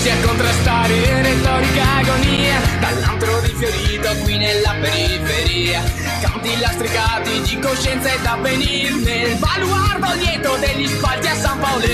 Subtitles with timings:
[0.00, 5.82] Voci a contrastare retorica agonia Dall'antro di Fiorito qui nella periferia.
[6.22, 11.84] Canti lastricati di coscienza ed avvenir Nel baluardo lieto degli spalti a San Paolo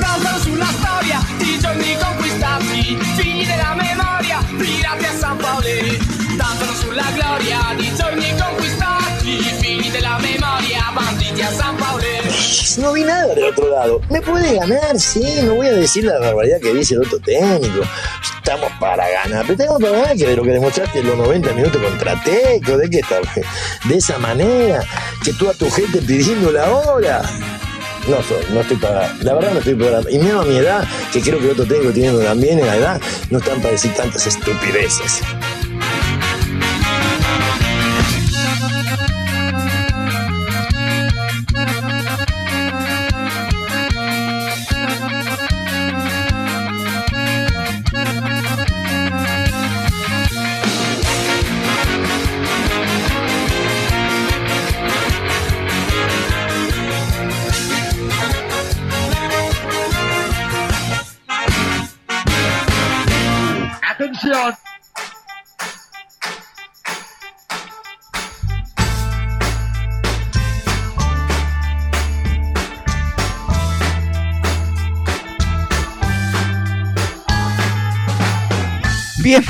[0.00, 5.94] Danzano sulla storia di giorni conquistati Figli della memoria, pirati a San Paolo
[6.38, 8.75] Danzano sulla gloria di giorni conquistati
[12.78, 14.00] No vi nada del otro lado.
[14.10, 17.80] Me puede ganar, sí, no voy a decir la barbaridad que dice el otro técnico.
[18.22, 21.52] Estamos para ganar, pero tenemos para ganar que de lo que demostraste en los 90
[21.54, 23.16] minutos contra Teco, de que está
[23.84, 24.84] de esa manera,
[25.24, 27.22] que tú a tu gente pidiendo la hora.
[28.06, 30.86] No soy, no estoy para, la verdad no estoy para, y menos a mi edad,
[31.12, 33.92] que creo que el otro técnico teniendo también en la edad, no están para decir
[33.94, 35.22] tantas estupideces.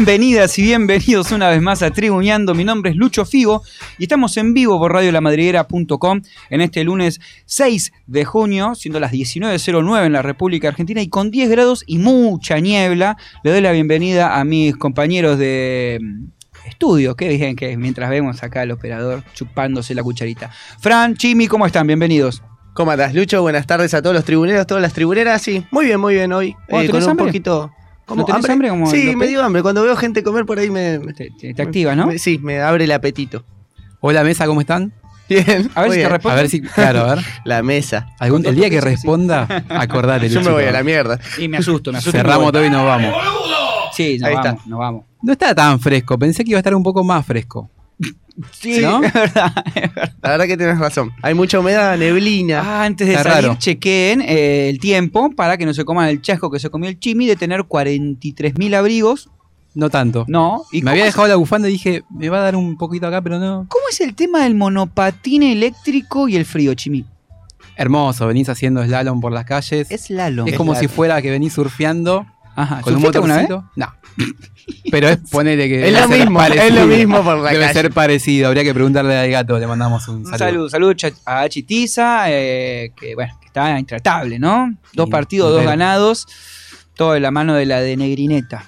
[0.07, 2.55] Bienvenidas y bienvenidos una vez más a Tribuneando.
[2.55, 3.65] Mi nombre es Lucho Figo
[3.99, 10.07] y estamos en vivo por radiolamadriguera.com en este lunes 6 de junio, siendo las 19.09
[10.07, 13.17] en la República Argentina y con 10 grados y mucha niebla.
[13.43, 18.45] Le doy la bienvenida a mis compañeros de mm, estudio, que dicen que mientras vemos
[18.45, 20.53] acá al operador chupándose la cucharita.
[20.79, 21.85] Fran, Chimi, ¿cómo están?
[21.85, 22.45] Bienvenidos.
[22.75, 23.43] ¿Cómo andás, Lucho?
[23.43, 25.43] Buenas tardes a todos los tribuneros, todas las tribuneras.
[25.43, 26.55] Sí, muy bien, muy bien hoy.
[26.71, 27.27] ¿Vos Eh, con un hambre?
[27.27, 27.73] poquito.
[28.15, 29.17] ¿No tenés hambre como sí, López?
[29.17, 29.63] me dio hambre.
[29.63, 30.99] Cuando veo gente comer por ahí me.
[31.17, 32.07] Te, te- te activa, ¿no?
[32.07, 33.45] me- sí, me abre el apetito.
[34.01, 34.93] Hola mesa, ¿cómo están?
[35.29, 35.69] Bien.
[35.75, 36.11] A ver muy si te bien.
[36.11, 36.31] respondo.
[36.31, 37.25] A ver si, claro, a ver.
[37.45, 38.07] La mesa.
[38.21, 40.29] Algún, el día que responda, acordate.
[40.31, 41.19] Yo me voy a la mierda.
[41.39, 42.17] Y me asusto, me asusto.
[42.17, 43.13] Cerramos todo y nos vamos.
[43.93, 44.57] Sí, nos Ahí está.
[44.67, 45.05] nos vamos.
[45.23, 47.69] No está tan fresco, pensé que iba a estar un poco más fresco.
[48.53, 49.03] Sí, ¿No?
[49.05, 49.53] es verdad.
[50.23, 51.11] La verdad que tienes razón.
[51.23, 52.61] Hay mucha humedad, neblina.
[52.61, 53.59] Ah, antes de Está salir, raro.
[53.59, 56.99] chequeen eh, el tiempo para que no se coman el chasco que se comió el
[56.99, 59.31] chimi de tener 43.000 abrigos.
[59.75, 60.25] No tanto.
[60.29, 60.65] No.
[60.73, 62.77] ¿Y me cómo había es- dejado la bufanda y dije, me va a dar un
[62.77, 63.67] poquito acá, pero no.
[63.69, 67.05] ¿Cómo es el tema del monopatín eléctrico y el frío, chimi?
[67.79, 69.91] Hermoso, venís haciendo slalom por las calles.
[69.91, 70.47] Es, Es Lalo.
[70.57, 72.81] como si fuera que venís surfeando Ajá.
[72.81, 73.71] con un motorcito.
[73.77, 73.95] No.
[74.91, 75.87] Pero es ponele que.
[75.89, 77.73] Es lo mismo, es lo mismo por la Debe calle.
[77.75, 80.69] ser parecido, habría que preguntarle al gato, le mandamos un Un saludo.
[80.69, 80.95] saludo,
[81.27, 84.75] a Chitiza, eh, que bueno, que está intratable, ¿no?
[84.95, 86.27] Dos partidos, dos ganados,
[86.95, 88.65] todo de la mano de la de Negrineta.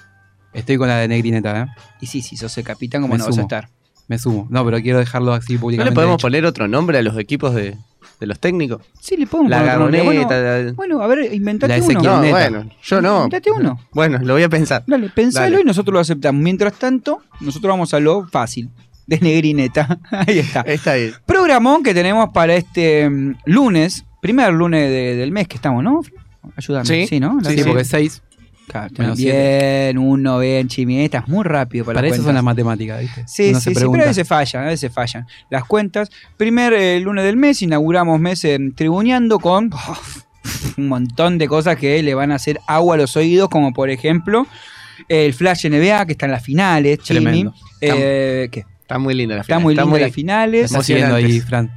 [0.53, 1.65] Estoy con la de negrineta, ¿eh?
[2.01, 3.69] Y sí, sí, sos el capitán, como Me no vas a estar?
[4.07, 4.47] Me sumo.
[4.49, 5.91] No, pero quiero dejarlo así ¿No públicamente.
[5.91, 7.77] le podemos poner otro nombre a los equipos de,
[8.19, 8.81] de los técnicos?
[8.99, 10.03] Sí, le podemos La gagoneta.
[10.03, 12.01] Bueno, la- bueno, a ver, inventate La uno.
[12.01, 13.17] No, bueno, yo no.
[13.25, 13.79] Inventate uno.
[13.93, 14.83] Bueno, lo voy a pensar.
[14.85, 15.61] Dale, pensalo Dale.
[15.61, 16.41] y nosotros lo aceptamos.
[16.41, 18.69] Mientras tanto, nosotros vamos a lo fácil.
[19.07, 19.97] De negrineta.
[20.11, 20.61] Ahí está.
[20.61, 21.13] Está bien.
[21.25, 26.01] Programón que tenemos para este mm, lunes, primer lunes de- del mes que estamos, ¿no?
[26.55, 27.07] Ayúdame.
[27.07, 27.19] Sí.
[27.19, 27.39] ¿no?
[27.41, 28.21] La Sí, que- porque seis.
[28.69, 31.03] Claro, menos bien, uno, bien, chimi.
[31.03, 33.23] Estás muy rápido para, Para las eso son las matemáticas, ¿viste?
[33.27, 35.25] Sí, Uno sí, se sí, pero a veces fallan, a veces fallan.
[35.49, 36.09] Las cuentas.
[36.37, 39.71] Primer eh, lunes del mes, inauguramos mes eh, tribuneando con
[40.77, 43.89] un montón de cosas que le van a hacer agua a los oídos, como por
[43.89, 44.45] ejemplo
[45.07, 47.49] el Flash NBA, que está en las finales, Chimi.
[47.81, 48.65] Eh, ¿qué?
[48.81, 49.63] Está muy linda la Está final.
[49.63, 50.61] muy linda las finales.
[50.63, 51.39] Las está siguiendo ahí.
[51.39, 51.71] Fran.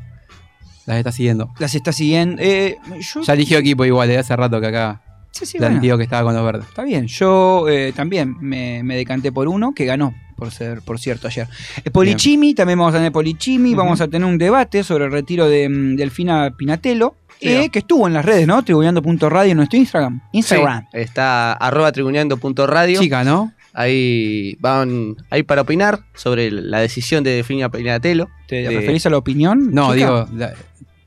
[0.87, 1.51] Las está siguiendo.
[1.59, 2.43] Las está siguiendo.
[2.43, 5.01] Eh, yo, Ya eligió equipo igual, eh, hace rato que acá
[5.33, 6.67] sí, sí, bueno, que estaba con los verdes.
[6.69, 7.07] está bien.
[7.09, 11.49] Yo eh, también me, me decanté por uno que ganó, por ser, por cierto, ayer.
[11.85, 15.49] Eh, Polichimi, también vamos a tener Polichimi, vamos a tener un debate sobre el retiro
[15.49, 18.63] de mm, Delfina Pinatelo, eh, que estuvo en las redes, ¿no?
[18.63, 20.21] Tribuneando.radio en nuestro Instagram.
[20.33, 20.83] Instagram.
[20.93, 23.01] Sí, está arroba tribuneando.radio.
[23.01, 23.53] Chica, ¿no?
[23.75, 28.29] Ahí van ahí para opinar sobre la decisión de Delfina Pinatelo.
[28.47, 29.71] ¿Te Eh, referís a la opinión?
[29.73, 30.07] No, chica?
[30.07, 30.53] digo, la-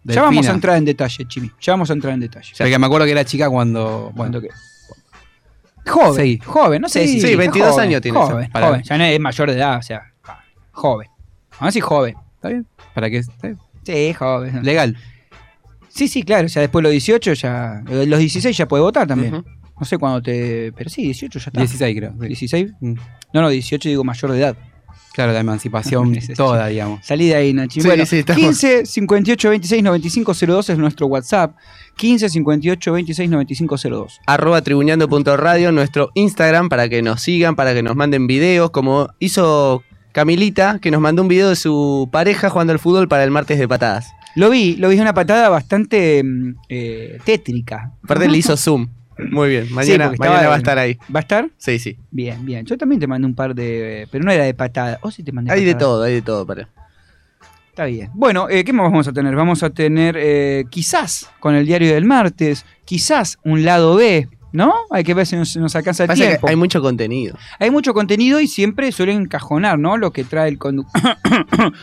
[0.05, 1.51] Ya vamos a entrar en detalle, Chimi.
[1.59, 2.51] Ya vamos a entrar en detalle.
[2.57, 4.11] Porque me acuerdo que era chica cuando.
[4.15, 4.49] ¿Cuánto Bueno, que?
[5.89, 6.39] Joven, Sí.
[6.43, 7.21] joven, no sé Sí, si.
[7.21, 8.49] sí, es 22 joven, años tiene Joven.
[8.83, 10.11] Ya no es mayor de edad, o sea,
[10.71, 11.07] joven.
[11.51, 12.15] Vamos a decir joven.
[12.35, 12.67] ¿está bien?
[12.93, 13.17] ¿Para qué?
[13.17, 13.59] Está bien.
[13.83, 14.63] Sí, joven.
[14.63, 14.97] Legal.
[15.89, 16.47] Sí, sí, claro.
[16.47, 17.83] O sea, después de los 18 ya.
[17.85, 19.43] Los 16 ya puede votar también.
[19.79, 20.71] No sé cuándo te.
[20.75, 21.59] Pero sí, 18 ya está.
[21.59, 22.11] 16, creo.
[22.19, 22.27] sí.
[22.27, 22.71] 16.
[22.79, 22.93] Mm.
[23.33, 24.57] No, no, 18 digo mayor de edad.
[25.15, 26.99] Claro, la emancipación toda, digamos.
[27.05, 27.79] Salí de ahí, Nachi.
[27.79, 31.55] Sí, bueno, sí, estamos- 15 58 26 95 02 es nuestro WhatsApp.
[31.95, 34.19] 15 58 26 95 02.
[34.27, 39.83] arroba tribuñando.radio, nuestro Instagram, para que nos sigan, para que nos manden videos, como hizo
[40.11, 43.57] Camilita, que nos mandó un video de su pareja jugando al fútbol para el martes
[43.57, 44.07] de patadas.
[44.35, 47.93] Lo vi, lo vi, es una patada bastante mm, eh, tétrica.
[48.03, 48.89] Aparte le hizo zoom.
[49.17, 50.97] Muy bien, mañana, va a estar ahí.
[51.13, 51.49] ¿Va a estar?
[51.57, 51.97] Sí, sí.
[52.11, 52.65] Bien, bien.
[52.65, 54.07] Yo también te mandé un par de.
[54.11, 54.99] Pero no era de patada.
[55.01, 55.79] O sí te mandé Hay de patada.
[55.91, 56.69] todo, hay de todo para.
[57.69, 58.09] Está bien.
[58.13, 59.35] Bueno, eh, ¿qué más vamos a tener?
[59.35, 64.73] Vamos a tener eh, quizás con el diario del martes, quizás un lado B, ¿no?
[64.89, 66.47] Hay que ver si nos, nos alcanza el Pasa que tiempo.
[66.47, 67.37] hay mucho contenido.
[67.59, 69.97] Hay mucho contenido y siempre suelen encajonar, ¿no?
[69.97, 71.17] Lo que trae el conductor.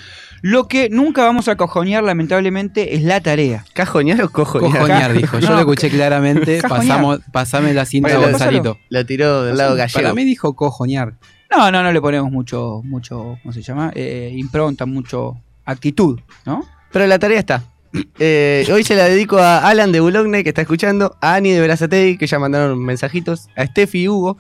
[0.44, 3.64] Lo que nunca vamos a cojonear, lamentablemente, es la tarea.
[3.74, 4.72] ¿Cajoñar o cojoñar?
[4.72, 5.38] Cojoñar, dijo.
[5.38, 6.60] Yo No, lo escuché claramente.
[6.68, 8.76] Pasamos, pasame la cinta Bueno, a Gonzalito.
[8.88, 10.02] La tiró del lado gallego.
[10.02, 11.14] Para mí dijo cojoñar.
[11.48, 13.92] No, no, no le ponemos mucho, mucho, ¿cómo se llama?
[13.94, 16.64] Eh, impronta, mucho actitud, ¿no?
[16.90, 17.62] Pero la tarea está.
[18.18, 21.60] Eh, hoy se la dedico a Alan de Boulogne, que está escuchando, a Ani de
[21.60, 24.38] Verazatei, que ya mandaron mensajitos, a Steffi y Hugo.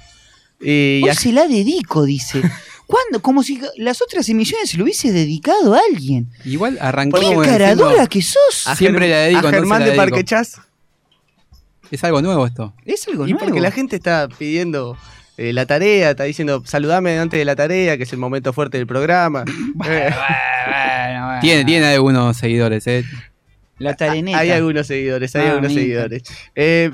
[0.60, 2.40] Y Hoy a- se la dedico, dice.
[2.86, 3.20] ¿Cuándo?
[3.22, 6.28] Como si las otras emisiones se lo hubiese dedicado a alguien.
[6.44, 8.66] Igual arrancó ¡Qué como cara diciendo, dura que sos!
[8.66, 10.10] a siempre la dedico, A Germán la de dedico.
[10.10, 10.60] Parque Chas.
[11.90, 12.74] Es algo nuevo esto.
[12.84, 13.44] Es algo Y nuevo.
[13.46, 14.96] porque la gente está pidiendo
[15.36, 18.78] eh, la tarea, está diciendo saludame antes de la tarea, que es el momento fuerte
[18.78, 19.44] del programa.
[19.86, 21.40] Eh, Bueno, bueno.
[21.40, 23.04] Tiene, tiene algunos seguidores, ¿eh?
[23.78, 24.38] La tareneta.
[24.38, 26.22] hay algunos seguidores, hay Ah, algunos seguidores.
[26.54, 26.90] Eh,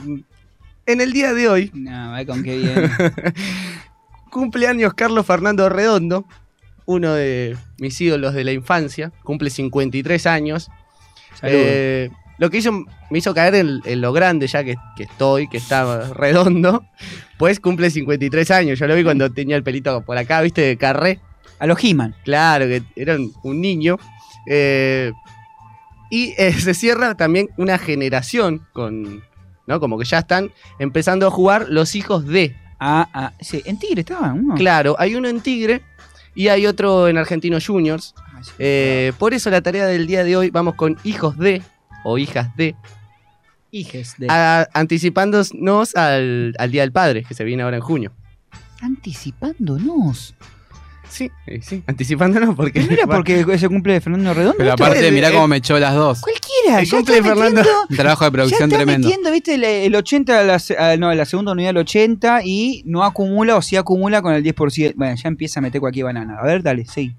[0.86, 2.90] en el día de hoy, No, ve con qué bien.
[4.30, 6.25] cumpleaños Carlos Fernando Redondo,
[6.86, 10.70] uno de mis ídolos de la infancia, cumple 53 años.
[11.42, 12.72] Eh, lo que hizo,
[13.10, 16.84] me hizo caer en, en lo grande ya que, que estoy, que está redondo,
[17.36, 18.78] pues cumple 53 años.
[18.78, 21.20] Yo lo vi cuando tenía el pelito por acá, viste, de carré.
[21.58, 22.14] a los He-Man.
[22.25, 23.98] Claro, que era un, un niño.
[24.46, 25.12] Eh,
[26.10, 29.22] y eh, se cierra también una generación con,
[29.66, 29.81] ¿no?
[29.81, 32.56] Como que ya están empezando a jugar los hijos de.
[32.81, 34.55] Ah, ah, sí, en Tigre estaba uno.
[34.55, 35.82] Claro, hay uno en Tigre
[36.34, 38.14] y hay otro en Argentino Juniors.
[38.19, 38.50] Ah, sí.
[38.58, 41.60] Eh, por eso la tarea del día de hoy vamos con hijos de
[42.05, 42.76] o hijas de,
[43.72, 44.28] Hijes de.
[44.31, 48.12] a- anticipándonos al, al Día del Padre, que se viene ahora en junio.
[48.81, 50.34] Anticipándonos.
[51.10, 52.81] Sí, eh, sí, anticipándonos porque...
[52.82, 54.56] ¿No era porque se cumple de Fernando Redondo?
[54.58, 56.20] Pero aparte, mirá es- cómo me echó las dos.
[56.20, 57.60] Cualquiera, El ya cumple Fernando.
[57.60, 59.08] metiendo- Un trabajo de Ya producción está tremendo.
[59.08, 63.05] metiendo, viste, el, el 80, a la, no, la segunda unidad del 80 y no
[63.05, 64.94] acumula o sí acumula con el 10%.
[64.96, 66.37] Bueno, ya empieza a meter cualquier banana.
[66.40, 67.14] A ver, dale, sí.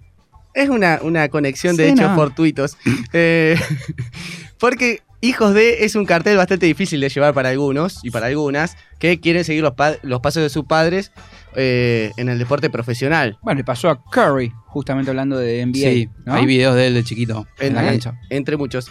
[0.54, 2.16] Es una, una conexión de Sí, hechos no.
[2.16, 2.78] fortuitos.
[3.14, 3.58] Eh,
[4.60, 8.78] porque Hijos de es un cartel bastante difícil de llevar para algunos y para algunas
[9.00, 11.12] que quieren seguir los, pa- los pasos de sus padres
[11.56, 13.38] eh, en el deporte profesional.
[13.42, 15.74] Bueno, le pasó a Curry, justamente hablando de NBA.
[15.74, 16.34] Sí, ¿no?
[16.36, 18.14] hay videos de él de chiquito en la cancha.
[18.30, 18.90] Entre muchos.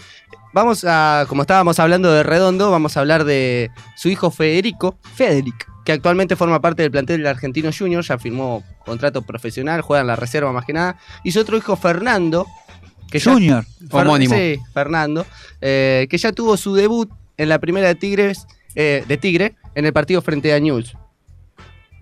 [0.53, 5.67] Vamos a, como estábamos hablando de Redondo, vamos a hablar de su hijo Federico, Federic.
[5.85, 10.07] que actualmente forma parte del plantel del Argentino Junior, ya firmó contrato profesional, juega en
[10.07, 10.97] la reserva más que nada.
[11.23, 12.47] Y su otro hijo Fernando,
[13.11, 13.63] que ya- Junior.
[13.89, 14.35] Fer- Homónimo.
[14.35, 15.25] Sí, Fernando,
[15.61, 19.85] eh, que ya tuvo su debut en la primera de Tigres, eh, de Tigre, en
[19.85, 20.95] el partido frente a News.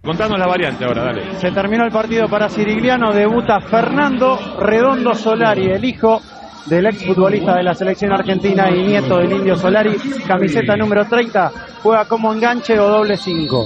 [0.03, 1.33] Contanos la variante ahora, dale.
[1.35, 6.21] Se terminó el partido para Sirigliano, debuta Fernando Redondo Solari, el hijo
[6.67, 11.51] del exfutbolista de la selección argentina y nieto del Indio Solari, camiseta número 30,
[11.81, 13.65] juega como enganche o doble 5.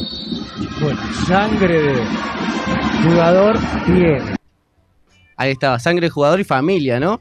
[0.82, 2.04] Bueno, sangre de
[3.04, 4.36] jugador tiene.
[5.38, 7.20] Ahí estaba, sangre de jugador y familia, ¿no?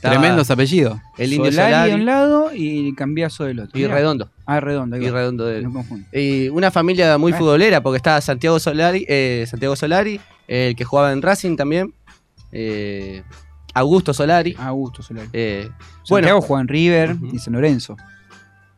[0.00, 0.98] Tremendos apellidos.
[1.18, 3.78] El Indio Solari, Solari, de un lado y cambiazo del otro.
[3.78, 3.86] y.
[3.86, 4.30] Redondo.
[4.46, 4.96] Ah, redondo.
[4.96, 5.08] Y.
[5.10, 5.84] Redondo No.
[6.12, 7.44] Y una familia muy Bueno.
[7.44, 11.94] futbolera, porque estaba Santiago Solari, eh, Santiago Solari, el que jugaba en Racing también,
[12.52, 13.22] eh,
[13.74, 14.54] Augusto Solari.
[14.58, 15.28] Augusto Solari.
[15.32, 15.68] eh,
[16.08, 17.96] Bueno, bueno, juega en River y San Lorenzo.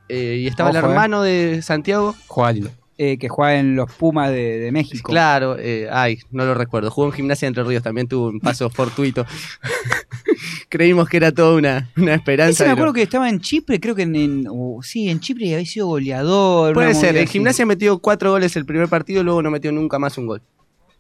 [0.09, 0.91] eh, y estaba el Ojo, eh.
[0.91, 2.15] hermano de Santiago,
[2.53, 2.71] lindo.
[2.99, 5.09] Eh, que juega en los Pumas de, de México.
[5.11, 8.41] claro, eh, ay, no lo recuerdo, jugó en Gimnasia de Entre Ríos, también tuvo un
[8.41, 9.27] paso fortuito.
[10.69, 12.65] Creímos que era toda una, una esperanza.
[12.65, 15.47] Ese me acuerdo que estaba en Chipre, creo que en, en- o- sí, en Chipre
[15.47, 16.75] y había sido goleador.
[16.75, 17.27] Puede ser, en.
[17.27, 20.43] Gimnasia metió cuatro goles el primer partido, luego no metió nunca más un gol.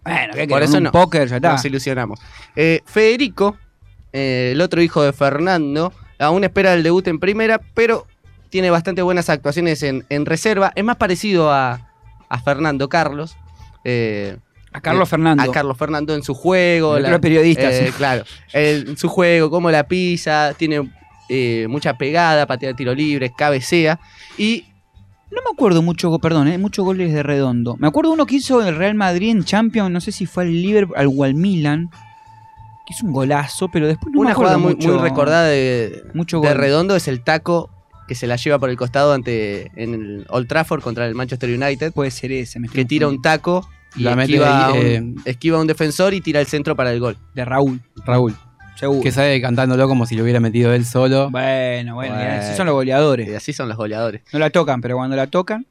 [0.04, 0.92] Bueno, que Por eso un no.
[0.92, 1.52] póker ya está.
[1.52, 2.20] Nos ilusionamos.
[2.54, 3.56] Eh, Federico,
[4.12, 8.06] el otro hijo de Fernando, aún espera el debut en primera, pero
[8.50, 10.72] tiene bastante buenas actuaciones en, en reserva.
[10.74, 11.88] Es más parecido a,
[12.28, 13.36] a Fernando Carlos.
[13.84, 14.36] eh,
[14.72, 15.42] A Carlos Fernando.
[15.42, 16.90] A Carlos Fernando en su juego.
[16.90, 17.92] Otro periodista, eh, sí.
[17.92, 18.24] Claro.
[18.52, 20.90] en su juego, cómo la pisa, tiene
[21.28, 23.98] eh, mucha pegada, patea tiro libre, cabecea.
[24.38, 24.64] Y
[25.30, 27.76] No me acuerdo mucho, perdón, eh, muchos goles de redondo.
[27.78, 30.52] Me acuerdo uno que hizo el Real Madrid en Champions, no sé si fue al
[30.52, 31.90] Liverpool al- al Milan,
[32.86, 35.48] que hizo un golazo, pero después no me una acuerdo jugada muy, mucho, muy recordada
[35.48, 36.54] de, mucho de.
[36.54, 37.70] Redondo es el taco
[38.08, 41.50] que se la lleva por el costado ante en el Old Trafford contra el Manchester
[41.50, 41.92] United.
[41.92, 45.58] Puede ser ese, me estoy que tira un taco y La mete esquiva, un, esquiva
[45.58, 47.16] a un defensor y tira el centro para el gol.
[47.34, 48.34] de Raúl, Raúl.
[48.76, 49.00] seguro.
[49.02, 51.30] Que sale cantándolo como si lo hubiera metido él solo.
[51.30, 52.30] Bueno, bueno, Bueno.
[52.40, 53.28] así son los goleadores.
[53.28, 54.22] Y así son los goleadores.
[54.32, 55.66] No la tocan, pero cuando la tocan,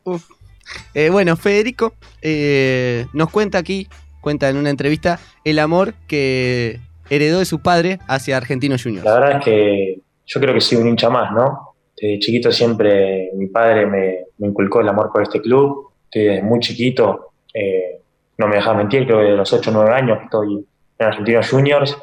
[0.96, 3.88] Eh, bueno, Federico eh, nos cuenta aquí,
[4.22, 6.80] cuenta en una entrevista, el amor que
[7.12, 9.06] heredó de su padre hacia Argentinos Juniors.
[9.06, 11.75] La verdad es que yo creo que soy un hincha más, ¿no?
[11.98, 15.90] Desde chiquito siempre mi padre me, me inculcó el amor por este club.
[16.12, 18.02] que Desde muy chiquito, eh,
[18.38, 20.66] no me dejaba mentir, creo que de los 8 o 9 años estoy
[21.00, 21.98] en Argentinos Juniors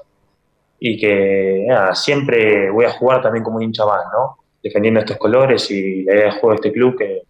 [0.80, 4.38] y que nada, siempre voy a jugar también como un hincha más, ¿no?
[4.62, 7.22] Defendiendo estos colores y la idea de juego de este club que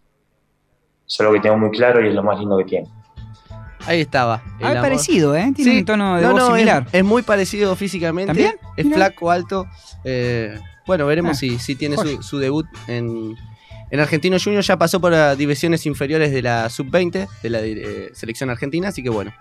[1.06, 2.88] es algo que tengo muy claro y es lo más lindo que tiene.
[3.86, 4.40] Ahí estaba.
[4.62, 4.82] ah, amor.
[4.82, 5.50] parecido, ¿eh?
[5.56, 5.78] Tiene Sí.
[5.80, 6.86] un tono de No, voz no, es, similar.
[6.92, 8.28] es muy parecido físicamente.
[8.28, 8.54] ¿También?
[8.76, 8.96] Es Mirá.
[8.96, 9.66] flaco, alto.
[10.04, 13.36] eh, bueno, veremos Ah, si, si tiene su, su debut en,
[13.90, 14.66] en Argentinos Juniors.
[14.66, 19.02] Ya pasó por las divisiones inferiores de la sub-20 de la eh, selección argentina, así
[19.02, 19.32] que bueno.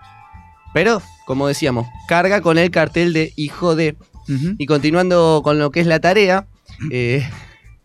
[0.72, 3.96] Pero, como decíamos, carga con el cartel de hijo de.
[4.56, 6.46] Y continuando con lo que es la tarea,
[6.90, 7.28] eh,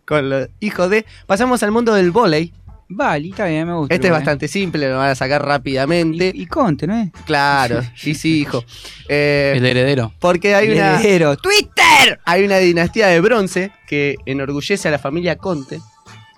[0.05, 2.53] con lo hijo de, pasamos al mundo del vóley.
[2.89, 3.93] Vale, está bien, me gusta.
[3.93, 4.13] Este es ¿eh?
[4.13, 6.31] bastante simple, lo van a sacar rápidamente.
[6.33, 7.09] Y, y Conte, ¿no es?
[7.25, 8.63] Claro, sí, sí, hijo.
[9.09, 10.13] Eh, El heredero.
[10.19, 11.35] porque hay una, Heredero.
[11.37, 12.19] ¡Twitter!
[12.23, 15.79] hay una dinastía de bronce que enorgullece a la familia Conte.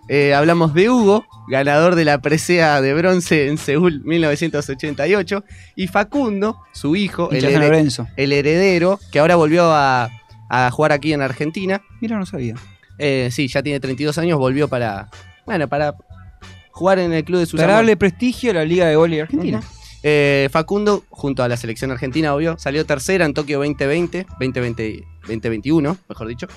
[0.08, 5.44] Eh, hablamos de Hugo, ganador de la presea de bronce en Seúl 1988,
[5.76, 8.08] y Facundo, su hijo, el, Hincha de San here- Lorenzo.
[8.18, 10.10] el heredero, que ahora volvió a,
[10.50, 11.82] a jugar aquí en Argentina.
[12.02, 12.56] Mira, no sabía.
[12.98, 15.10] Eh, sí, ya tiene 32 años, volvió para,
[15.46, 15.94] bueno, para
[16.80, 19.62] jugar en el club de sus Para darle prestigio a la Liga de Vóley Argentina.
[20.02, 25.98] Eh, Facundo, junto a la selección argentina, obvio, salió tercera en Tokio 2020, 2020 2021,
[26.08, 26.48] mejor dicho.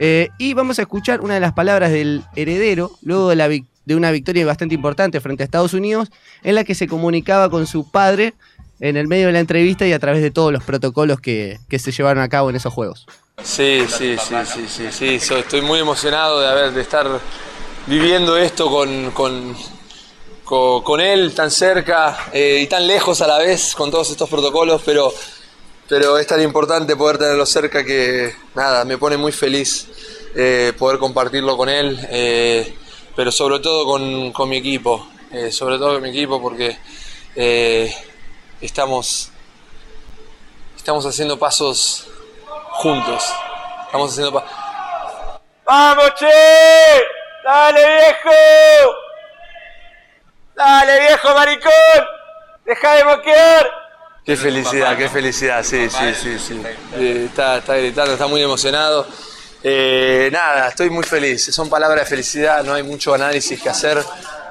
[0.00, 3.94] Eh, y vamos a escuchar una de las palabras del heredero, luego de, la de
[3.94, 6.10] una victoria bastante importante frente a Estados Unidos,
[6.42, 8.34] en la que se comunicaba con su padre
[8.80, 11.78] en el medio de la entrevista y a través de todos los protocolos que, que
[11.78, 13.06] se llevaron a cabo en esos juegos.
[13.42, 15.20] Sí, sí, sí, sí, sí, sí.
[15.20, 17.06] So- estoy muy emocionado de haber de estar
[17.90, 19.56] viviendo esto con, con,
[20.44, 24.28] co- con él tan cerca eh, y tan lejos a la vez con todos estos
[24.30, 25.12] protocolos, pero,
[25.88, 29.88] pero es tan importante poder tenerlo cerca que nada, me pone muy feliz
[30.36, 32.76] eh, poder compartirlo con él, eh,
[33.16, 35.08] pero sobre todo con, con mi equipo,
[35.50, 36.78] sobre todo con mi equipo porque
[38.60, 39.30] estamos,
[40.76, 42.06] estamos haciendo pasos
[42.70, 43.24] juntos.
[43.86, 46.12] Estamos haciendo pa ¡Vamos!
[47.44, 48.94] ¡Dale, viejo!
[50.54, 51.72] ¡Dale, viejo maricón!
[52.64, 53.66] ¡Deja de moquear!
[54.24, 56.62] Qué felicidad, qué felicidad, sí, sí, sí, sí.
[56.94, 59.06] Eh, está, está gritando, está muy emocionado.
[59.62, 61.46] Eh, nada, estoy muy feliz.
[61.54, 63.98] Son palabras de felicidad, no hay mucho análisis que hacer.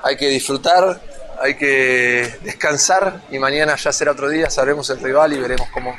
[0.03, 0.99] Hay que disfrutar,
[1.41, 5.97] hay que descansar y mañana ya será otro día, sabremos el rival y veremos cómo,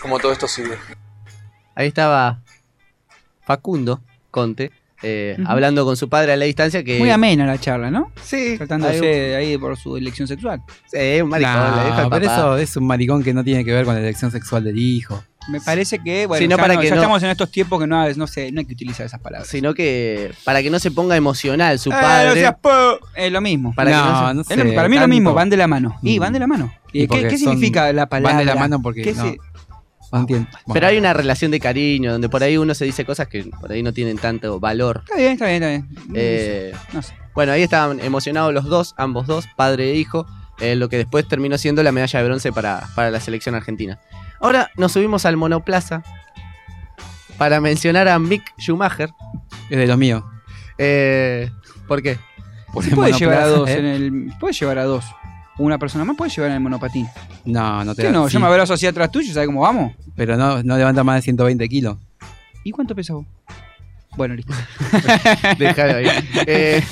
[0.00, 0.78] cómo todo esto sigue.
[1.74, 2.40] Ahí estaba
[3.42, 6.98] Facundo Conte, eh, hablando con su padre a la distancia que...
[6.98, 8.10] Muy amena la charla, ¿no?
[8.22, 10.62] Sí, Tratándose ahí por su elección sexual.
[10.90, 12.34] Sí, un maricón, No, le dijo al pero papá.
[12.38, 15.22] eso es un maricón que no tiene que ver con la elección sexual del hijo.
[15.48, 17.50] Me parece que, bueno, Sí, no, ya, para no- que ya no- estamos en estos
[17.50, 19.48] tiempos que no, no, sé, no hay que utilizar esas palabras.
[19.48, 22.32] Sino que para que no se ponga emocional su Eh, no padre.
[22.40, 23.72] seas po- Es lo mismo.
[23.74, 25.14] Para que no no, se- no Es sé, lo- para mí es lo tanto.
[25.14, 25.96] mismo, van de la mano.
[26.02, 26.20] Y Mm.
[26.20, 26.70] van de la mano.
[26.92, 28.34] Y ¿Qué, porque qué son- significa la palabra?
[28.36, 29.38] Van de la mano porque ¿Qué no, se-
[30.12, 30.48] no entiendo.
[30.72, 33.70] Pero hay una relación de cariño donde por ahí uno se dice cosas que por
[33.72, 35.02] ahí no tienen tanto valor.
[35.04, 36.12] Está bien, está bien, está bien.
[36.14, 37.14] Eh, No sé.
[37.34, 40.26] bueno, ahí estaban emocionados los dos, ambos dos, padre e hijo,
[40.60, 43.98] eh, lo que después terminó siendo la medalla de bronce para, para la selección argentina.
[44.40, 46.02] Ahora nos subimos al monoplaza
[47.36, 49.10] para mencionar a Mick Schumacher.
[49.70, 50.24] es de los míos.
[50.78, 51.50] Eh,
[51.86, 52.18] ¿Por qué?
[52.72, 53.78] Puede llevar a dos ¿eh?
[53.78, 54.32] en el.
[54.38, 55.04] Puede llevar a dos.
[55.58, 57.06] Una persona más puede llevar en el monopatín.
[57.44, 58.28] No, no te ¿Qué da- no?
[58.28, 59.92] sí, Yo me abrazo así atrás tuyo, ¿sabes cómo vamos?
[60.16, 61.96] Pero no, no levanta más de 120 kilos.
[62.64, 63.26] ¿Y cuánto pesa vos?
[64.16, 64.52] Bueno, listo.
[65.58, 66.06] Déjalo ahí.
[66.46, 66.82] Eh,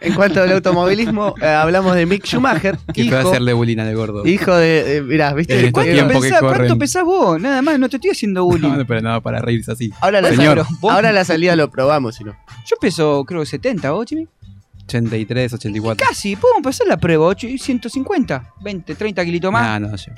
[0.00, 3.94] en cuanto al automovilismo, eh, hablamos de Mick Schumacher, Que puede hijo, hacerle bullying al
[3.94, 4.26] gordo.
[4.26, 4.96] hijo de.
[4.98, 5.58] eh, mirá, ¿viste?
[5.58, 7.38] En estos Eh, tiempos que Pensá, ¿Cuánto pesás vos?
[7.40, 8.70] Nada más, no te estoy haciendo bullying.
[8.78, 9.92] No, pero no, para reírse así.
[10.00, 10.64] ahora, la Señor.
[10.64, 12.34] salida, ahora la salida lo probamos, si no.
[12.66, 14.26] Yo peso, creo que 70, ¿vos, Jimmy?
[14.86, 16.06] 83, 84.
[16.06, 20.12] Casi, podemos pasar la prueba, 8 y 150, 20, 30 kilitos más, Nah, no, yo-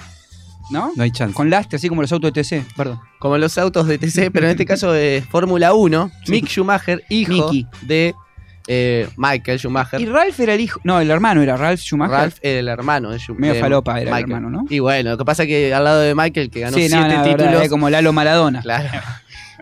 [0.71, 0.93] ¿no?
[0.95, 1.35] no hay chance.
[1.35, 3.01] Con lastre, así como los autos de TC, perdón.
[3.19, 7.33] Como los autos de TC, pero en este caso de Fórmula 1, Mick Schumacher, hijo
[7.33, 7.67] Mickey.
[7.83, 8.15] de
[8.71, 9.99] eh, Michael Schumacher.
[9.99, 12.13] Y Ralph era el hijo, no, el hermano era Ralph Schumacher.
[12.19, 13.49] Ralph era el hermano de Schumacher.
[13.49, 14.65] Medio falopa era el hermano, ¿no?
[14.69, 16.97] Y bueno, lo que pasa es que al lado de Michael, que ganó sí, siete
[17.09, 17.53] no, no, títulos.
[17.53, 18.61] verdad, como Lalo Maradona.
[18.61, 18.91] Claro.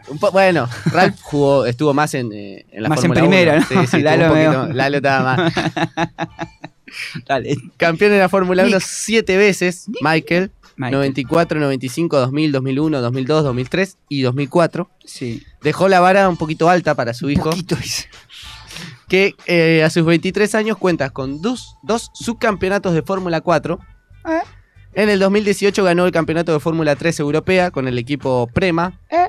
[0.08, 3.52] Un po- bueno, Ralph jugó, estuvo más en, eh, en la Más en Fórmula primera,
[3.56, 3.66] 1.
[3.70, 3.80] ¿no?
[3.82, 4.72] Sí, sí, Lalo un poquito.
[4.74, 5.52] Lalo estaba más.
[7.26, 7.56] Dale.
[7.76, 8.80] Campeón de la Fórmula 1 Mick.
[8.86, 10.52] siete veces, Michael.
[10.78, 10.92] Michael.
[10.92, 14.90] 94, 95, 2000, 2001, 2002, 2003 y 2004.
[15.04, 15.42] Sí.
[15.62, 17.76] Dejó la vara un poquito alta para su hijo, Poquito
[19.08, 23.78] que eh, a sus 23 años cuenta con dos, dos subcampeonatos de Fórmula 4.
[24.28, 24.40] Eh.
[24.94, 28.98] En el 2018 ganó el campeonato de Fórmula 3 europea con el equipo Prema.
[29.10, 29.28] Eh.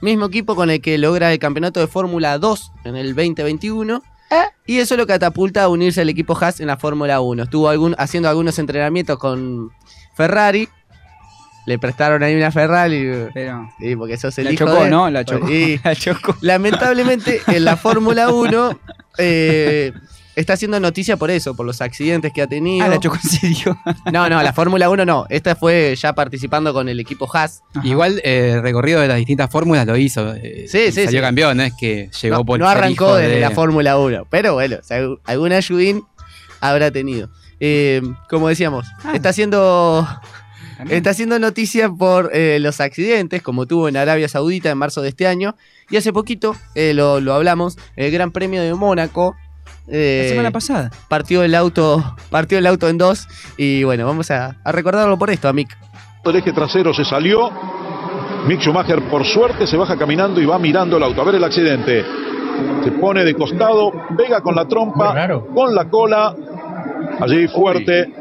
[0.00, 4.02] Mismo equipo con el que logra el campeonato de Fórmula 2 en el 2021.
[4.30, 4.34] Eh.
[4.66, 7.44] Y eso lo catapulta a unirse al equipo Haas en la Fórmula 1.
[7.44, 9.70] Estuvo algún, haciendo algunos entrenamientos con
[10.14, 10.68] Ferrari.
[11.66, 13.28] Le prestaron ahí una Ferrari.
[13.34, 15.10] Pero Sí, porque sos el la hijo chocó, de- ¿no?
[15.10, 15.48] La chocó.
[15.50, 16.36] Y La chocó.
[16.40, 18.78] lamentablemente en la Fórmula 1
[19.18, 19.92] eh,
[20.36, 22.84] está haciendo noticia por eso, por los accidentes que ha tenido.
[22.84, 23.76] Ah, la chocó en serio.
[24.12, 25.26] No, no, la Fórmula 1 no.
[25.28, 27.62] Esta fue ya participando con el equipo Haas.
[27.74, 27.86] Ajá.
[27.86, 30.34] Igual eh, el recorrido de las distintas fórmulas lo hizo.
[30.34, 31.24] eh, Sí, y sí, Salió sí.
[31.24, 34.54] campeón, no es que llegó No, por no arrancó desde de- la Fórmula 1, pero
[34.54, 36.02] bueno, o sea, algún ayudín
[36.60, 37.30] habrá tenido.
[37.58, 39.12] Eh, como decíamos, Ah.
[39.14, 40.06] está haciendo
[40.76, 40.98] También.
[40.98, 45.08] Está haciendo noticia por eh, los accidentes, como tuvo en Arabia Saudita en marzo de
[45.08, 45.56] este año.
[45.88, 49.34] Y hace poquito, eh, lo, lo hablamos, el Gran Premio de Mónaco.
[49.88, 50.90] Eh, La semana pasada.
[51.08, 55.30] partió el auto partió el auto en dos y bueno vamos a, a recordarlo por
[55.30, 55.76] esto a Mick
[56.24, 57.50] El eje trasero se salió.
[58.46, 61.20] Mick Schumacher, por suerte, se baja caminando y va mirando el auto.
[61.20, 62.04] A ver el accidente.
[62.84, 66.34] Se pone de costado, pega con la trompa, con la cola.
[67.20, 68.12] Allí fuerte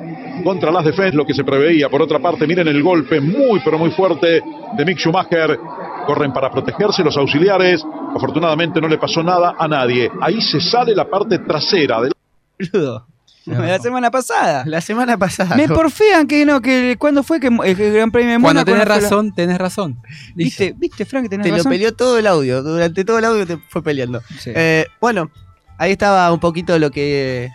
[0.44, 1.90] contra las defensas, lo que se preveía.
[1.90, 4.42] Por otra parte, miren el golpe muy, pero muy fuerte
[4.78, 5.60] de Mick Schumacher.
[6.06, 7.84] Corren para protegerse los auxiliares.
[8.16, 10.10] Afortunadamente no le pasó nada a nadie.
[10.22, 12.14] Ahí se sale la parte trasera del
[12.72, 13.08] Boludo.
[13.48, 14.64] La semana pasada.
[14.66, 18.40] la semana pasada Me porfían que no, que cuando fue que el Gran Premio de
[18.42, 19.98] Cuando Mónaco tenés no fue la- razón, tenés razón.
[20.34, 21.72] ¿Viste, ¿Viste, Frank, tenés te lo razón?
[21.72, 24.52] peleó todo el audio durante todo el audio te fue peleando Sí.
[24.56, 25.30] Eh, bueno
[25.78, 27.52] ahí estaba un poquito lo que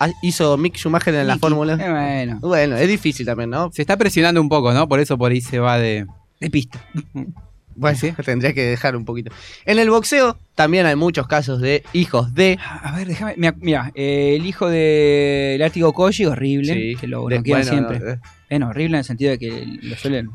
[0.00, 1.88] eh, hizo Mick Schumacher en la fórmula Eh,
[2.26, 4.88] bueno, bueno es difícil también no Se está presionando un poco, ¿no?
[4.88, 6.06] Por eso por ahí se va de.
[6.40, 6.80] de pista.
[7.74, 9.32] bueno tendría que dejar un poquito
[9.64, 13.34] en el boxeo también hay muchos casos de hijos de A ver, déjame.
[13.38, 16.74] Mira, mira, eh, el hijo de Látigo Koji, horrible.
[16.74, 16.96] Sí.
[17.00, 17.98] Que lo bloquean bueno, siempre.
[17.98, 18.18] no, eh,
[18.50, 20.28] Bueno, horrible en el sentido de que lo suelen.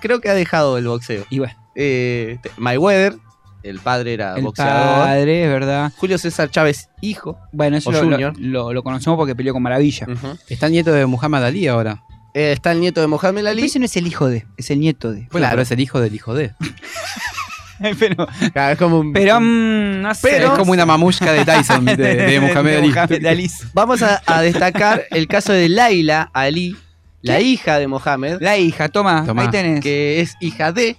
[0.00, 3.14] creo que ha dejado el boxeo Y bueno, eh, Mayweather
[3.62, 5.92] el padre era el boxeador padre, es verdad.
[5.96, 8.34] Julio César Chávez hijo Bueno, eso lo, lo, Junior.
[8.74, 10.06] lo- conocemos porque peleó con Maravilla.
[10.10, 10.36] Ujú.
[10.48, 12.02] Está el nieto de Muhammad Ali ahora.
[12.34, 14.70] Eh, está el nieto de Mohamed Pero Ali ese no es el hijo de, es
[14.70, 15.20] el nieto de.
[15.30, 15.50] Bueno, Claro.
[15.50, 16.52] pero es el hijo del hijo de.
[17.98, 20.20] pero, Claro, es como un- pero mm, no sé.
[20.30, 22.40] Pero- es como una mamushka de Tyson, de, de.
[22.40, 23.50] Mohamed Ali.
[23.74, 26.76] Vamos a, a destacar el caso de Laila Ali,
[27.22, 29.42] la hija de Mohamed, La hija, toma, Tomá.
[29.42, 29.80] ahí tenés.
[29.80, 30.96] que es hija de.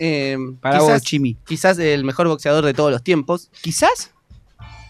[0.00, 1.36] eh, Para quizás, vos, Chimi.
[1.46, 3.50] quizás el mejor boxeador de todos los tiempos.
[3.62, 4.10] ¿Quizás?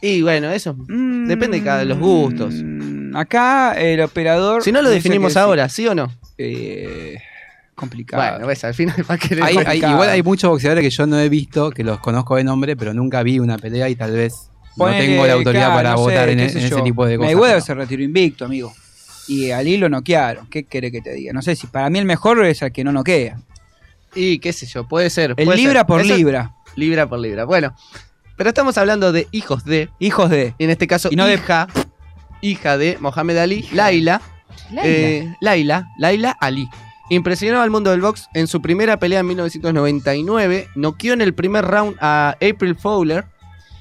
[0.03, 0.75] Y bueno, eso.
[0.89, 2.55] Mm, Depende de cada- los gustos.
[3.15, 4.63] Acá el operador.
[4.63, 6.13] Si no lo definimos ahora, ¿sí o no?
[6.39, 7.19] Eh,
[7.75, 8.23] complicado.
[8.33, 9.45] Bueno, ves, al final va a querer.
[9.45, 12.45] Hay- hay- igual hay muchos boxeadores que yo no he visto, que los conozco de
[12.45, 15.91] nombre, pero nunca vi una pelea y tal vez no tengo la autoridad claro, para
[15.93, 17.33] no sé, votar en, sé ese tipo de cosas.
[17.33, 18.73] Mayweather se retiró invicto, amigo.
[19.29, 20.47] Y Ali lo noquearon.
[20.49, 21.33] ¿Qué quiere que te diga?
[21.33, 23.39] No sé si para mí el mejor es el que no noquea.
[24.15, 25.35] Y qué sé yo, puede ser.
[25.37, 25.87] El puede libra ser.
[25.87, 26.55] por Eso- libra.
[26.77, 27.45] Libra por libra.
[27.45, 27.75] Bueno,
[28.37, 29.89] pero estamos hablando de hijos de.
[29.99, 30.55] Hijos de.
[30.59, 31.35] En este caso, Y no de-
[32.51, 34.21] hija, de Mohamed Ali, Laila.
[34.83, 36.69] Eh, Laila, Laila Ali.
[37.11, 40.69] Impresionó al mundo del box en su primera pelea en 1999.
[40.75, 43.25] Noqueó en el primer round a April Fowler.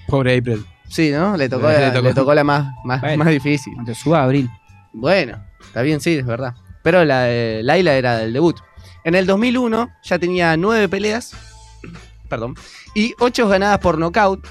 [0.07, 0.65] Pobre April.
[0.89, 1.37] Sí, ¿no?
[1.37, 2.07] Le tocó, Le la, tocó.
[2.07, 3.23] le tocó la más, más, Bueno.
[3.23, 3.73] más difícil.
[3.85, 4.49] Te suba a abril.
[4.91, 6.53] Bueno, está bien, sí, es verdad.
[6.83, 8.57] Pero la, eh, Laila era del debut.
[9.03, 11.35] En el 2001 ya tenía nueve peleas.
[12.29, 12.55] Perdón.
[12.93, 14.45] Y ocho ganadas por nocaut.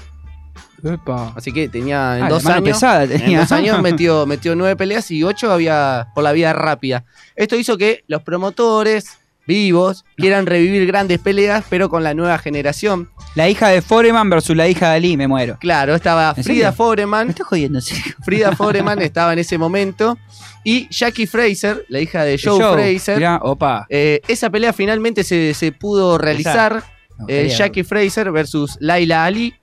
[0.83, 1.33] Epa.
[1.35, 2.63] Así que tenía en Ah, dos años.
[2.63, 3.39] pesada En tenía.
[3.39, 7.05] dos años metió, metió nueve peleas y ocho había por la vía rápida.
[7.35, 13.09] Esto hizo que los promotores vivos, quieran revivir grandes peleas, pero con la nueva generación.
[13.35, 15.57] La hija de Foreman versus la hija de Ali, me muero.
[15.59, 16.73] Claro, estaba ¿En Frida serio?
[16.73, 17.27] Foreman.
[17.27, 17.95] Me estás jodiendo, sí.
[18.23, 20.17] Frida Foreman estaba en ese momento.
[20.63, 23.17] Y Jackie Fraser, la hija de Joe, Fraser.
[23.17, 23.85] Mirá, opa.
[23.89, 26.81] Eh, esa pelea finalmente se, se pudo realizar.
[27.19, 29.53] No, eh, Jackie Fraser versus Laila Ali.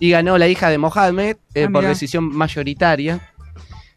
[0.00, 3.32] Y ganó la hija de Mohammed eh, Ah, por decisión mayoritaria.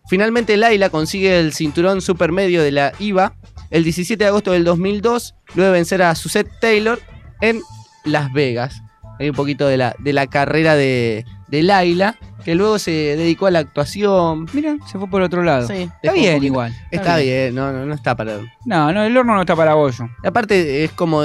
[0.08, 3.34] Finalmente Laila consigue el cinturón supermedio de la IVA
[3.72, 7.00] el 17 de agosto del 2002, luego de vencer a Suzette Taylor
[7.40, 7.62] en
[8.04, 8.82] Las Vegas.
[9.20, 13.48] Hay un poquito de la, de la carrera de, de Laila, que luego se dedicó
[13.48, 14.48] a la actuación.
[14.54, 15.68] Mira, se fue por otro lado.
[15.68, 16.76] Sí, está bien igual.
[16.92, 18.40] Está bien, no, no, no está para...
[18.66, 20.10] No, no, el horno no está para bollo.
[20.24, 21.24] Aparte, es como,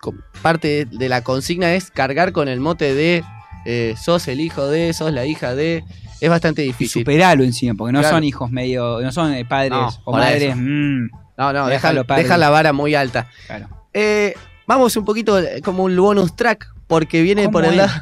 [0.00, 3.24] como parte de la consigna es cargar con el mote de
[3.66, 5.84] eh, sos el hijo de, sos la hija de.
[6.20, 7.02] Es bastante Y difícil.
[7.02, 8.16] superalo encima, porque no Claro.
[8.16, 10.56] son hijos medio, no son eh, padres No, o madres.
[10.56, 13.28] mm, No, no, Déjalo, deja la vara muy alta.
[13.46, 13.68] claro.
[13.92, 14.32] Eh,
[14.66, 17.76] vamos un poquito eh, como un bonus track, porque viene ¿Cómo por el es?
[17.76, 17.92] lado.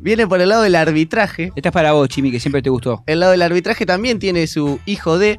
[0.00, 1.52] Viene por el lado del arbitraje.
[1.54, 3.04] Esta es para vos, Chimi, que siempre te gustó.
[3.06, 5.38] El lado del arbitraje también tiene su hijo de.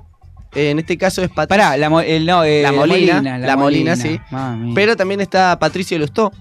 [0.56, 1.50] en este caso es Patricio.
[1.64, 4.18] Pará, la, mo- el, no, eh, La Molina, la Molina, sí.
[4.32, 4.74] Mami.
[4.74, 6.32] Pero también está Patricio Lustó,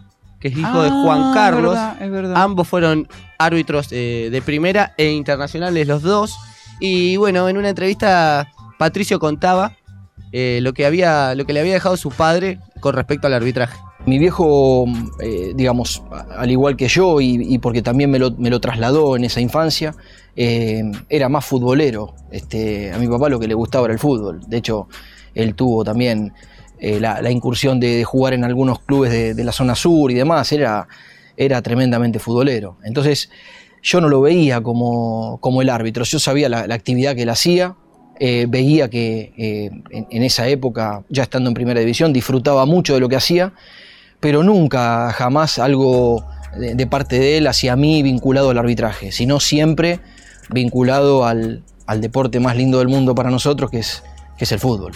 [0.44, 1.70] que es hijo de Ah, Juan es Carlos.
[1.72, 2.36] verdad, es verdad.
[2.36, 6.36] Ambos fueron árbitros eh, de primera e internacionales los dos.
[6.80, 9.72] Y bueno, en una entrevista Patricio contaba
[10.32, 13.78] eh, lo, que había, lo que le había dejado su padre con respecto al arbitraje.
[14.04, 14.84] Mi viejo,
[15.22, 16.02] eh, digamos,
[16.36, 19.40] al igual que yo, y, y porque también me lo, me lo trasladó en esa
[19.40, 19.94] infancia,
[20.36, 22.14] eh, era más futbolero.
[22.30, 24.40] Este, a mi papá lo que le gustaba era el fútbol.
[24.46, 24.88] De hecho,
[25.34, 26.34] él tuvo también
[26.78, 30.52] eh, la, incursión de, jugar en algunos clubes de, la zona sur y demás.
[30.52, 30.88] Era,
[31.36, 32.78] era tremendamente futbolero.
[32.84, 33.30] Entonces,
[33.82, 36.04] yo no lo veía como, como el árbitro.
[36.04, 37.76] Yo sabía la, actividad que él hacía.
[38.20, 43.00] eh, veía que eh, en, esa época, ya estando en primera división, disfrutaba mucho de
[43.00, 43.52] lo que hacía
[44.24, 46.24] pero nunca jamás algo
[46.56, 50.00] de, de parte de él hacia mí vinculado al arbitraje, sino siempre
[50.48, 54.02] vinculado al, al deporte más lindo del mundo para nosotros, que es,
[54.38, 54.92] que es el fútbol.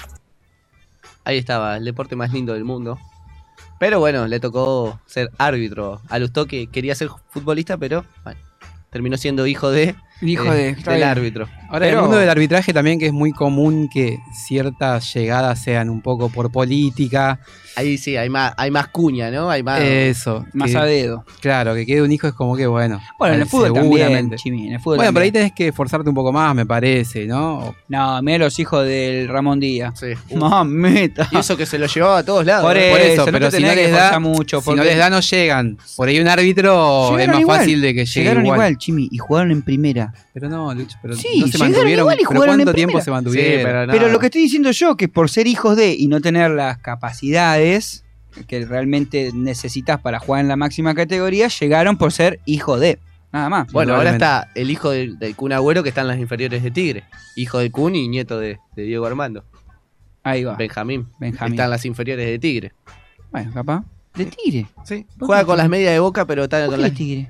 [1.29, 2.99] Ahí estaba, el deporte más lindo del mundo.
[3.79, 6.01] Pero bueno, le tocó ser árbitro.
[6.09, 8.41] A Lustó que quería ser futbolista, pero bueno,
[8.91, 11.47] terminó siendo hijo de, Hijo eh, de- del árbitro.
[11.69, 15.91] Ahora, Pero- el mundo del arbitraje también que es muy común que ciertas llegadas sean
[15.91, 17.41] un poco por política.
[17.79, 19.49] Ahí sí, hay más, hay más cuña, ¿no?
[19.51, 19.81] Hay más.
[19.81, 20.45] Eso.
[20.53, 21.25] Más que- a dedo.
[21.41, 23.01] Claro, que quede un hijo es como que bueno.
[23.19, 26.09] Bueno, en el eh, fútbol también, en el fútbol Bueno, pero ahí tenés que esforzarte
[26.09, 27.75] un poco más, me parece, ¿no?
[27.89, 29.95] No, mira los hijos del Ramón Díaz.
[29.99, 30.09] Sí.
[30.37, 31.29] Mamita.
[31.33, 32.65] Y eso que se lo llevaba a todos lados.
[32.67, 32.91] Por ¿no?
[32.91, 35.79] Por eso, no pero si no les da, mucho, si no les da no llegan.
[35.97, 37.59] Por ahí un árbitro es más igual.
[37.59, 38.57] fácil de que llegue Llegaron igual.
[38.59, 40.13] igual, Chimi, y jugaron en primera.
[40.33, 42.01] Pero no, Lucho, pero Sí, no se mantuvieron.
[42.01, 43.05] igual y pero en ¿cuánto tiempo primera.
[43.05, 43.87] se mantuvieron?
[43.87, 43.99] Sí.
[43.99, 46.79] Pero lo que estoy diciendo yo, que por ser hijos de y no tener las
[46.79, 47.68] capacidades
[48.47, 52.99] que realmente necesitas para jugar en la máxima categoría, llegaron por ser hijo de.
[53.33, 53.71] Nada más.
[53.73, 56.71] Bueno, ahora está el hijo del, del Kun Agüero que está en las inferiores de
[56.71, 57.05] Tigre.
[57.37, 59.45] Hijo de Kun y nieto de, de Diego Armando.
[60.23, 60.55] Ahí va.
[60.57, 61.09] Benjamín.
[61.21, 61.53] Benjamín.
[61.55, 62.73] Está en las inferiores de Tigre.
[63.31, 63.85] Bueno, capaz.
[64.15, 64.67] De Tigre.
[64.85, 65.07] Sí.
[65.19, 65.63] ¿Por Juega con Tigre?
[65.65, 66.95] las medias de boca, pero está ¿Por con las.
[66.95, 67.29] Tigre?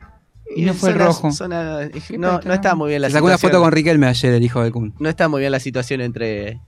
[0.55, 1.33] Y no fue el Zona- rojo.
[1.33, 3.53] zona- no, no está muy bien la Se sacó una situación.
[3.59, 4.95] foto con Riquelme ayer, el hijo de Kun.
[4.99, 6.61] No está muy bien la situación entre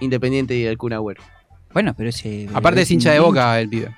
[0.00, 1.22] Independiente y el Kun Agüero.
[1.76, 2.48] Bueno, pero ese.
[2.54, 3.94] Aparte es hincha de boca el pibe.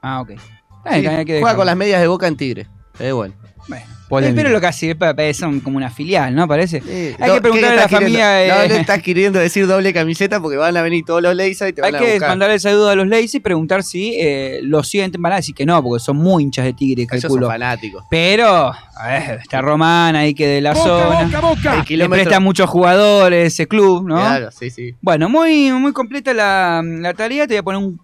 [0.00, 0.30] Ah, ok.
[0.30, 0.36] Sí,
[0.84, 1.56] Ay, hay que juega dejarlo.
[1.56, 2.68] con las medias de boca en Tigre.
[3.00, 3.34] Es bueno.
[3.66, 3.84] Bueno.
[4.10, 4.36] Polémico.
[4.36, 6.46] Pero lo que hace es son como una filial, ¿no?
[6.46, 6.80] Parece.
[6.82, 7.14] Sí.
[7.18, 8.64] Hay No, que preguntarle ¿qué a la familia.
[8.64, 11.72] Eh, no estás queriendo decir doble camiseta porque van a venir todos los Leisa y
[11.72, 12.28] te Hay van a que buscar.
[12.28, 15.22] mandarle el saludo a los Lazy y preguntar si eh, lo sienten.
[15.22, 17.46] Van a decir que no, porque son muy hinchas de Tigre, Ellos son calculo.
[17.46, 18.04] fanáticos.
[18.10, 21.20] Pero, a ver, está Román ahí que de la zona.
[21.22, 21.30] El
[21.78, 24.16] Le kilómetro- presta muchos jugadores ese club, ¿no?
[24.16, 24.96] Claro, sí, sí.
[25.00, 27.46] Bueno, muy, muy completa la, la tarea.
[27.46, 28.00] Te voy a poner un.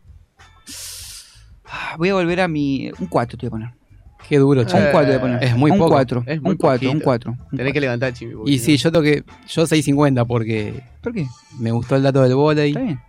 [1.69, 2.91] Ah, Voy a volver a mi.
[3.01, 3.86] Un 4 te voy a poner.
[4.29, 4.73] Qué duro, Un che.
[4.91, 5.45] 4 te voy a poner.
[5.45, 5.91] Es muy un poco.
[5.91, 6.25] 4.
[6.27, 7.05] Es muy Un 4, un poquito.
[7.05, 7.37] 4.
[7.57, 8.35] Tenés que levantar Chimi.
[8.47, 9.23] Y sí, yo toqué.
[9.49, 11.27] Yo 6.50 porque ¿Por qué?
[11.59, 12.71] me gustó el dato del volei.
[12.71, 13.01] Está bien.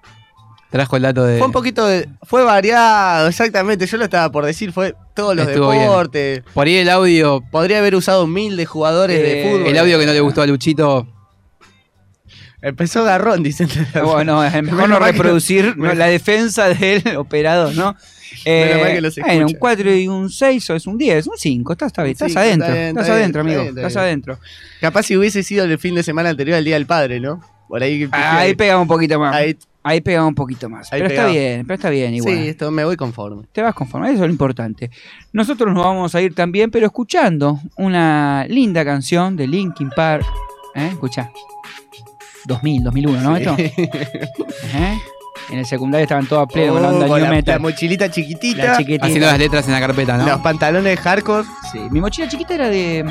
[0.69, 1.38] Trajo el dato de.
[1.38, 2.10] Fue un poquito de.
[2.23, 3.86] Fue variado, exactamente.
[3.88, 4.71] Yo lo estaba por decir.
[4.73, 5.84] Fue todos los Estuvo bien.
[5.84, 6.43] deportes.
[6.53, 7.41] Por ahí el audio.
[7.51, 9.67] Podría haber usado mil de jugadores Eh, de fútbol.
[9.67, 11.08] El audio que no le gustó a Luchito.
[12.62, 13.69] Empezó Garrón, dicen.
[14.03, 17.95] Bueno, es mejor no que- reproducir la defensa del operador, ¿no?
[19.02, 19.60] Los bueno, un escucha.
[19.60, 22.28] 4 y un 6 o es un 10, un 5, estás, está bien, Un estás
[22.30, 24.40] cinco, adentro, está bien, estás está adentro, amigo, está estás adentro.
[24.82, 27.42] Capaz si hubiese sido el fin de semana anterior al Día del Padre, ¿no?
[27.68, 28.08] Por ahí.
[28.12, 29.36] Ah, ahí pegamos un poquito más.
[29.36, 30.92] Ahí, Ahí- pegamos un poquito más.
[30.94, 32.34] Ahí pero está bien, pero está bien igual.
[32.36, 33.44] Sí, esto me voy conforme.
[33.52, 34.90] Te vas conforme, eso es lo importante.
[35.34, 40.26] Nosotros nos vamos a ir también, pero escuchando una linda canción de Linkin Park.
[40.76, 40.88] ¿Eh?
[40.92, 41.30] Escucha.
[42.46, 43.36] 2000, 2001, ¿no?
[43.36, 43.56] Esto?
[43.58, 44.98] ¿Eh?
[45.49, 47.55] En el secundario estaban todos a pleno con la Oh, onda con new la, metal.
[47.55, 48.63] la mochilita chiquitita.
[48.65, 49.05] La chiquitita.
[49.05, 50.25] Haciendo las letras en la carpeta, ¿no?
[50.25, 51.47] Los pantalones hardcore.
[51.71, 53.03] Sí, mi mochila chiquita era de,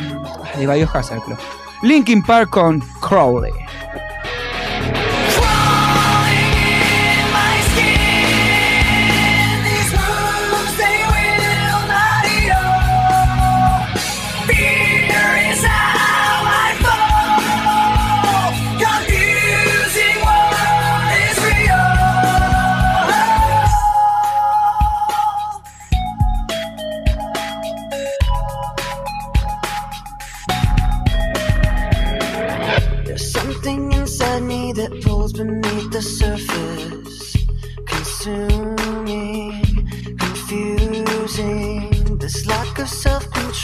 [0.59, 1.39] de Biohazard, creo.
[1.83, 3.53] Linkin Park con Crowley.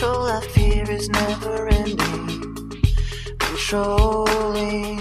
[0.02, 2.70] Control I fear is never ending,
[3.38, 4.98] controlling.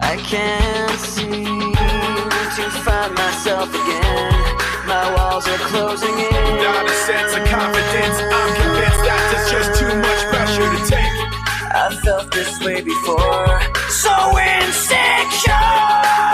[0.00, 4.32] I can't seem to find myself again.
[4.86, 6.44] My walls are closing in.
[6.60, 11.16] Not a sense of confidence, I'm convinced that there's just too much pressure to take.
[11.74, 13.58] I've felt this way before.
[13.88, 16.25] So insecure.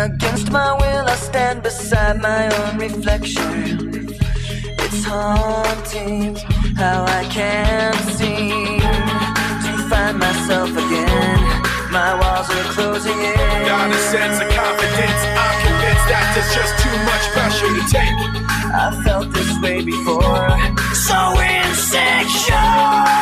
[0.00, 4.08] Against my will, I stand beside my own reflection.
[4.80, 6.36] It's haunting
[6.74, 11.40] how I can't seem to find myself again.
[11.92, 13.36] My walls are closing in.
[13.60, 18.16] Without a sense of confidence, I'm convinced that there's just too much pressure to take.
[18.72, 20.48] I felt this way before.
[20.96, 23.20] So insecure.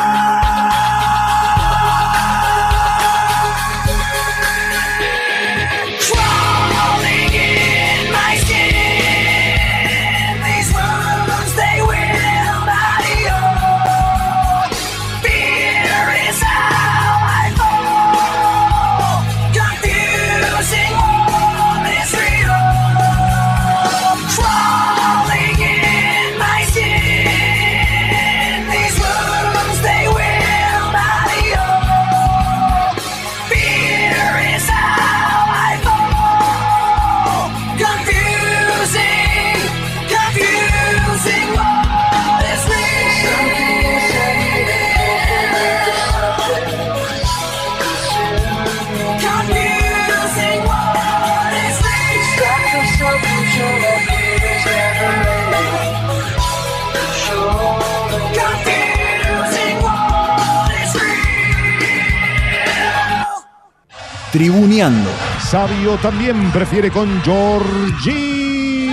[64.31, 65.09] Tribuneando.
[65.39, 68.89] Sabio también prefiere con Jorginho.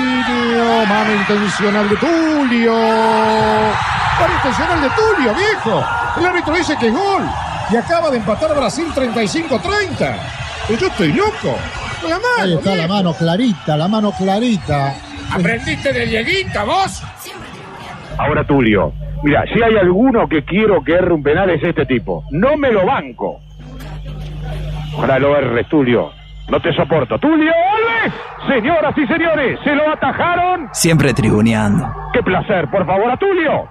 [0.88, 2.72] Mano intencional de Tulio.
[2.72, 5.84] Mano intencional de Tulio, viejo.
[6.16, 7.22] El árbitro dice que es gol.
[7.70, 10.16] Y acaba de empatar Brasil 35-30.
[10.68, 11.58] Pero yo estoy loco.
[12.02, 14.94] La mano, Ahí está la mano clarita, la mano clarita.
[15.32, 17.02] ¿Aprendiste de Dieguita vos?
[18.16, 18.92] Ahora Tulio.
[19.22, 22.24] Mira, si hay alguno que quiero que erre un penal es este tipo.
[22.30, 23.40] No me lo banco.
[24.96, 26.10] Ojalá lo erres, Tulio.
[26.48, 27.18] No te soporto.
[27.18, 28.14] ¡Tulio Alves!
[28.48, 30.70] Señoras y señores, se lo atajaron.
[30.72, 31.86] Siempre tribuneando.
[32.14, 32.70] ¡Qué placer!
[32.70, 33.68] Por favor, a Tulio.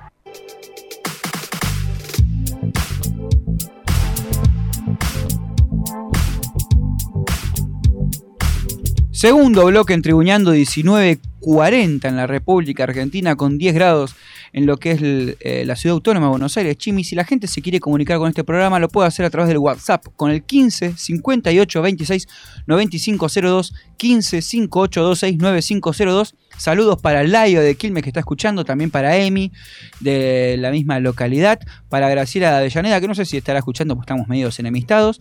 [9.11, 14.15] Segundo bloque en Tribuñando 1940 en la República Argentina con 10 grados
[14.55, 16.77] en lo que es eh, la ciudad autónoma de Buenos Aires.
[16.77, 19.49] Chimi, si la gente se quiere comunicar con este programa, lo puede hacer a través
[19.49, 22.27] del WhatsApp con el 15 58 26
[22.65, 26.35] 9502 15 5826 9502.
[26.57, 29.51] Saludos para Laio de Quilmes que está escuchando, también para Emi
[29.99, 34.05] de la misma localidad, para Graciela de Avellaneda, que no sé si estará escuchando, porque
[34.05, 35.19] estamos medios enemistados.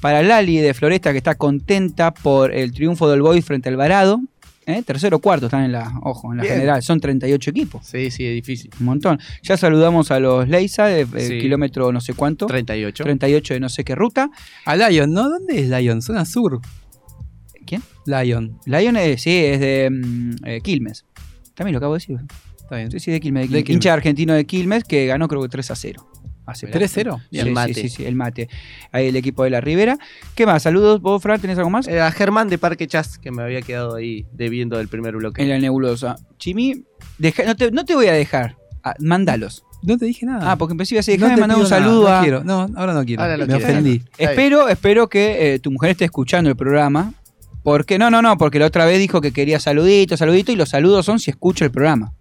[0.00, 4.20] Para Lali de Floresta, que está contenta por el triunfo del Boys frente al Varado.
[4.66, 4.82] ¿Eh?
[4.82, 6.54] Tercero o cuarto están en la, ojo, en la Bien.
[6.56, 6.82] general.
[6.82, 7.86] Son 38 equipos.
[7.86, 8.70] Sí, sí, es difícil.
[8.80, 9.18] Un montón.
[9.42, 11.38] Ya saludamos a los Leisa de eh, Sí.
[11.38, 12.46] kilómetro no sé cuánto.
[12.46, 13.04] 38.
[13.04, 14.30] 38 de no sé qué ruta.
[14.64, 15.28] A Lion, ¿no?
[15.28, 16.02] ¿Dónde es Lion?
[16.02, 16.60] Zona sur.
[17.64, 17.82] ¿Quién?
[18.06, 18.58] Lion.
[18.66, 21.04] Lion es, sí, es de mm, eh, Quilmes.
[21.54, 22.18] También lo acabo de decir.
[22.56, 22.90] Está bien.
[22.90, 23.50] Sí, sí, de Quilmes.
[23.50, 23.64] De.
[23.64, 23.70] Quilmes.
[23.70, 26.06] Hincha argentino de Quilmes que ganó creo que 3 a 0.
[26.46, 26.78] Hace Mirá.
[26.80, 27.20] 3-0.
[27.30, 27.74] Sí, El sí, mate.
[27.74, 28.48] Sí, sí, el mate.
[28.92, 29.98] Ahí el equipo de la Ribera.
[30.34, 30.62] ¿Qué más?
[30.62, 31.88] Saludos, vos, Fran, ¿tenés algo más?
[31.88, 35.42] Eh, a Germán de Parque Chas, que me había quedado ahí debiendo del primer bloque.
[35.42, 36.16] En la nebulosa.
[36.38, 36.84] Chimi,
[37.18, 38.56] deja- no, te, no te voy a dejar.
[38.84, 39.64] Ah, mándalos.
[39.82, 40.50] No te dije nada.
[40.52, 42.20] Ah, porque empecé a decir, No déjame te mandar un pido nada, saludo no a.
[42.22, 42.44] quiero.
[42.44, 43.22] No, ahora no quiero.
[43.22, 43.64] Ahora no Me quiero.
[43.72, 44.02] ofendí.
[44.18, 47.12] Espero, espero que eh, tu mujer esté escuchando el programa.
[47.62, 50.68] Porque, no, no, no, porque la otra vez dijo que quería saluditos, saluditos, y los
[50.68, 52.12] saludos son si escucho el programa.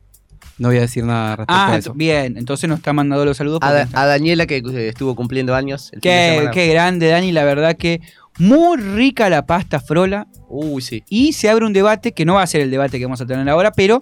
[0.57, 1.93] No voy a decir nada respecto Ah, a eso.
[1.93, 3.59] bien, entonces nos está mandando los saludos.
[3.61, 5.89] A, Da- a Daniela, que eh, estuvo cumpliendo años.
[5.93, 7.99] el Qué, grande, Dani, la verdad que
[8.39, 10.27] muy rica la pasta frola.
[10.47, 11.03] Uy, sí.
[11.09, 13.25] Y se abre un debate que no va a ser el debate que vamos a
[13.25, 13.99] tener ahora, pero.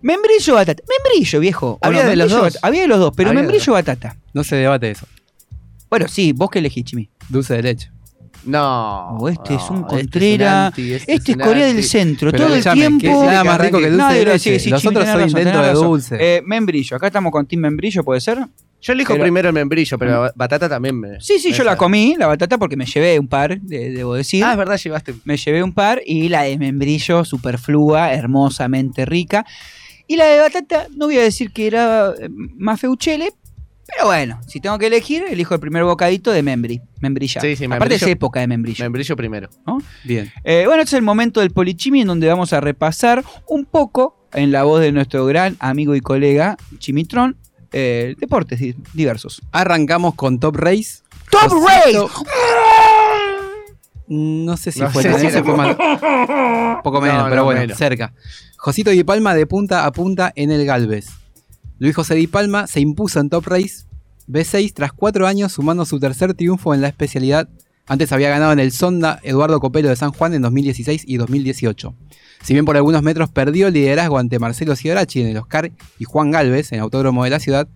[0.00, 0.82] Membrillo o batata.
[0.88, 1.78] Membrillo, viejo.
[1.80, 2.10] ¿o Había no?
[2.10, 2.42] de los dos.
[2.42, 2.66] batata.
[2.66, 4.16] Había de los dos, pero membrillo o batata.
[4.34, 5.06] No se debate eso.
[5.88, 7.08] Bueno, sí, vos que elegís, Chimi.
[7.28, 7.90] Dulce de leche.
[8.44, 9.16] No.
[9.18, 10.66] Oh, este es un no, este es un Contrera.
[10.66, 11.76] anti, Este, este es Corea anti.
[11.76, 12.30] del Centro.
[12.30, 13.06] Pero todo el tiempo.
[13.06, 14.38] es nada más rico que el dulce de leche.
[14.54, 16.16] sí, sí, Los Chimi, otros tenés son razón, invento tenés de dulce.
[16.20, 16.96] Eh, membrillo.
[16.96, 18.38] Acá estamos con Team Membrillo, ¿puede ser?
[18.80, 21.20] Yo elijo Pero- primero el membrillo, pero la batata también me.
[21.20, 24.14] Sí, sí, me yo la comí, la batata, porque me llevé un par, de- debo
[24.14, 24.42] decir.
[24.44, 25.14] Ah, es verdad, llevaste.
[25.24, 29.46] Me llevé un par y la de membrillo superflua, hermosamente rica.
[30.08, 33.30] Y la de batata, no voy a decir que era eh, más feuchele,
[33.94, 37.40] pero bueno, si tengo que elegir, elijo el primer bocadito de membri, membrilla.
[37.40, 38.84] Sí, sí, Aparte es época de membrillo.
[38.84, 39.48] Membrillo primero.
[39.66, 39.78] ¿no?
[40.04, 40.32] Bien.
[40.44, 44.26] Eh, bueno, este es el momento del polichimi en donde vamos a repasar un poco,
[44.32, 47.36] en la voz de nuestro gran amigo y colega Chimitrón,
[47.72, 49.42] eh, deportes di- diversos.
[49.52, 51.02] Arrancamos con Top Race.
[51.30, 52.10] ¡Top Josito-
[54.08, 55.76] No sé si No fue sé tan- si ese era- fue más-
[56.82, 57.78] Poco menos, No, pero no, bueno, menos.
[57.78, 58.12] cerca.
[58.58, 61.06] Josito Di Palma de punta a punta en el Galvez.
[61.82, 63.86] Luis José Di Palma se impuso en Top Race
[64.28, 67.48] B6 tras cuatro años sumando su tercer triunfo en la especialidad.
[67.88, 71.92] Antes había ganado en el Sonda Eduardo Copelo de San Juan en 2016 y 2018.
[72.44, 76.04] Si bien por algunos metros perdió el liderazgo ante Marcelo Ciarachi en el Oscar y
[76.04, 77.66] Juan Galvez en el Autódromo de la ciudad,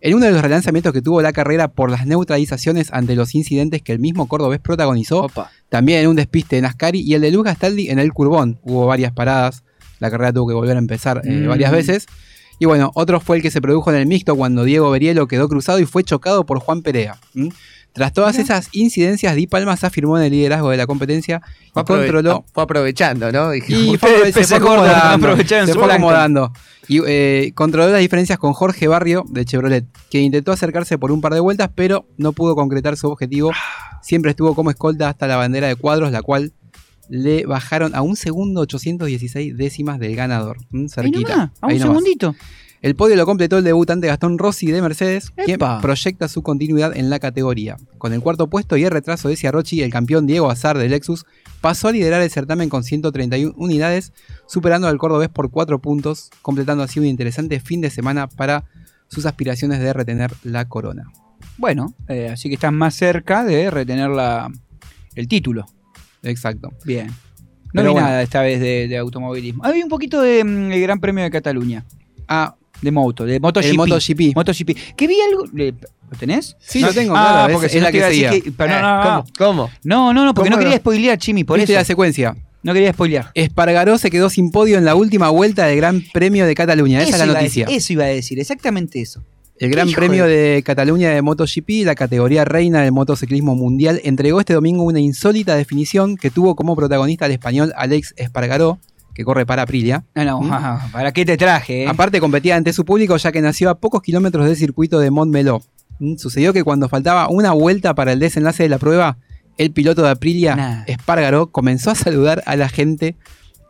[0.00, 3.82] en uno de los relanzamientos que tuvo la carrera por las neutralizaciones ante los incidentes
[3.82, 5.52] que el mismo cordobés protagonizó, Opa.
[5.68, 8.58] también en un despiste en Ascari y el de Luz Gastaldi en el Curbón.
[8.64, 9.62] Hubo varias paradas,
[10.00, 11.48] la carrera tuvo que volver a empezar eh, Mm.
[11.48, 12.06] varias veces.
[12.58, 15.48] Y bueno, otro fue el que se produjo en el mixto cuando Diego Berielo quedó
[15.48, 17.18] cruzado y fue chocado por Juan Perea.
[17.92, 21.70] Tras todas esas incidencias, Di Palma se afirmó en el liderazgo de la competencia y
[21.72, 22.44] Fue, controló.
[22.52, 23.50] fue aprovechando, ¿no?
[23.50, 26.52] Dije, Y fue, se acomodando, se fue acomodando.
[26.86, 31.20] Y eh, controló las diferencias con Jorge Barrio de Chevrolet, que intentó acercarse por un
[31.20, 33.50] par de vueltas, pero no pudo concretar su objetivo.
[34.00, 36.52] Siempre estuvo como escolta hasta la bandera de cuadros, la cual
[37.08, 40.58] le bajaron a un segundo 816 décimas del ganador.
[40.72, 40.82] ¿m?
[40.82, 41.30] Ahí Cerquita.
[41.30, 42.34] nomás, a un Ahí segundito.
[42.80, 45.80] El podio lo completó el debutante Gastón Rossi de Mercedes, quien Epa.
[45.80, 47.76] proyecta su continuidad en la categoría.
[47.98, 51.26] Con el cuarto puesto y el retraso de Ciarrochi, el campeón Diego Azar de Lexus
[51.60, 54.12] pasó a liderar el certamen con 131 unidades,
[54.46, 58.64] superando al cordobés por 4 puntos, completando así un interesante fin de semana para
[59.08, 61.10] sus aspiraciones de retener la corona.
[61.56, 64.52] Bueno, eh, así que están más cerca de retener la,
[65.16, 65.66] el título.
[66.28, 66.72] Exacto.
[66.84, 67.06] Bien.
[67.08, 68.06] No Pero vi bueno.
[68.08, 69.64] nada esta vez de, de automovilismo.
[69.64, 71.84] Había un poquito de mm, el Gran Premio de Cataluña.
[72.26, 73.66] Ah, De moto, de MotoGP.
[73.70, 74.20] el MotoGP.
[74.34, 74.70] MotoGP.
[74.96, 75.44] Que vi algo.
[75.52, 75.74] le-
[76.10, 76.56] ¿Lo tenés?
[76.60, 78.06] Sí, No- lo tengo, ah, claro, es- porque es si no la te que iba
[78.06, 78.42] a decir seguía.
[78.44, 79.24] que- pero no, Eh, no, no, ¿Cómo?
[79.38, 79.70] ¿Cómo?
[79.84, 80.80] no, no, no, porque no ¿Cómo quería era?
[80.80, 81.80] spoilear, Chimi, por ¿Viste eso.
[81.80, 82.34] la secuencia?
[82.62, 83.30] No quería spoilear.
[83.34, 87.02] Espargaró se quedó sin podio en la última vuelta del Gran Premio de Cataluña.
[87.02, 87.64] Esa es la iba a noticia.
[87.66, 89.22] decir, eso iba a decir, exactamente eso.
[89.60, 94.38] El Gran Premio de- de Cataluña de MotoGP, la categoría reina del motociclismo mundial, entregó
[94.40, 98.78] este domingo una insólita definición que tuvo como protagonista al español Alex Espargaró,
[99.14, 100.04] que corre para Aprilia.
[100.14, 100.90] No, no, ¿Mm?
[100.92, 101.82] ¿para qué te traje?
[101.84, 101.88] eh?
[101.88, 105.60] Aparte competía ante su público ya que nació a pocos kilómetros del circuito de Montmeló.
[105.98, 106.16] ¿Mm?
[106.18, 109.16] Sucedió que cuando faltaba una vuelta para el desenlace de la prueba,
[109.56, 110.84] el piloto de Aprilia, Nah.
[110.86, 113.16] Espargaró, comenzó a saludar a la gente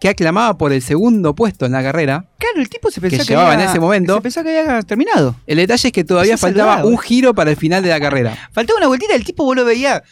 [0.01, 2.25] que aclamaba por el segundo puesto en la carrera.
[2.39, 4.15] Claro, el tipo se pensaba que, llevaba había- en ese momento.
[4.17, 5.35] Se pensaba que había terminado.
[5.47, 6.89] El detalle es que todavía faltaba saludado.
[6.89, 8.37] un giro para el final de la carrera.
[8.53, 10.03] Faltaba una vueltita, el tipo vos lo veía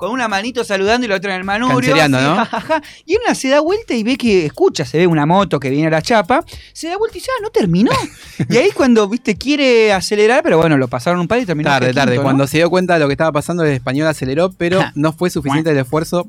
[0.00, 1.94] con una manito saludando y la otra en el manubrio.
[1.94, 2.18] Así, ¿no?
[2.46, 2.82] jajaja.
[3.04, 5.88] Y una se da vuelta y ve que escucha, se ve una moto que viene
[5.88, 7.92] a la chapa, se da vuelta y dice, ah, no terminó.
[8.48, 11.68] y ahí cuando, viste, quiere acelerar, pero bueno, lo pasaron un par y terminó.
[11.68, 12.12] Tarde, hasta tarde.
[12.12, 12.24] quinto, ¿no?
[12.24, 15.28] Cuando se dio cuenta de lo que estaba pasando, el español aceleró, pero no fue
[15.28, 16.26] suficiente el esfuerzo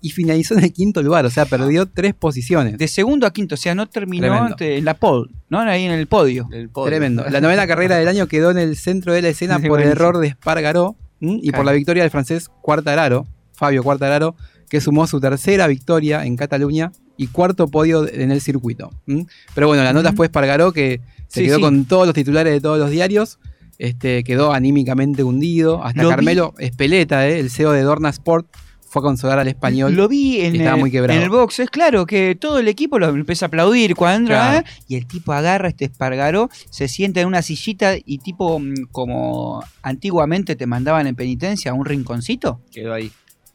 [0.00, 1.26] y finalizó en el quinto lugar.
[1.26, 2.78] O sea, perdió tres posiciones.
[2.78, 5.58] De segundo a quinto, o sea, no terminó en la pole, ¿no?
[5.58, 6.48] Ahí en el podio.
[6.52, 6.86] El podio.
[6.86, 7.24] Tremendo.
[7.28, 9.88] La novena carrera del año quedó en el centro de la escena Sí, por el
[9.88, 11.38] error de Espargaró ¿m?
[11.42, 14.36] y por la victoria del francés Cuartararo, Fabio Cuartararo,
[14.68, 18.90] que sumó su tercera victoria en Cataluña y cuarto podio en el circuito.
[19.06, 19.26] ¿m?
[19.54, 20.16] Pero bueno, la nota Ujú.
[20.18, 21.62] fue Espargaró que se Sí, quedó sí.
[21.62, 23.38] con todos los titulares de todos los diarios.
[23.78, 25.84] Este, quedó anímicamente hundido.
[25.84, 26.14] Hasta Lo vi.
[26.14, 28.46] Carmelo Espeleta, eh, el CEO de Dorna Sport,
[28.90, 29.94] fue a consolar al español.
[29.94, 31.18] Lo vi en, Estaba el, muy quebrado.
[31.18, 31.58] en el box.
[31.60, 34.66] Es claro que todo el equipo lo empieza a aplaudir cuando entra Claro.
[34.66, 34.70] ¿eh?
[34.88, 39.62] y el tipo agarra este espargaró, se sienta en una sillita y tipo mm, como
[39.82, 42.60] antiguamente te mandaban en penitencia a un rinconcito.
[42.72, 43.10] Quedó ahí.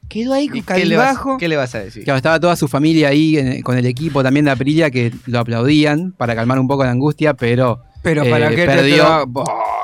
[0.09, 1.37] Quedó ahí ¿Y qué le, vas, cabizbajo.
[1.37, 2.03] qué le vas a decir?
[2.03, 5.39] Claro, estaba toda su familia ahí en- con el equipo también de Aprilia que lo
[5.39, 9.25] aplaudían para calmar un poco la angustia, pero, Pero eh, para qué te perdió,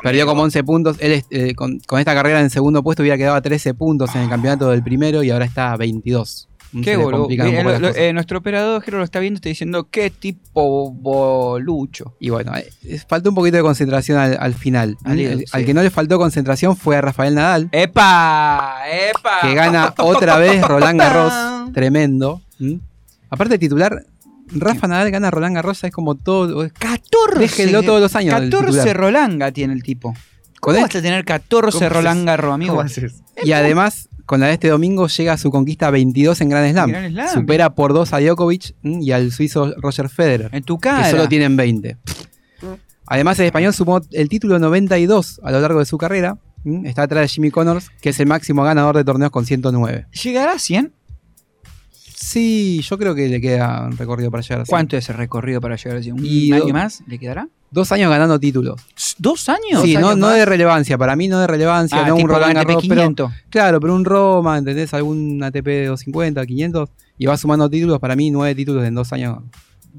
[0.04, 0.98] perdió como 11 puntos.
[1.00, 4.22] Él eh, con, con esta carrera en segundo puesto hubiera quedado a 13 puntos en
[4.22, 6.48] el campeonato del primero y ahora está a 22.
[6.72, 7.28] Mm, Qué boludo.
[7.32, 10.92] Eh, lo- lo- eh, nuestro operador Jero lo está viendo y está diciendo qué tipo
[10.92, 12.16] bolucho.
[12.20, 14.96] Y bueno, eh, faltó un poquito de concentración al, al final.
[15.04, 18.82] Al el- que no le faltó concentración fue a Rafael Nadal, ¡Epa!
[19.10, 19.40] ¡Epa!
[19.42, 21.34] que gana otra vez Roland Garros.
[21.74, 22.42] Tremendo.
[22.60, 22.76] ¿Mm?
[23.32, 24.04] Aparte de titular,
[24.52, 26.68] Rafa Nadal gana Roland Garros, es como todo.
[26.80, 27.40] 14.
[27.40, 28.34] Déjenlo todos los años.
[28.42, 28.98] el 14 titular.
[28.98, 30.14] Rolanga tiene el tipo.
[30.60, 32.26] ¿Cómo vas a tener 14 ¿Cómo Roland?
[32.26, 32.72] Garros, amigo?
[32.76, 33.22] ¿Cómo haces?
[33.44, 36.90] Y además, con la de este domingo, llega a su conquista 22 en Grand Slam.
[36.90, 37.30] Grand Slam.
[37.34, 41.04] Supera por dos a Djokovic mm, y al suizo Roger Federer, En tu cara.
[41.04, 41.98] que solo tienen 20.
[43.06, 46.38] Además, el español sumó el título 92 a lo largo de su carrera.
[46.64, 50.08] mm, Está atrás de Jimmy Connors, que es el máximo ganador de torneos con 109.
[50.24, 50.94] ¿Llegará a 100?
[52.22, 54.70] Sí, yo creo que le queda un recorrido para llegar a 100.
[54.70, 56.20] ¿Cuánto es el recorrido para llegar a 100?
[56.20, 57.48] ¿Un Y año más le quedará?
[57.72, 58.82] Dos años ganando títulos.
[59.20, 59.84] ¿Dos años?
[59.84, 60.98] Sí, ¿Dos no, años no de relevancia.
[60.98, 63.32] Para mí no de relevancia, Ah, no un Roland Garros, pero 500.
[63.50, 64.94] Claro, pero un Roma, ¿entendés?
[64.94, 66.90] Algún ATP 250, 500.
[67.18, 68.00] Y va sumando títulos.
[68.00, 69.38] Para mí, nueve títulos en dos años.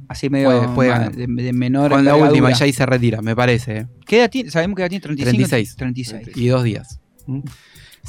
[0.07, 3.35] Así medio Puede- puede de, de menor Con la última ya ahí se retira, me
[3.35, 3.77] parece.
[3.79, 3.87] ¿eh?
[4.07, 4.51] ¿Qué edad tiene?
[4.51, 5.49] Sabemos que edad tiene 35.
[5.49, 5.77] 36.
[5.77, 6.37] 36.
[6.37, 7.01] Y dos días.
[7.27, 7.41] ¿Mm?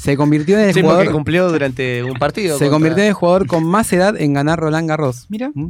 [0.02, 1.12] Se convirtió en el jugador.
[1.12, 2.58] cumplió durante un partido.
[2.58, 5.26] Se contra- convirtió en el jugador con más edad en ganar Roland Garros.
[5.28, 5.50] Mira.
[5.54, 5.68] ¿Mm?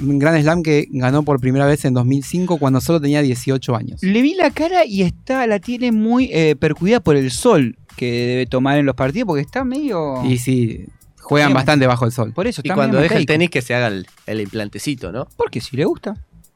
[0.00, 4.02] Un gran slam que ganó por primera vez en 2005 cuando solo tenía 18 años.
[4.02, 8.26] Le vi la cara y está, la tiene muy eh, percudida por el sol que
[8.28, 10.24] debe tomar en los partidos porque está medio.
[10.24, 10.86] Y sí,
[11.18, 12.32] juegan bastante bajo el sol.
[12.34, 15.26] Por eso Y cuando deja el tenis que se haga el, el implantecito, ¿no?
[15.36, 16.14] Porque si le gusta.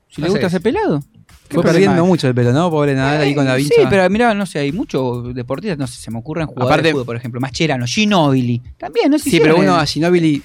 [0.09, 1.03] Si le gusta ese pelado.
[1.49, 2.71] ¿Qué Fue perdiendo mucho el pelo, ¿no?
[2.71, 3.75] Pobre Nadal ahí con la Eh, vincha.
[3.79, 6.89] Sí, pero mira, no sé, hay muchos deportistas, no sé, se me ocurren jugadores Aparte-
[6.89, 8.63] de fútbol, por ejemplo, Mascherano, Ginóbili.
[8.79, 10.43] También, no sé Sí, pero uno a Ginóbili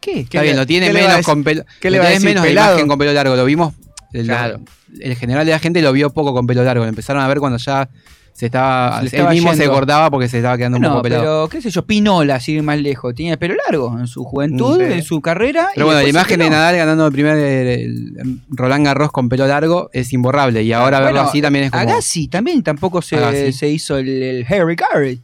[0.00, 0.20] ¿Qué?
[0.20, 1.24] Está bien, lo tiene menos decir?
[1.26, 1.62] con pelo.
[1.78, 2.72] ¿Qué le va a decir, menos pelado?
[2.72, 3.36] imagen con pelo largo.
[3.36, 3.74] Lo vimos.
[4.14, 4.60] El, Claro.
[4.98, 6.84] el general de la gente lo vio poco con pelo largo.
[6.84, 7.86] Lo empezaron a ver cuando ya
[8.32, 9.06] se estaba.
[9.06, 11.22] Se él mismo se cortaba porque se estaba quedando un poco pelado.
[11.22, 14.24] pero qué sé yo, Pinola, sin ir más lejos, tenía el pelo largo en su
[14.24, 14.92] juventud, Sí.
[14.94, 15.68] en su carrera.
[15.74, 16.50] Pero y bueno, la imagen de.
[16.50, 20.62] Nadal ganando el primer el- el Roland Garros con pelo largo es imborrable.
[20.62, 21.82] Y ahora verlo así también es como.
[21.82, 23.52] Agassi también tampoco se, Agassi.
[23.52, 25.20] se hizo el, el Harry Carey.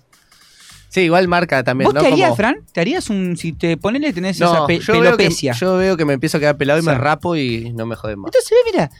[0.89, 2.01] Sí, igual marca también, ¿Vos ¿no?
[2.01, 2.57] te harías, Como- Fran?
[2.73, 3.37] ¿Te harías un.
[3.37, 5.53] Si te ponele, tenés No, esa pe- yo, veo que, pelopecia?
[5.53, 8.19] yo veo que me empiezo a quedar pelado y me rapo y no me joden
[8.21, 8.29] más.
[8.29, 8.91] Entonces, mira.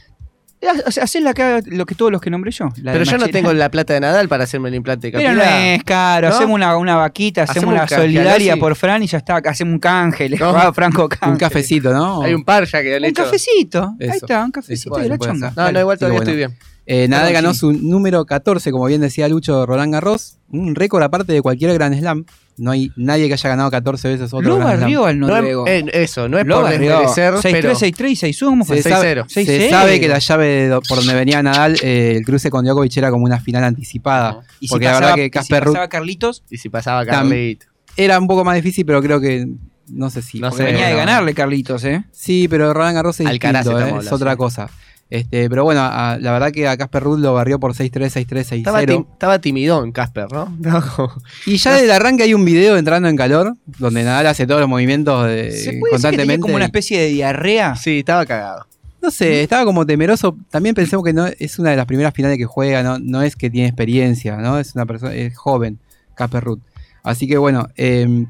[0.65, 2.69] Ha- Hacés la que, lo que todos los que nombré yo.
[2.81, 5.45] la Pero yo no tengo la plata de Nadal para hacerme el implante Pero capilar.
[5.47, 6.35] no es caro, ¿No?
[6.35, 9.37] hacemos una, una vaquita, hacemos, Hacemos un una canje, solidaria por Fran y ya está,
[9.37, 10.73] hacemos un canje, le No.
[10.73, 11.29] Franco canje.
[11.29, 12.21] Un cafecito, ¿no?
[12.23, 13.23] Hay un par ya que han Un hecho.
[13.23, 15.53] cafecito, ahí está, un cafecito Eso, de la chonga.
[15.55, 16.55] No, no, igual todavía Pero estoy bueno.
[16.57, 16.77] bien.
[16.89, 17.59] Eh, Nadal ganó sí.
[17.59, 20.37] su número 14, como bien decía Lucho, Roland Garros.
[20.49, 22.25] Un récord aparte de cualquier Grand Slam.
[22.57, 25.67] No hay nadie que haya ganado 14 veces otro Lo barrió al No noruego.
[25.67, 26.99] es- eh, eso, no es Lo por barrió.
[27.01, 28.81] desmerecer, 6-3, pero 6-3 y 6 ¿cómo fue?
[28.81, 29.25] Se, sabe, 6-0.
[29.29, 29.69] se 6-0.
[29.69, 32.97] sabe que la llave de do- por donde venía Nadal, eh, el cruce con Djokovic
[32.97, 34.39] era como una final anticipada.
[34.59, 37.03] Y si porque la pasaba, verdad que si Casper Ruud pasaba Carlitos, y si pasaba
[37.03, 37.67] Tam- Carlito.
[37.95, 39.47] era un poco más difícil, pero creo que.
[39.89, 40.39] No sé si.
[40.39, 40.97] No sé, venía de no.
[40.97, 42.03] ganarle Carlitos, ¿eh?
[42.11, 44.69] Sí, pero Roland Garros es distinto, eh, es otra cosa.
[45.09, 48.45] Este, pero bueno, a- la verdad que a Casper Ruud lo barrió por 6-3, 6-3,
[48.45, 48.57] 6-0.
[48.57, 50.57] Estaba, tim- estaba timidón Casper, ¿no?
[51.45, 54.59] Y ya desde el arranque hay un video entrando en calor, donde Nadal hace todos
[54.59, 56.41] los movimientos de- ¿Se puede decir que tenía constantemente.
[56.41, 57.75] como una especie de diarrea?
[57.77, 58.65] Sí, estaba cagado.
[59.01, 60.35] No sé, estaba como temeroso.
[60.49, 63.37] También pensemos que no es una de las primeras finales que juega, no, no es
[63.37, 64.59] que tiene experiencia, ¿no?
[64.59, 65.79] Es una persona, es joven,
[66.15, 66.59] Casper Ruud.
[67.03, 68.25] Así que bueno, eh,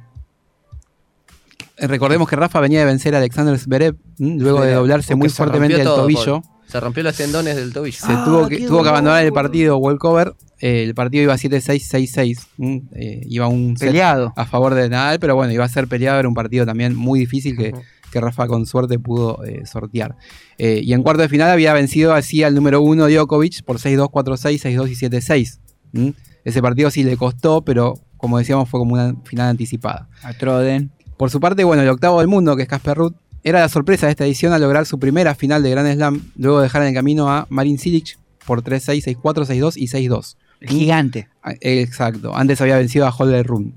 [1.79, 4.37] recordemos que Rafa venía de vencer a Alexander Zverev, ¿m?
[4.39, 6.43] luego de doblarse porque muy fuertemente el tobillo.
[6.67, 7.97] Se rompió los tendones del tobillo.
[7.97, 10.35] Se tuvo, que, tuvo que abandonar el partido walkover.
[10.59, 12.47] Eh, el partido iba 7-6, 6-6.
[12.57, 12.83] ¿m?
[12.93, 14.33] Eh, iba un Peleado.
[14.35, 16.19] a favor de Nadal, pero bueno, iba a ser peleado.
[16.19, 17.73] Era un partido también muy difícil que,
[18.11, 20.15] que Rafa con suerte pudo eh, sortear.
[20.57, 24.09] Eh, y en cuarto de final había vencido así al número uno Djokovic por 6-2,
[24.09, 25.59] 4-6, 6-2 y 7-6.
[25.93, 26.13] ¿m?
[26.43, 30.09] Ese partido sí le costó, pero como decíamos fue como una final anticipada.
[30.23, 30.91] A Troden.
[31.17, 33.13] Por su parte, bueno, el octavo del mundo, que es Casper Ruud,
[33.47, 36.57] era la sorpresa de esta edición al lograr su primera final de Grand Slam, luego
[36.57, 40.35] de dejar en el camino a Marin Cilic por 3-6, 6-4, 6-2 y 6-2.
[40.59, 41.29] El gigante.
[41.41, 43.73] Ah, Exacto, antes había vencido a Holger Rune.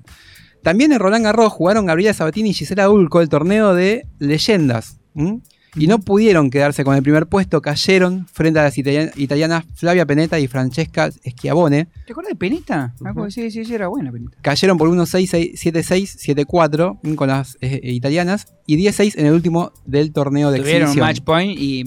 [0.64, 4.98] También en Roland Garros jugaron Gabriela Sabatini y Gisela Ulco el torneo de leyendas.
[5.14, 5.40] ¿m?
[5.76, 10.04] Y no pudieron quedarse con el primer puesto, cayeron frente a las italian- italianas Flavia
[10.06, 11.86] Peneta y Francesca Schiavone.
[12.06, 12.94] ¿Te acuerdas de Penita?
[13.00, 14.36] Me acuerdo, Sí, sí, sí, era buena Penita.
[14.42, 19.72] Cayeron por 1-6, 7-6, 7-4 mm, con las eh, italianas y 10-6 en el último
[19.86, 21.06] del torneo de Tuvieron exhibición.
[21.06, 21.84] match point y,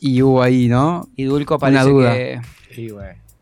[0.00, 1.08] Y hubo ahí, ¿no?
[1.16, 2.12] y Dulco Una parece duda.
[2.14, 2.40] que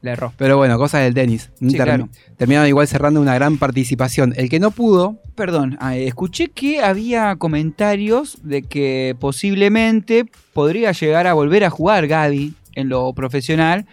[0.03, 0.33] le erró.
[0.37, 1.51] Pero bueno, cosas del tenis.
[1.61, 2.09] Sí, claro.
[2.37, 4.35] Terminaron igual cerrando una gran participación.
[4.37, 11.27] El que no pudo, Perdón, ah, escuché que había comentarios de que posiblemente podría llegar
[11.27, 13.87] a volver a jugar Gaby en lo profesional,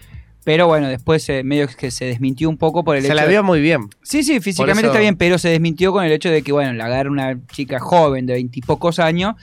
[0.43, 3.24] pero bueno, después eh, medio que se desmintió un poco por el Se hecho la
[3.24, 3.88] de- vio muy bien.
[4.03, 6.74] Sí, sí, físicamente eso- está bien, pero se desmintió con el hecho de que, bueno,
[6.74, 9.36] la agarra una chica joven de veintipocos años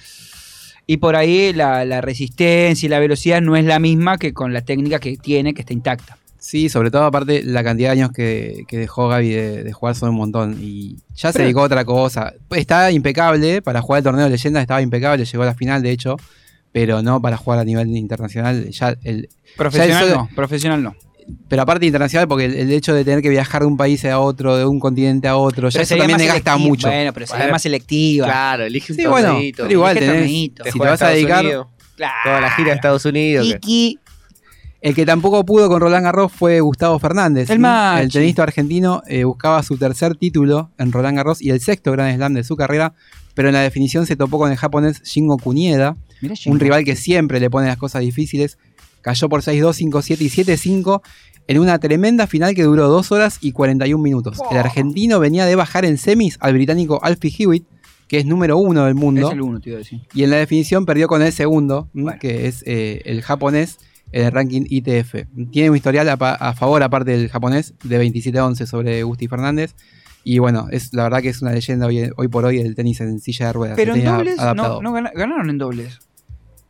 [0.86, 4.52] y por ahí la, la resistencia y la velocidad no es la misma que con
[4.52, 6.18] la técnica que tiene, que está intacta.
[6.46, 9.94] Sí, sobre todo aparte la cantidad de años que, que dejó Gaby de, de jugar
[9.94, 10.56] son un montón.
[10.60, 12.32] Y ya se Pero- dedicó a otra cosa.
[12.54, 15.90] Está impecable para jugar el torneo de leyendas, estaba impecable, llegó a la final de
[15.90, 16.16] hecho,
[16.72, 18.70] pero no para jugar a nivel internacional.
[18.70, 20.94] Ya el, Profesional ya el- no, profesional no.
[21.48, 24.20] Pero aparte internacional, porque el, el hecho de tener que viajar de un país a
[24.20, 26.56] otro, de un continente a otro, ya Pero eso sería también selectiva.
[26.58, 26.86] mucho.
[26.86, 28.26] Bueno, pero sería más selectiva.
[28.26, 29.62] Claro, elige un Sí, bueno, torneito.
[29.64, 30.64] pero igual Elige tenés, torneito.
[30.66, 31.66] si te vas a dedicar, Unidos,
[32.24, 33.44] Toda la gira de Estados Unidos.
[33.48, 33.98] que- Iki.
[34.80, 37.48] El que tampoco pudo con Roland Garros fue Gustavo Fernández.
[38.02, 42.14] El tenista argentino eh, buscaba su tercer título en Roland Garros y el sexto Grand
[42.16, 42.94] Slam de su carrera,
[43.34, 46.96] pero en la definición se topó con el japonés Shingo Kunieda, Mirá, un rival que
[46.96, 48.58] siempre le pone las cosas difíciles.
[49.00, 51.00] Cayó por 6-2, 5-7 y 7-5
[51.48, 54.38] en una tremenda final que duró 2 horas y 41 minutos.
[54.50, 57.66] El argentino venía de bajar en semis al británico Alfie Hewitt,
[58.08, 59.28] que es número uno del mundo.
[59.28, 60.00] Es el uno, te iba a decir.
[60.12, 61.88] Y en la definición perdió con el segundo,
[62.20, 63.78] que es eh, el japonés
[64.12, 65.26] en el ranking ITF.
[65.50, 69.74] Tiene un historial a, favor, aparte del japonés, de 27-11 sobre Gusti Fernández.
[70.24, 73.00] Y bueno, es la verdad que es una leyenda hoy, hoy por hoy del tenis
[73.00, 73.76] en silla de ruedas.
[73.76, 74.80] Pero en dobles, no,
[75.14, 75.98] ganaron en dobles.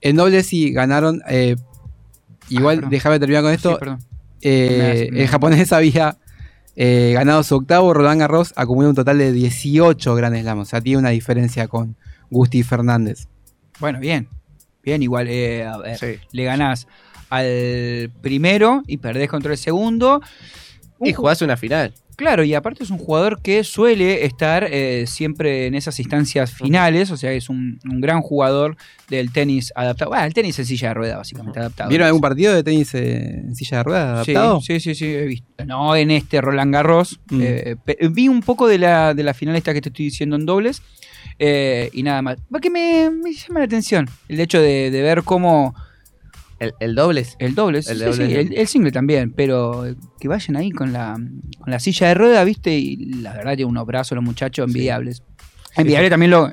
[0.01, 1.23] En dobles sí ganaron.
[1.29, 1.57] eh,
[2.49, 2.91] igual, perdón.
[2.91, 3.79] déjame terminar con esto.
[3.81, 3.89] Sí.
[4.43, 6.19] Eh, el japonés había
[6.77, 10.59] eh, ganado su octavo, Roland Garros acumuló un total de 18 Grand Slam.
[10.59, 11.97] O sea, tiene una diferencia con
[12.31, 13.29] Gusti Fernández.
[13.81, 14.29] Bueno, bien.
[14.83, 16.87] Bien, igual eh, a ver, le ganás
[17.37, 20.21] al primero y perdés contra el segundo.
[21.01, 21.93] Y jugás una final.
[22.17, 27.11] Claro, y aparte es un jugador que suele estar eh, siempre en esas instancias finales,
[27.11, 28.79] o sea, es un, un gran jugador
[29.11, 30.13] del tenis adaptado.
[30.13, 31.91] Bueno, el tenis en silla de rueda, básicamente adaptado.
[31.91, 34.61] ¿Vieron algún partido de tenis eh, en silla de ruedas Sí, adaptado?
[34.63, 35.47] Sí, sí, sí, he visto.
[35.67, 37.21] No en este Roland Garros.
[37.29, 37.41] Mm.
[37.43, 37.77] eh,
[38.11, 40.81] vi un poco de la, de la final esta que te estoy diciendo en dobles.
[41.39, 42.39] y nada más.
[42.51, 45.75] Porque me, me llama la atención el hecho de, de ver cómo.
[46.59, 47.37] ¿El, el dobles?
[47.39, 47.87] El dobles.
[47.89, 48.29] El sí, dobles.
[48.29, 49.33] sí, el, el single también.
[49.33, 49.85] Pero
[50.19, 51.15] que vayan ahí con la,
[51.59, 52.77] con la silla de rueda, ¿viste?
[52.79, 55.23] Y la verdad tiene unos brazos los muchachos envidiables.
[55.77, 56.51] Envidiable también lo,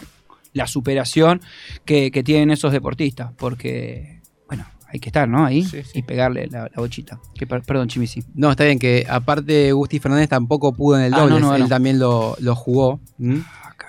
[0.54, 1.39] la superación
[1.86, 3.32] que, que tienen esos deportistas.
[3.38, 5.45] Porque, bueno, hay que estar, ¿no?
[5.45, 7.20] Ahí y pegarle la, la bochita.
[7.34, 8.24] Que, per- perdón, Chimisi.
[8.36, 11.56] No, está bien que aparte Gusti Fernández tampoco pudo en el Ah, dobles, no, no,
[11.56, 11.68] él no.
[11.70, 12.99] también lo, lo jugó.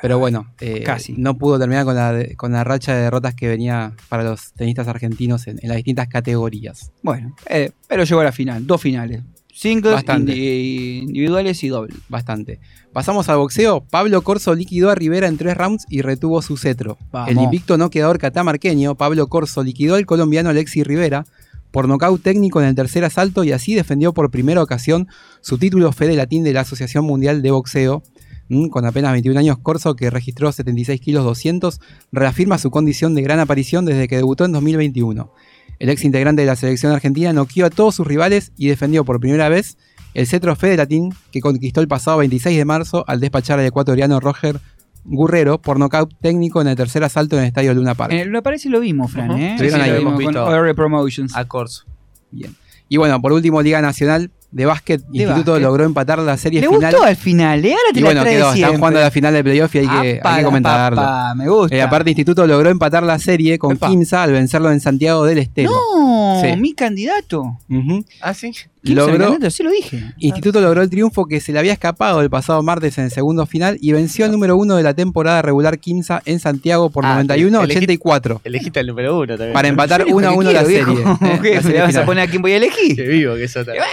[0.05, 1.15] Pero bueno, eh, Casi.
[1.17, 4.87] no pudo terminar con la, con la racha de derrotas que venía para los tenistas
[4.87, 6.91] argentinos en, en las distintas categorías.
[7.03, 9.23] Bueno, eh, pero llegó a la final, dos finales.
[9.51, 11.97] Singles, indi- individuales y dobles.
[12.09, 12.59] Bastante.
[12.93, 13.83] Pasamos al boxeo.
[13.89, 16.99] Pablo Corso liquidó a Rivera en tres rounds y retuvo su cetro.
[17.13, 17.31] Vamos.
[17.31, 21.25] El invicto noqueador catamarqueño, Pablo Corso, liquidó al colombiano Alexis Rivera
[21.71, 25.09] por nocaut técnico en el tercer asalto y así defendió por primera ocasión
[25.41, 28.03] su título Fede Latín de la Asociación Mundial de Boxeo.
[28.49, 31.81] Mm, Con apenas 21 años, Corso, que registró 76 kilos 200,
[32.13, 35.33] reafirma su condición de gran aparición desde que debutó en 2021.
[35.79, 39.19] El ex integrante de la selección argentina noqueó a todos sus rivales y defendió por
[39.21, 39.77] primera vez
[40.15, 44.21] el cetro Fede Latín que conquistó el pasado 26 de marzo al despachar al ecuatoriano
[44.21, 44.61] Roger
[45.05, 48.13] Gurrero por nocaut técnico en el tercer asalto en el estadio Luna Park.
[48.13, 49.33] En el, lo parece lo vimos, Fran.
[49.33, 49.57] ¿eh?
[49.59, 50.45] Lo vimos visto.
[50.45, 51.37] con OR Promotions.
[51.37, 51.85] A Corso.
[52.31, 52.55] Bien.
[52.89, 55.67] Y bueno, por último, Liga Nacional de Básquet, De Instituto básquet.
[55.67, 56.93] logró empatar la serie Le final.
[56.93, 57.73] gustó al final, ¿eh?
[57.73, 59.93] Ahora te Y la bueno, quedó, están jugando la final del playoff y hay que,
[59.93, 60.97] hay Apa, que la comentarlo.
[60.97, 61.75] papa, me gusta.
[61.77, 63.89] Eh, aparte, Instituto logró empatar la serie con Epa.
[63.89, 65.71] Quimsa al vencerlo en Santiago del Estero.
[65.73, 66.57] No, Sí.
[66.57, 67.59] mi candidato.
[67.69, 68.05] Ujú.
[68.21, 68.53] Ah, sí.
[68.83, 69.51] ¿Quién es el Logró- candidato?
[69.51, 70.03] Sí lo dije.
[70.19, 73.47] Instituto logró el triunfo que se le había escapado el pasado martes en el segundo
[73.47, 77.23] final y venció al número uno de la temporada regular Quimsa en Santiago por Ah,
[77.25, 79.53] 91-84 Elegiste el número uno también.
[79.55, 81.03] para empatar Yo elijo 1 a el que 1 la serie.
[81.03, 81.49] eh, ¿Qué?
[81.55, 82.95] la ¿Me serie vas a poner a quién voy a elegir?
[82.95, 83.85] Qué vivo que eso también.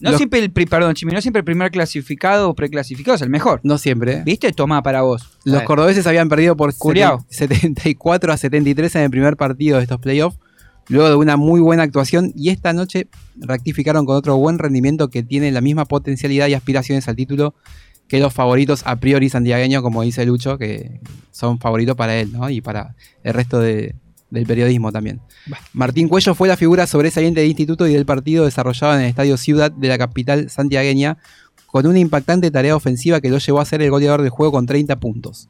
[0.00, 3.30] No Los- siempre el, perdón, Chimi, no siempre el primer clasificado o preclasificado es el
[3.30, 3.60] mejor.
[3.62, 4.12] No siempre.
[4.18, 4.22] eh.
[4.24, 4.52] ¿Viste?
[4.52, 5.28] Toma para vos.
[5.44, 7.24] Los cordobeses habían perdido por Curiao.
[7.28, 10.38] 74 a 73 en el primer partido de estos playoffs,
[10.88, 15.22] luego de una muy buena actuación y esta noche rectificaron con otro buen rendimiento que
[15.22, 17.54] tiene la misma potencialidad y aspiraciones al título
[18.08, 21.00] que los favoritos a priori santiagueños, como dice Lucho, que
[21.30, 22.48] son favoritos para él, ¿no?
[22.48, 23.94] Y para el resto de-
[24.30, 25.20] del periodismo también.
[25.72, 29.36] Martín Cuello fue la figura sobresaliente del instituto y del partido desarrollado en el Estadio
[29.36, 31.18] Ciudad de la capital santiagueña,
[31.66, 34.66] con una impactante tarea ofensiva que lo llevó a ser el goleador del juego con
[34.66, 35.48] 30 puntos.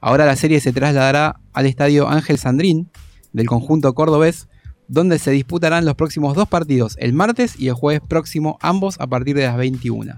[0.00, 2.90] Ahora la serie se trasladará al Estadio Ángel Sandrín
[3.32, 4.48] del conjunto cordobés,
[4.88, 9.06] donde se disputarán los próximos dos partidos, el martes y el jueves próximo, ambos a
[9.06, 10.16] partir de las 21.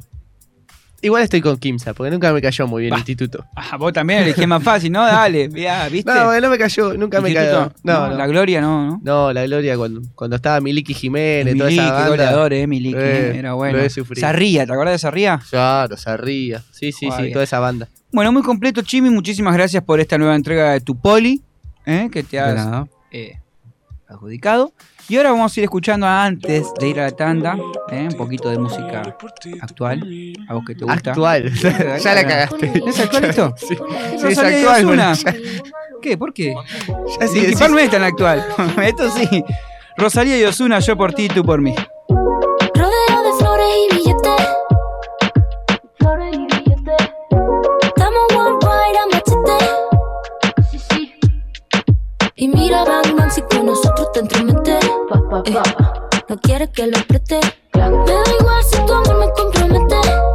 [1.04, 3.44] Igual estoy con Kimsa, porque nunca me cayó muy bien el instituto.
[3.56, 5.02] Ah, vos también elegí más fácil, ¿no?
[5.04, 6.12] Dale, ya, ¿viste?
[6.14, 7.72] No, no me cayó, nunca me cayó.
[7.82, 8.16] No, no.
[8.16, 9.00] La gloria no, ¿no?
[9.02, 12.08] No, la gloria cuando, cuando estaba Miliki Jiménez, toda Miliki, esa banda.
[12.08, 13.78] goleador, eh, Miliki, Eh, era bueno.
[13.78, 14.20] Lo he sufrido.
[14.20, 15.40] Sarría, ¿te acordás de Sarría?
[15.50, 16.62] Claro, Sarría.
[16.70, 17.88] Sí, sí, sí, toda esa banda.
[18.12, 19.10] Bueno, muy completo, Chimi.
[19.10, 21.42] Muchísimas gracias por esta nueva entrega de tu poli,
[21.84, 22.10] ¿eh?
[22.12, 23.40] que te has eh,
[24.08, 24.72] adjudicado.
[25.12, 27.58] Y ahora vamos a ir escuchando antes de ir a la tanda
[27.90, 28.08] ¿eh?
[28.10, 29.02] un poquito de música
[29.60, 30.02] actual.
[30.48, 31.10] A vos que te gusta.
[31.10, 31.52] Actual.
[32.02, 32.72] Ya la cagaste.
[32.86, 33.54] ¿Es actual esto?
[33.58, 33.76] Sí,
[34.16, 35.34] Sí, es actual, bueno, ya-
[36.00, 36.16] ¿Qué?
[36.16, 36.54] ¿Por qué?
[37.20, 38.42] Ya sí Linkin Park no es tan actual.
[38.82, 39.44] Esto sí.
[39.98, 41.74] Rosalía y Osuna, yo por ti, tú por mí.
[52.42, 54.76] Y mira, Bang Bang, si con nosotros te entromete.
[55.44, 55.54] Eh,
[56.28, 57.38] no quieres que lo preste.
[57.72, 60.31] Me da igual si tu amor me compromete.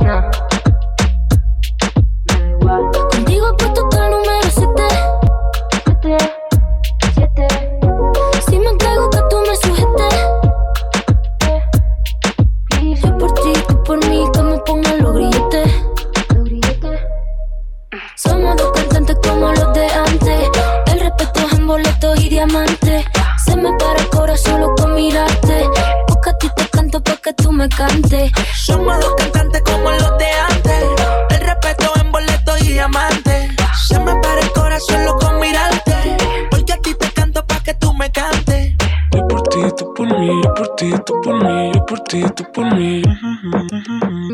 [23.58, 25.70] Me para el corazón solo con mirarte.
[26.08, 28.32] Porque a ti te canto para que tú me cantes.
[28.56, 30.84] Somos dos cantantes como los de antes.
[31.30, 33.52] El respeto en boletos y diamantes.
[33.88, 36.18] Se me para el corazón loco con mirarte.
[36.52, 38.76] Porque a ti te canto pa' que tú me cantes.
[39.14, 42.24] Yo por ti, tú por mí, yo por ti, tú por mí, yo por ti,
[42.36, 43.02] tú por mí.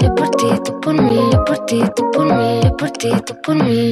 [0.02, 3.10] Yo por ti, tú por mí, yo por ti, tú por mí, yo por ti,
[3.26, 3.92] tú por mí.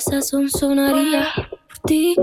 [0.00, 1.28] Sazón sonaría.
[1.36, 2.14] Por ti,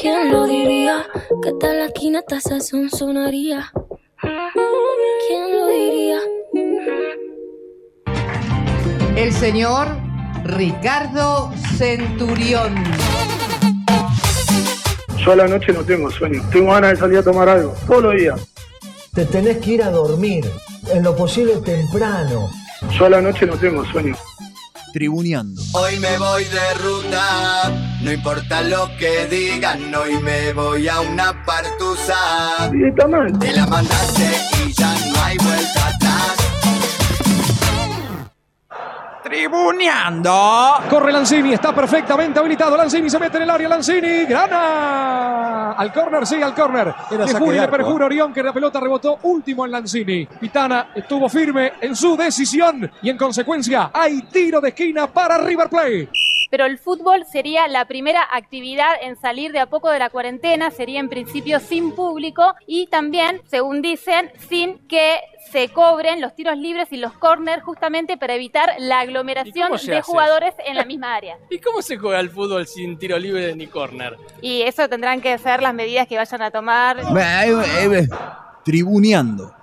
[0.00, 1.06] ¿quién lo diría?
[1.42, 3.72] Que tal la esquina hasta sazón sonaría.
[4.20, 6.18] ¿Quién lo diría?
[9.16, 9.88] El señor
[10.44, 12.74] Ricardo Centurión.
[15.24, 16.42] Yo a la noche no tengo sueño.
[16.50, 17.74] Tengo ganas de salir a tomar algo.
[17.86, 18.40] Todos los días.
[19.14, 20.44] Te tenés que ir a dormir,
[20.92, 22.50] en lo posible temprano.
[22.98, 24.16] Yo a la noche no tengo sueño.
[24.92, 25.62] Tribuneando.
[25.72, 27.70] Hoy me voy de ruta,
[28.02, 32.70] no importa lo que digan, hoy me voy a una partusa.
[32.72, 33.38] Y está mal.
[33.38, 34.30] Te la mandaste
[34.66, 35.89] y ya no hay vuelta
[39.50, 40.74] Tribuneando.
[40.88, 42.76] Corre Lanzini, está perfectamente habilitado.
[42.76, 43.68] Lanzini se mete en el área.
[43.68, 45.72] Lanzini, grana.
[45.72, 46.94] Al córner, sí, al córner.
[47.10, 50.24] De le arco, perjura Orión que la pelota rebotó último en Lanzini.
[50.26, 55.68] Pitana estuvo firme en su decisión y en consecuencia hay tiro de esquina para River
[55.68, 56.08] Plate.
[56.50, 60.70] Pero el fútbol sería la primera actividad en salir de a poco de la cuarentena,
[60.70, 65.20] sería en principio sin público y también, según dicen, sin que
[65.50, 70.02] se cobren los tiros libres y los corners justamente para evitar la aglomeración de hace
[70.02, 71.38] jugadores en la misma área.
[71.48, 74.16] ¿Y cómo se juega el fútbol sin tiro libre ni córner?
[74.42, 77.00] Y eso tendrán que ser las medidas que vayan a tomar.
[78.64, 79.59] Tribuneando.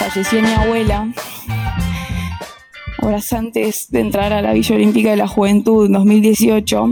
[0.00, 1.12] Falleció mi abuela,
[3.02, 6.90] horas antes de entrar a la Villa Olímpica de la Juventud en 2018,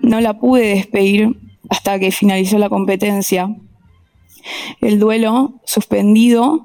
[0.00, 1.36] no la pude despedir
[1.68, 3.54] hasta que finalizó la competencia.
[4.80, 6.64] El duelo suspendido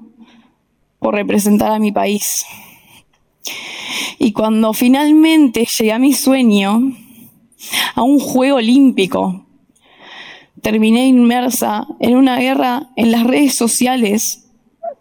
[1.00, 2.46] por representar a mi país.
[4.20, 6.94] Y cuando finalmente llegué a mi sueño,
[7.94, 9.46] a un juego olímpico,
[10.62, 14.47] terminé inmersa en una guerra en las redes sociales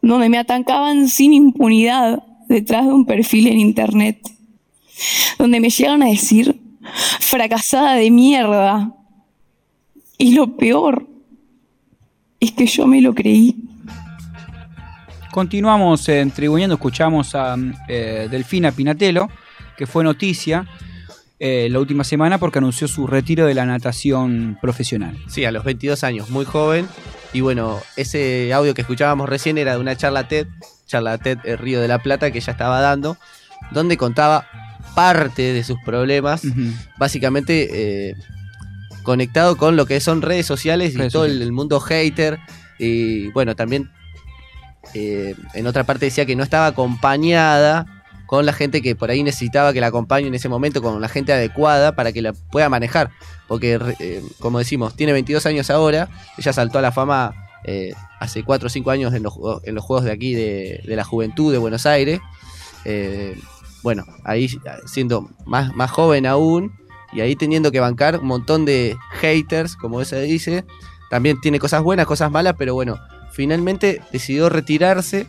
[0.08, 4.18] donde me atacaban sin impunidad detrás de un perfil en internet,
[5.38, 6.60] donde me llegan a decir
[7.20, 8.92] fracasada de mierda.
[10.18, 11.06] Y lo peor
[12.40, 13.56] es que yo me lo creí.
[15.32, 16.30] Continuamos en
[16.72, 17.56] escuchamos a
[17.88, 19.28] eh, Delfina Pinatelo,
[19.76, 20.66] que fue noticia
[21.38, 25.18] eh, la última semana porque anunció su retiro de la natación profesional.
[25.28, 26.88] Sí, a los 22 años, muy joven.
[27.36, 30.46] Y bueno, ese audio que escuchábamos recién era de una charla TED,
[30.86, 33.18] charla TED eh, Río de la Plata, que ella estaba dando,
[33.72, 34.48] donde contaba
[34.94, 36.40] parte de sus problemas,
[36.96, 38.14] básicamente eh,
[39.02, 41.42] conectado con lo que son redes sociales y todo el, sociales.
[41.42, 42.38] el mundo hater.
[42.78, 43.90] Y bueno, también
[44.94, 47.95] eh, en otra parte decía que no estaba acompañada
[48.26, 51.08] con la gente que por ahí necesitaba que la acompañe en ese momento, con la
[51.08, 53.10] gente adecuada para que la pueda manejar.
[53.48, 58.42] Porque, eh, como decimos, tiene 22 años ahora, ella saltó a la fama eh, hace
[58.42, 61.52] 4 o 5 años en los, en los Juegos de aquí de, de la Juventud
[61.52, 62.20] de Buenos Aires.
[62.84, 63.36] Eh,
[63.82, 64.48] bueno, ahí
[64.86, 66.72] siendo más, más joven aún
[67.12, 70.64] y ahí teniendo que bancar un montón de haters, como se dice.
[71.08, 72.98] También tiene cosas buenas, cosas malas, pero bueno,
[73.30, 75.28] finalmente decidió retirarse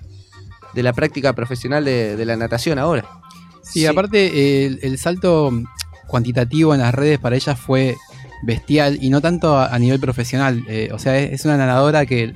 [0.77, 3.03] de la práctica profesional de, de la natación ahora.
[3.63, 5.51] Sí, aparte el, el salto
[6.07, 7.95] cuantitativo en las redes para ella fue
[8.43, 10.63] bestial y no tanto a, a nivel profesional.
[10.69, 12.35] Eh, o sea, es, es una nadadora que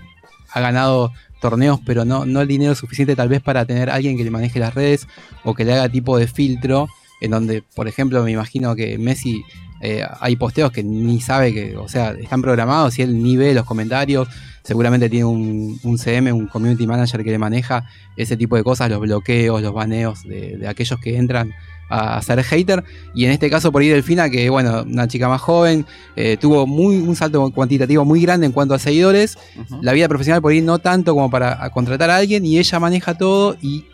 [0.54, 4.24] ha ganado torneos, pero no, no el dinero suficiente tal vez para tener alguien que
[4.24, 5.08] le maneje las redes
[5.44, 6.88] o que le haga tipo de filtro,
[7.22, 9.44] en donde, por ejemplo, me imagino que Messi
[9.82, 13.54] eh, hay posteos que ni sabe que, o sea, están programados y él ni ve
[13.54, 14.28] los comentarios.
[14.64, 18.90] Seguramente tiene un, un CM, un community manager que le maneja ese tipo de cosas,
[18.90, 21.52] los bloqueos, los baneos de, de aquellos que entran
[21.92, 22.84] a ser hater.
[23.14, 26.66] Y en este caso, por ahí Delfina, que bueno, una chica más joven, eh, tuvo
[26.66, 29.38] muy, un salto cuantitativo muy grande en cuanto a seguidores.
[29.82, 33.18] La vida profesional por ahí no tanto como para contratar a alguien y ella maneja
[33.18, 33.86] todo y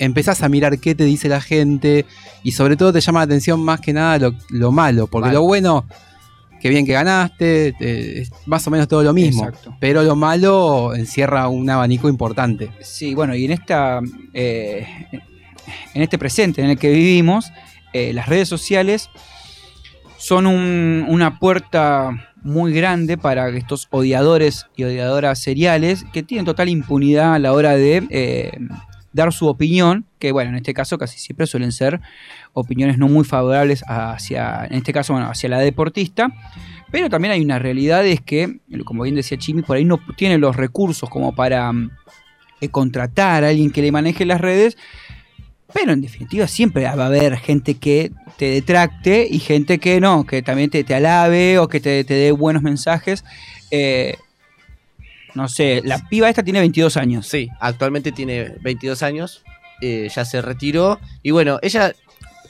[0.00, 2.04] empezás a mirar qué te dice la gente
[2.42, 5.42] y sobre todo te llama la atención más que nada lo, lo malo, porque lo
[5.42, 5.86] bueno,
[6.60, 9.76] que bien que ganaste, eh, es más o menos todo lo mismo, Exacto.
[9.80, 12.70] pero lo malo encierra un abanico importante.
[12.80, 14.00] Sí, bueno, y en esta.
[14.34, 14.86] eh,
[15.94, 17.52] en este presente en el que vivimos,
[17.92, 19.08] eh, las redes sociales
[20.18, 22.10] son un- una puerta
[22.42, 27.76] muy grande para estos odiadores y odiadoras seriales que tienen total impunidad a la hora
[27.76, 28.52] de eh,
[29.12, 32.00] dar su opinión, que bueno, en este caso casi siempre suelen ser
[32.52, 36.28] opiniones no muy favorables hacia, en este caso, bueno, hacia la deportista.
[36.90, 40.38] Pero también hay una realidad, es que, como bien decía Chimi, por ahí no tiene
[40.38, 41.90] los recursos como para mm,
[42.60, 44.76] eh, contratar a alguien que le maneje las redes,
[45.72, 50.26] pero en definitiva siempre va a haber gente que te detracte y gente que no,
[50.26, 53.24] que también te, alabe o que te, te dé buenos mensajes.
[53.70, 54.16] Eh,
[55.34, 57.26] no sé, la piba esta tiene 22 años.
[57.26, 59.42] Sí, actualmente tiene 22 años,
[59.80, 61.92] eh, ya se retiró y bueno, ella...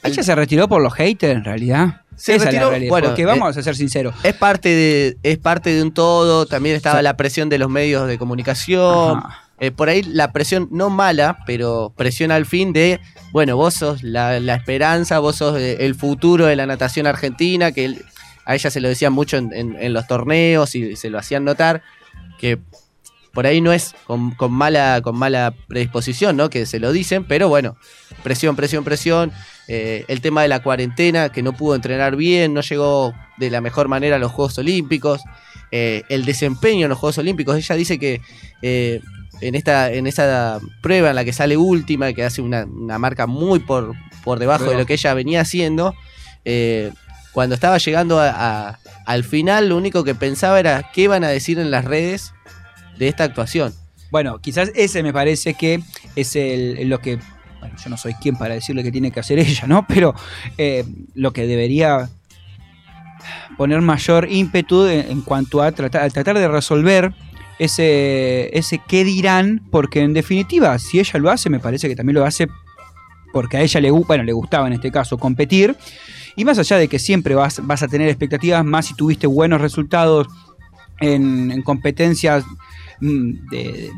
[0.03, 2.01] Ella se retiró por los haters en realidad.
[2.15, 2.89] Se Esa retiró, la realidad.
[2.89, 4.15] bueno, porque vamos eh, a ser sinceros.
[4.23, 7.03] Es parte de, es parte de un todo, también estaba Sí.
[7.03, 9.21] la presión de los medios de comunicación.
[9.59, 12.99] Eh, por ahí la presión no mala, pero presión al fin de,
[13.31, 17.95] bueno, vos sos la, la esperanza, vos sos el futuro de la natación argentina, que
[18.45, 21.43] a ella se lo decían mucho en, en- en los torneos y se lo hacían
[21.45, 21.83] notar,
[22.41, 22.59] que
[23.33, 26.49] por ahí no es con, con mala, con mala predisposición, ¿no?
[26.49, 27.77] Que se lo dicen, pero bueno,
[28.23, 29.31] presión, presión, presión.
[29.67, 33.61] Eh, el tema de la cuarentena, que no pudo entrenar bien, no llegó de la
[33.61, 35.21] mejor manera a los Juegos Olímpicos.
[35.71, 38.19] Eh, el desempeño en los Juegos Olímpicos, ella dice que
[38.61, 38.99] eh,
[39.39, 43.27] en, esta, en esa prueba en la que sale última, que hace una, una marca
[43.27, 43.93] muy por,
[44.25, 45.95] por debajo de lo que ella venía haciendo,
[46.43, 46.91] eh,
[47.31, 51.59] cuando estaba llegando a- al final, lo único que pensaba era qué iban a decir
[51.59, 52.33] en las redes
[52.97, 53.73] de esta actuación.
[54.11, 55.81] Bueno, quizás ese me parece que
[56.15, 57.17] es el, lo que.
[57.59, 59.85] Bueno, yo no soy quien para decirle que tiene que hacer ella, ¿no?
[59.87, 60.13] Pero
[60.57, 62.09] eh, lo que debería
[63.57, 67.13] poner mayor ímpetu en, cuanto a tratar, a tratar de resolver
[67.59, 72.15] ese, ese qué dirán, porque en definitiva, si ella lo hace, me parece que también
[72.15, 72.47] lo hace
[73.31, 75.75] porque a ella le, bueno, le gustaba en este caso competir.
[76.35, 79.61] Y más allá de que siempre vas, vas a tener expectativas, más si tuviste buenos
[79.61, 80.27] resultados
[80.99, 82.43] en, en competencias
[82.99, 83.91] mm, de-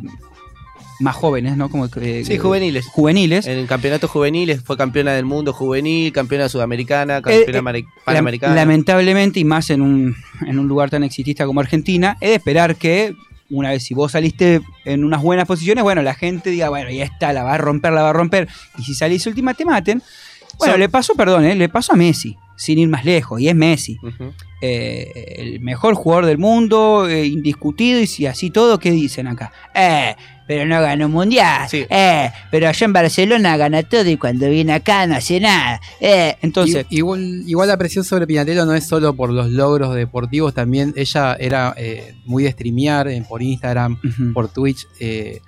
[0.99, 1.69] más jóvenes, ¿no?
[1.69, 2.85] Como que, Sí, juveniles.
[2.87, 3.45] Juveniles.
[3.47, 7.81] En el campeonato juveniles fue campeona del mundo juvenil, campeona sudamericana, campeona Eh, eh, mari-
[7.83, 8.55] Lam- panamericana.
[8.55, 10.15] Lamentablemente, y más en un,
[10.45, 13.15] en un lugar tan exitista como Argentina, es de esperar que
[13.49, 17.03] una vez si vos saliste en unas buenas posiciones, bueno, la gente diga, bueno, ya
[17.03, 18.47] está, la va a romper, la va a romper.
[18.77, 20.01] Y si salís última, te maten.
[20.57, 21.55] Bueno, le pasó, perdón, ¿eh?
[21.55, 23.97] le pasó a Messi, sin ir más lejos, y es Messi.
[24.61, 29.51] Eh, el mejor jugador del mundo, eh, indiscutido, y si así todo, ¿qué dicen acá?
[29.75, 30.15] Eh,
[30.47, 31.67] pero no ganó un mundial.
[31.71, 35.81] Eh, pero allá en Barcelona gana todo y cuando viene acá no hace nada.
[35.99, 40.53] Eh, entonces, igual, igual la presión sobre Pinatelo no es solo por los logros deportivos,
[40.53, 43.99] también ella era eh, muy de streamear eh, por Instagram,
[44.33, 45.41] por Twitch, eh,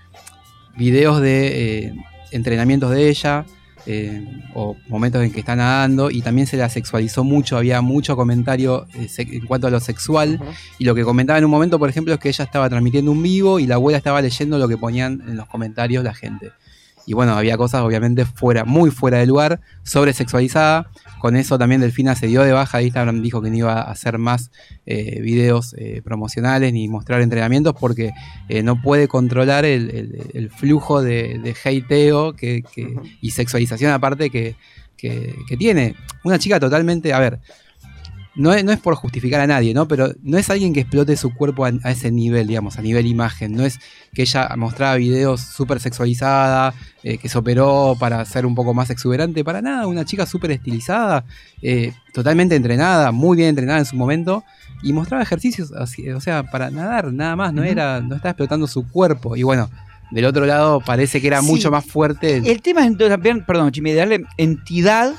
[0.78, 1.94] videos de
[2.32, 3.46] entrenamientos de ella.
[3.86, 8.16] Eh, o momentos en que está nadando y también se la sexualizó mucho, había mucho
[8.16, 10.40] comentario eh, en cuanto a lo sexual
[10.80, 13.22] y lo que comentaba en un momento, por ejemplo, es que ella estaba transmitiendo un
[13.22, 16.52] vivo y la abuela estaba leyendo lo que ponían en los comentarios la gente.
[17.08, 20.90] Y bueno, había cosas obviamente fuera, muy fuera de lugar, sobresexualizada.
[21.20, 24.18] Con eso también Delfina se dio de baja Instagram, dijo que no iba a hacer
[24.18, 24.52] más
[24.86, 28.12] eh, videos eh, promocionales ni mostrar entrenamientos porque
[28.50, 33.92] eh, no puede controlar el, el- el flujo de, de hateo que, que- y sexualización
[33.92, 34.56] aparte que,
[34.98, 35.96] que- que tiene.
[36.24, 37.40] Una chica totalmente, a ver,
[38.36, 39.88] no es, no es por justificar a nadie, ¿no?
[39.88, 43.06] Pero no es alguien que explote su cuerpo a, a ese nivel, digamos, a nivel
[43.06, 43.54] imagen.
[43.54, 43.80] No es
[44.14, 46.74] que ella mostraba videos súper sexualizada,
[47.04, 49.44] eh, que se operó para ser un poco más exuberante.
[49.44, 51.24] Para nada, una chica súper estilizada,
[51.62, 54.44] eh, totalmente entrenada, muy bien entrenada en su momento.
[54.84, 57.54] Y mostraba ejercicios, así, o sea, para nadar, nada más.
[57.54, 59.36] No, era, no estaba explotando su cuerpo.
[59.36, 59.70] Y bueno,
[60.12, 61.48] del otro lado parece que era Sí.
[61.48, 62.38] mucho más fuerte.
[62.38, 63.18] el- tema es entonces
[63.48, 65.14] perdón, de darle entidad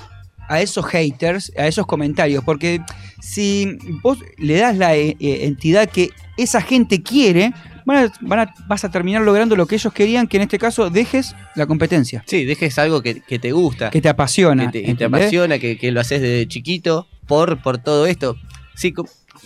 [0.49, 2.81] a esos haters, a esos comentarios, porque
[3.21, 7.53] si vos le das la eh, eh, entidad que esa gente quiere,
[7.85, 10.59] van a- van a- vas a terminar logrando lo que ellos querían, que en este
[10.59, 12.23] caso dejes la competencia.
[12.27, 13.91] Sí, dejes algo que, que te gusta.
[13.91, 14.67] Que te apasiona.
[14.67, 15.21] Que te, que te ¿entendés?
[15.23, 18.37] apasiona, que, que lo haces desde chiquito por, por todo esto.
[18.75, 18.93] Sí,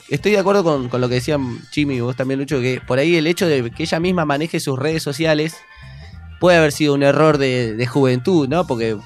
[0.09, 2.99] estoy de acuerdo con, con lo que decían Jimmy y vos también, Lucho, que por
[2.99, 5.55] ahí el hecho de que ella misma maneje sus redes sociales
[6.41, 8.67] puede haber sido un error de, de juventud, ¿no?
[8.67, 8.97] Porque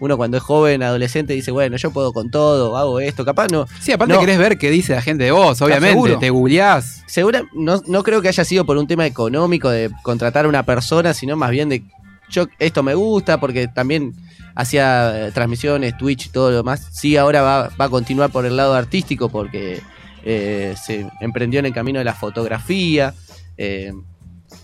[0.00, 3.66] uno cuando es joven, adolescente, dice, bueno, yo puedo con todo, hago esto, capaz no.
[3.80, 6.16] Sí, aparte no, querés ver qué dice la gente de vos, obviamente.
[6.18, 7.02] Te googleás.
[7.06, 10.64] Segura, no, no creo que haya sido por un tema económico de contratar a una
[10.64, 11.84] persona, sino más bien de
[12.28, 14.12] yo esto me gusta porque también
[14.54, 16.88] hacía eh, transmisiones, Twitch y todo lo demás.
[16.92, 19.80] Sí, ahora va, va a continuar por el lado artístico porque
[20.24, 23.14] eh, se emprendió en el camino de la fotografía.
[23.56, 23.92] eh,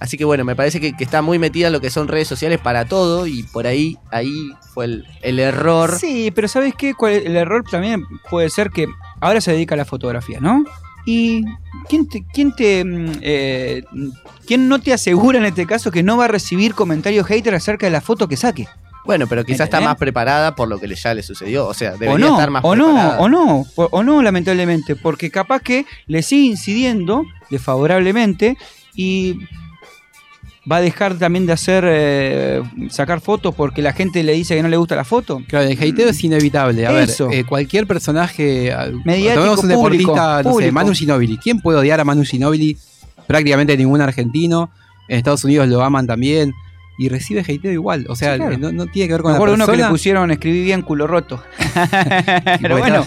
[0.02, 2.28] así que bueno, me parece que, que está muy metida en lo que son redes
[2.28, 5.96] sociales para todo y por ahí, ahí fue el, el error.
[5.98, 6.94] Sí, pero ¿sabes qué?
[6.94, 8.86] ¿Cuál- El error también puede ser que
[9.20, 10.64] ahora se dedica a la fotografía, ¿no?
[11.04, 11.44] ¿Y
[11.88, 13.82] quién te, quién te mm, eh,
[14.46, 17.86] quién no te asegura en este caso que no va a recibir comentarios hater acerca
[17.86, 18.68] de la foto que saque?
[19.04, 21.66] Bueno, pero quizás está más preparada por lo que ya le sucedió.
[21.66, 23.18] O sea, debería o no, estar más o no, preparada.
[23.20, 28.56] o no, o, o no, lamentablemente, porque capaz que le sigue incidiendo desfavorablemente
[28.94, 29.38] y
[30.70, 34.62] va a dejar también de hacer eh, sacar fotos porque la gente le dice que
[34.62, 35.40] no le gusta la foto.
[35.48, 36.86] Claro, el hateo es inevitable.
[36.86, 37.28] A Eso.
[37.28, 38.72] ver, eh, cualquier personaje.
[39.04, 40.72] Mediático, un público, deportista, no sé, público.
[40.72, 41.36] Manu Ginóbili.
[41.38, 42.76] ¿Quién puede odiar a Manu Ginóbili?
[43.26, 44.70] Prácticamente ningún argentino.
[45.08, 46.52] En Estados Unidos lo aman también.
[46.98, 48.06] Y recibe hateo igual.
[48.08, 48.58] O sea, Sí, claro.
[48.58, 49.90] no, no tiene que ver con Me la acuerdo uno que le persona.
[49.90, 51.42] pusieron escribí bien culo roto.
[52.60, 53.06] pero Bueno, bueno,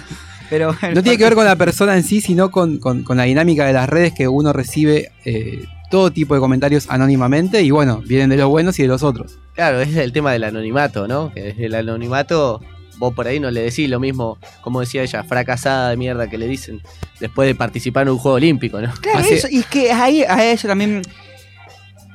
[0.49, 3.23] pero No tiene que ver con la persona en sí, sino con, con- con la
[3.23, 7.61] dinámica de las redes que uno recibe eh, todo tipo de comentarios anónimamente.
[7.61, 9.37] Y bueno, vienen de los buenos y de los otros.
[9.53, 11.33] Claro, es el tema del anonimato, ¿no?
[11.33, 12.61] Que desde el anonimato
[12.97, 16.37] vos por ahí no le decís lo mismo, como decía ella, fracasada de mierda que
[16.37, 16.81] le dicen
[17.19, 18.89] después de participar en un juego olímpico, ¿no?
[19.01, 21.01] Claro, eso, y es que ahí a ella también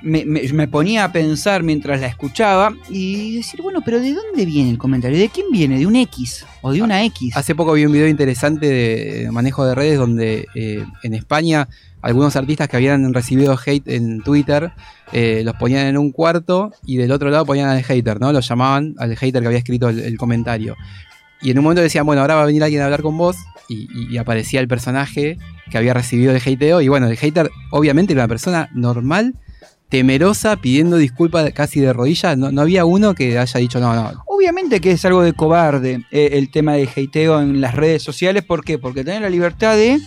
[0.03, 4.47] me, me- me ponía a pensar mientras la escuchaba y decir, bueno, pero ¿de dónde
[4.47, 5.19] viene el comentario?
[5.19, 5.79] ¿De quién viene?
[5.79, 7.37] ¿De un X o de una X?
[7.37, 11.69] Hace poco vi un video interesante de manejo de redes donde eh, en España
[12.03, 14.73] algunos artistas que habían recibido hate en Twitter
[15.13, 18.33] eh, los ponían en un cuarto y del otro lado ponían al hater, ¿no?
[18.33, 20.77] Los llamaban al hater que había escrito el, comentario.
[21.43, 23.37] Y en un momento decían, bueno, ahora va a venir alguien a hablar con vos.
[23.69, 25.39] Y aparecía el personaje
[25.71, 26.81] que había recibido el hateo.
[26.81, 29.35] Y bueno, el hater obviamente era una persona normal,
[29.89, 32.37] temerosa, pidiendo disculpas casi de rodillas.
[32.37, 34.25] No, no había uno que haya dicho, no, no.
[34.27, 38.43] Obviamente que es algo de cobarde eh, el tema del hateo en las redes sociales.
[38.43, 38.79] ¿Por qué?
[38.79, 40.01] Porque tenés la libertad de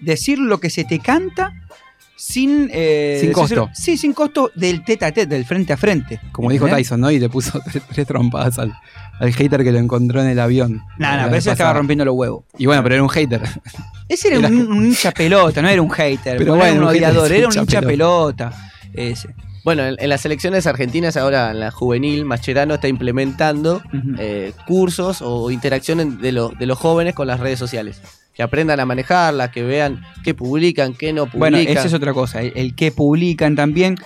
[0.00, 1.52] decir lo que se te canta
[2.16, 2.70] sin...
[2.72, 3.68] eh, Sin costo.
[3.74, 6.20] Sí, sin costo del tete a tete, del frente a frente.
[6.32, 6.66] Como dijo.
[6.66, 7.10] Tyson, ¿no?
[7.10, 8.72] Y le puso tres, tres trompadas al,
[9.20, 10.82] al hater que lo encontró en el avión.
[10.98, 12.44] No, no, pero ese estaba rompiendo los huevos.
[12.58, 13.42] Y bueno, pero era un hater.
[14.08, 16.38] Ese era, Era- un, un hincha pelota, no era un hater.
[16.38, 18.52] Pero no era bueno, un odiador, era un hincha pelota.
[18.94, 19.28] Ese.
[19.62, 23.82] Bueno, en, en las selecciones argentinas ahora, en la juvenil, Mascherano está implementando
[24.16, 28.00] eh, cursos o interacciones de, lo- de los jóvenes con las redes sociales.
[28.36, 31.38] Que aprendan a manejarlas, que vean qué publican, qué no publican.
[31.38, 32.42] Bueno, esa es otra cosa.
[32.42, 33.96] El, el que publican también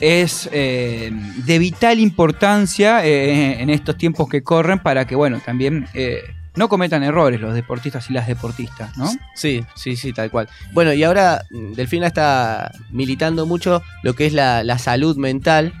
[0.00, 1.10] es eh,
[1.46, 6.20] de vital importancia eh, en estos tiempos que corren para que, bueno, también eh,
[6.56, 9.10] no cometan errores los deportistas y las deportistas, ¿no?
[9.34, 10.48] Sí, sí, sí, tal cual.
[10.72, 15.72] Bueno, y ahora mm, Delfina está militando mucho lo que es la, la salud mental.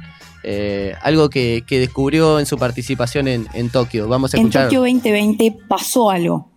[0.42, 4.08] eh, algo que, que descubrió en su participación en, en Tokio.
[4.08, 4.64] Vamos a En escuchar.
[4.64, 6.50] Tokio 2020 pasó algo.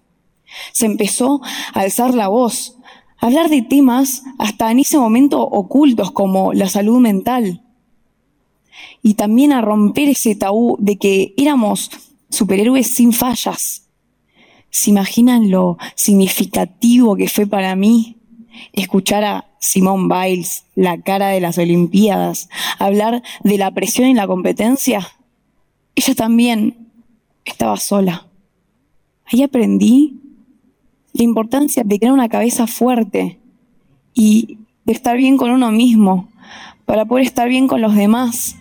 [0.72, 1.42] Se empezó
[1.74, 2.78] a alzar la voz,
[3.20, 7.64] a hablar de temas hasta en ese momento ocultos como la salud mental.
[9.02, 11.92] Y también a romper ese tabú de que éramos
[12.30, 13.88] superhéroes sin fallas.
[14.70, 18.18] ¿Se imaginan lo significativo que fue para mí
[18.74, 24.28] escuchar a Simone Biles, la cara de las Olimpiadas, hablar de la presión y la
[24.28, 25.08] competencia?
[25.96, 26.90] Ella también
[27.44, 28.28] estaba sola.
[29.26, 30.22] Ahí aprendí
[31.18, 33.40] la importancia de tener una cabeza fuerte
[34.14, 36.30] y de estar bien con uno mismo
[36.86, 38.56] para poder estar bien con los demás.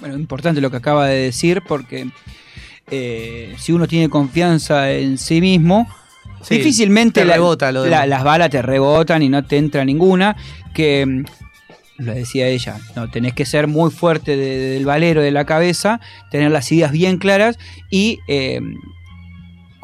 [0.00, 2.08] Bueno, importante lo que acaba de decir porque
[2.90, 5.86] eh, si uno tiene confianza en sí mismo,
[6.42, 8.08] Sí, difícilmente la- rebota lo la- demás.
[8.08, 10.36] las balas te rebotan y no te entra ninguna.
[10.74, 11.24] Que mm,
[11.98, 16.00] lo decía ella, no tenés que ser muy fuerte de- del valero de la cabeza,
[16.30, 17.58] tener las ideas bien claras
[17.90, 18.60] y eh,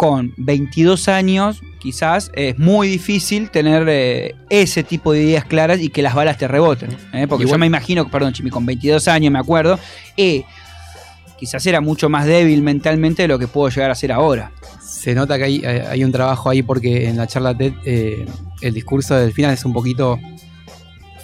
[0.02, 5.90] con 22 años quizás es muy difícil tener eh, ese tipo de ideas claras y
[5.90, 6.90] que las balas te reboten.
[7.12, 7.28] ¿eh?
[7.28, 9.78] Porque yo me imagino, perdón, Chimi, con 22 años me acuerdo,
[10.16, 10.42] eh,
[11.38, 14.50] quizás era mucho más débil mentalmente de lo que puedo llegar a ser ahora.
[14.84, 18.26] Se nota que hay, hay un trabajo ahí porque en la charla TED eh,
[18.60, 20.18] el discurso del final es un poquito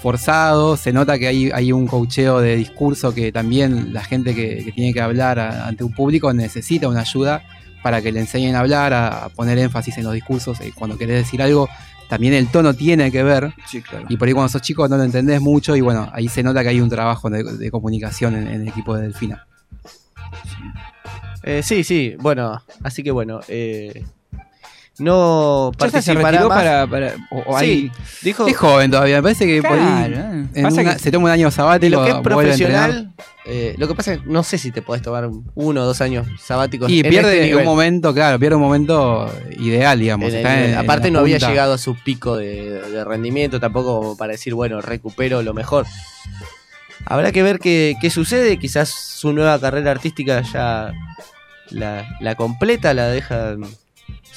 [0.01, 4.63] forzado, se nota que hay, hay un coacheo de discurso que también la gente que,
[4.65, 7.43] que tiene que hablar a- ante un público necesita una ayuda
[7.89, 10.61] para que le enseñen a hablar, a, a poner énfasis en los discursos.
[10.61, 11.71] eh, cuando querés decir algo,
[12.11, 13.55] también el tono tiene que ver.
[13.67, 14.05] Sí, claro.
[14.11, 16.63] Y por ahí cuando sos chico no lo entendés mucho y bueno, ahí se nota
[16.63, 19.47] que hay un trabajo de, de comunicación en, en el equipo de Delfina.
[21.43, 24.05] Eh, sí, sí, bueno, así que bueno, eh,
[24.99, 26.59] no se participará retiró más.
[26.59, 27.91] para- para- o- o sí,
[28.23, 30.47] dijo Es joven todavía, me parece que por ahí Claro, eh.
[30.55, 31.97] en Pasa una- que- se toma un año sabático.
[31.97, 33.13] lo que es profesional,
[33.47, 36.01] eh, lo que pasa es que no sé si te podés tomar uno o dos
[36.01, 36.91] años sabáticos.
[36.91, 37.61] Y en pierde este nivel.
[37.61, 40.33] un momento, claro, pierde un momento ideal, digamos.
[40.33, 44.33] En el en- Aparte no había llegado a su pico de, de rendimiento tampoco para
[44.33, 45.87] decir, bueno, recupero lo mejor.
[47.07, 50.93] Habrá que ver qué, qué sucede, quizás su nueva carrera artística ya
[51.71, 53.57] la, la completa, la deja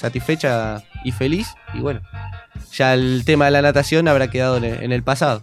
[0.02, 1.48] satisfecha y feliz.
[1.74, 2.02] Y bueno,
[2.74, 5.42] ya el tema de la natación habrá quedado en el, pasado.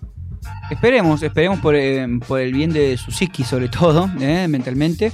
[0.70, 5.12] Esperemos, esperemos por, eh, por el bien de su psiqui sobre todo, eh, mentalmente,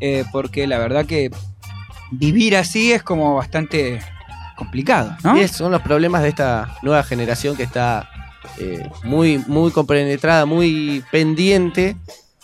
[0.00, 1.30] eh, porque la verdad que
[2.10, 4.00] vivir así es como bastante
[4.56, 5.48] complicado, ¿no?
[5.48, 8.08] Son los problemas de esta nueva generación que está
[8.58, 11.96] eh, muy, muy compenetrada, muy pendiente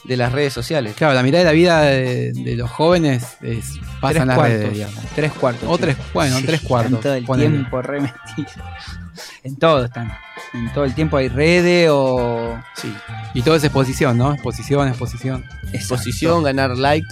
[0.05, 0.95] de las redes sociales.
[0.97, 4.37] Claro, la mitad de la vida de, de los jóvenes es, pasa Tres en las
[4.37, 5.05] cuartos, redes, digamos.
[5.15, 5.69] Tres cuartos.
[5.69, 6.93] O tres, bueno, Sí, tres cuartos.
[7.05, 8.53] están todo el tiempo remetidos.
[9.43, 10.13] En todo están.
[10.55, 12.57] En todo el tiempo hay redes o.
[12.77, 12.95] Sí.
[13.35, 14.33] Y todo es exposición, ¿no?
[14.33, 15.45] Exposición, exposición.
[15.73, 17.09] Exposición, ganar likes.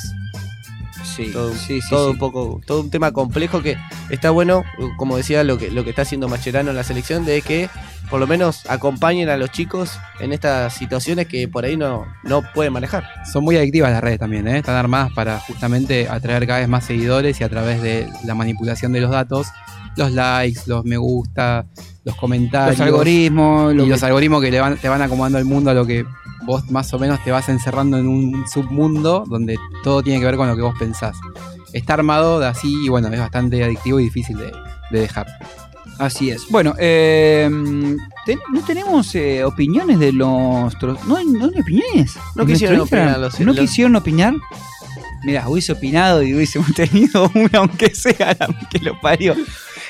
[1.05, 2.13] Sí, todo, sí, sí, todo sí.
[2.13, 3.77] un poco, todo un tema complejo que
[4.11, 4.65] está bueno,
[4.99, 7.69] como decía lo que, lo que está haciendo Macherano en la selección, de que
[8.11, 12.43] por lo menos acompañen a los chicos en estas situaciones que por ahí no, no
[12.55, 13.05] pueden manejar.
[13.31, 14.59] Son muy adictivas las redes también, ¿eh?
[14.59, 18.93] Están armadas para justamente atraer cada vez más seguidores y a través de la manipulación
[18.93, 19.49] de los datos,
[19.97, 21.67] los likes, los me gusta,
[22.05, 22.79] los comentarios.
[22.79, 25.75] Los algoritmos, Y lo los algoritmos que le van, te van acomodando el mundo a
[25.75, 26.05] lo que
[26.45, 30.37] vos más o menos te vas encerrando en un submundo donde todo tiene que ver
[30.37, 31.17] con lo que vos pensás.
[31.73, 34.53] Está armado de así y bueno, es bastante adictivo y difícil de,
[34.91, 35.27] de dejar.
[35.99, 36.49] Así es.
[36.51, 37.49] Bueno, eh,
[38.27, 40.75] ten- no tenemos eh, opiniones de los.
[40.79, 42.15] tro- No, hay- no hay opiniones.
[42.35, 44.35] No quisieron opinar los- ¿No los- quisieron opinar?
[45.25, 49.35] Mira, hubiese opinado y hubiésemos tenido una, aunque sea la que lo parió.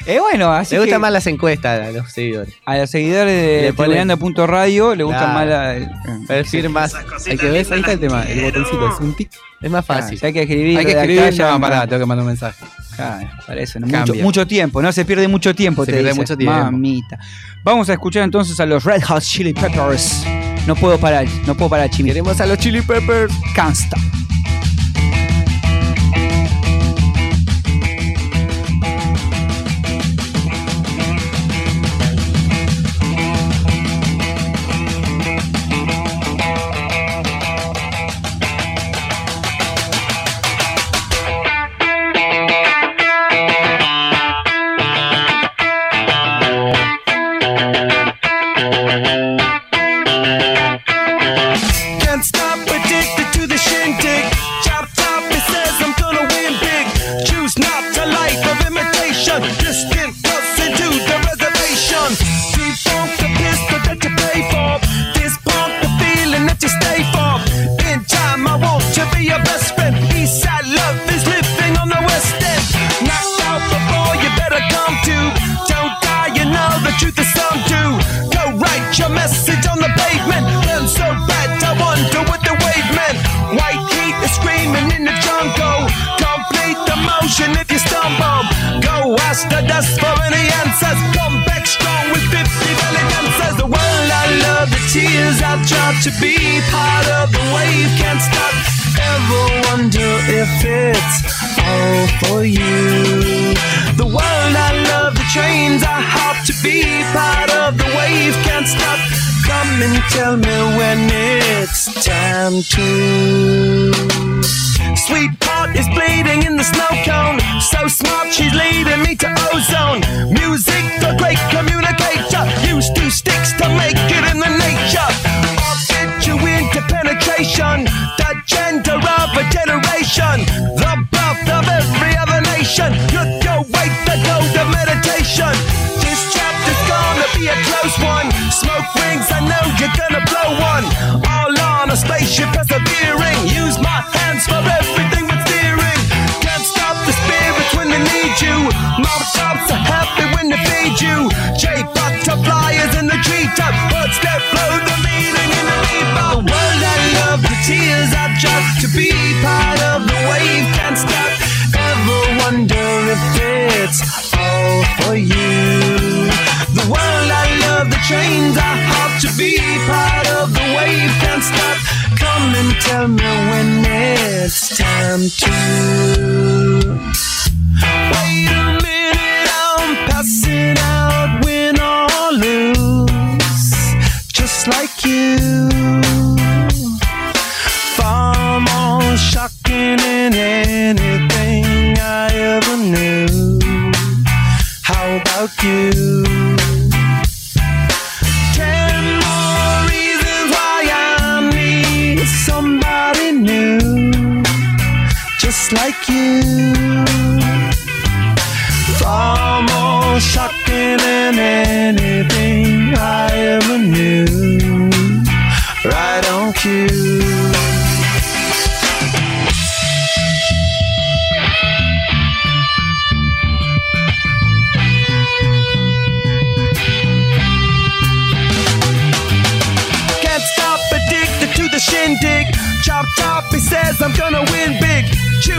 [0.07, 2.55] Eh, bueno, así Le gustan más las encuestas a los seguidores.
[2.65, 5.35] a los seguidores de Le ponen- Telegranda.radio le gusta Claro.
[5.35, 6.25] más la.
[6.27, 6.95] Para decir más.
[7.27, 8.23] Hay que ver, ahí está el tema.
[8.23, 9.31] El botoncito es un tic.
[9.61, 10.19] Es más Ah, fácil.
[10.19, 10.79] si hay que escribir.
[10.79, 12.65] Hay que escribir, ya pará, tengo que mandar un mensaje.
[12.97, 13.87] Claro, para eso, ¿no?
[13.87, 14.91] mucho, mucho tiempo, ¿no?
[14.93, 15.85] Se pierde mucho tiempo.
[15.85, 16.21] Se te pierde dice.
[16.21, 16.57] mucho tiempo.
[16.57, 17.19] Mamita.
[17.63, 20.25] Vamos a escuchar entonces a los Red Hot Chili Peppers.
[20.67, 22.09] No puedo parar, no puedo parar, Chimi.
[22.11, 23.33] Queremos a los Chili Peppers.
[23.55, 23.77] Can't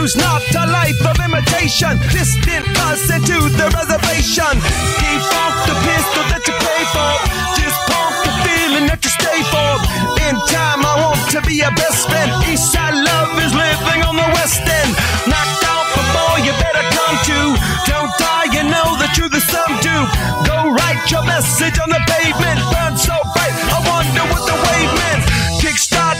[0.08, 2.00] Choose not a life of imitation.
[2.08, 4.56] Distant us into the reservation.
[5.04, 7.12] Defunct the pistol that you pay for.
[7.60, 9.68] Just pump the feeling that you stay for.
[10.24, 12.32] In time, I want to be your best friend.
[12.48, 14.96] Eastside love is living on the west end.
[15.28, 17.40] Knocked out before you better come to.
[17.84, 19.96] Don't die, you know the truth is some do.
[20.48, 22.56] Go write your message on the pavement.
[22.72, 25.37] Burn so bright, I wonder what the wave meant.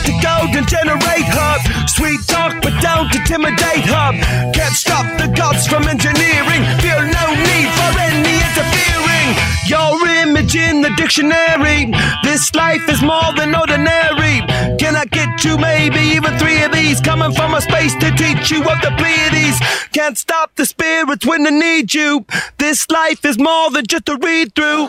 [0.09, 1.89] Kickstart the golden generate hub.
[1.89, 4.15] Sweet talk, but don't intimidate hub.
[4.55, 6.65] Can't stop the gods from engineering.
[6.81, 9.29] Feel no need for any interfering.
[9.67, 11.93] Your image in the dictionary.
[12.23, 14.41] This life is more than ordinary.
[14.79, 17.01] Can I get you maybe even three of these?
[17.01, 19.61] Coming from a space to teach you of the Pleiades.
[19.93, 22.25] Can't stop the spirits when they need you.
[22.57, 24.89] This life is more than just a read through.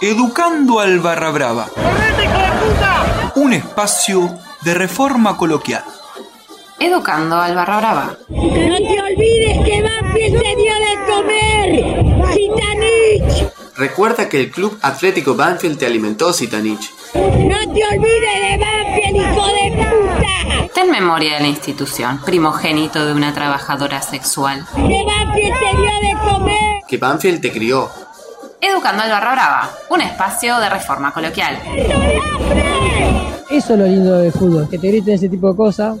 [0.00, 3.05] Educando al Barra Brava.
[3.36, 5.84] Un espacio de reforma coloquial.
[6.78, 8.16] Educando al Barra Brava.
[8.30, 12.32] No te olvides que Banfield te dio de comer.
[12.32, 13.52] Citanich.
[13.76, 16.90] Recuerda que el Club Atlético Banfield te alimentó, Citanich.
[17.14, 20.72] No te olvides de Banfield, hijo de puta.
[20.72, 24.66] Ten memoria de la institución, primogénito de una trabajadora sexual.
[24.74, 26.82] Que Banfield te dio de comer.
[26.88, 27.90] Que Banfield te crió.
[28.68, 31.56] Educando al Barra Brava, un espacio de reforma coloquial.
[33.48, 35.98] Eso es lo lindo del fútbol, que te griten ese tipo de cosas.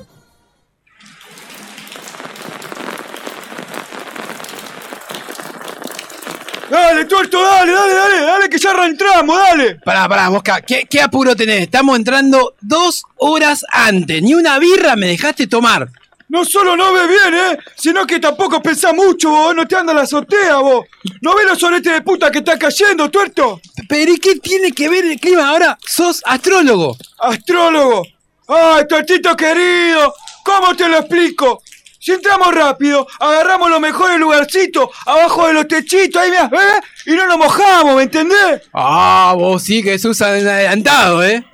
[6.68, 9.76] Dale, tuerto, dale, dale, dale, dale, que ya reentramos, dale.
[9.76, 11.62] Pará, pará, Mosca, ¿qué, qué apuro tenés?
[11.62, 14.20] Estamos entrando dos horas antes.
[14.20, 15.88] Ni una birra me dejaste tomar.
[16.28, 17.58] No solo no ves bien, ¿eh?
[17.76, 19.54] Sino que tampoco pensás mucho, vos.
[19.54, 20.86] No te anda la azotea, vos.
[21.20, 23.60] ¿No ves los soletes de puta que está cayendo, tuerto?
[23.88, 25.78] Pero ¿y qué tiene que ver el clima ahora?
[25.86, 26.96] Sos astrólogo.
[27.18, 28.04] ¡Astrólogo!
[28.48, 30.12] ¡Ay, tuertito querido!
[30.44, 31.62] ¿Cómo te lo explico?
[31.98, 36.80] Si entramos rápido, agarramos los mejores lugarcitos, abajo de los techitos, ahí mirá, ¿eh?
[37.06, 38.62] Y no nos mojamos, ¿me entendés?
[38.72, 41.44] Ah, vos sí que sos adelantado, ¿eh?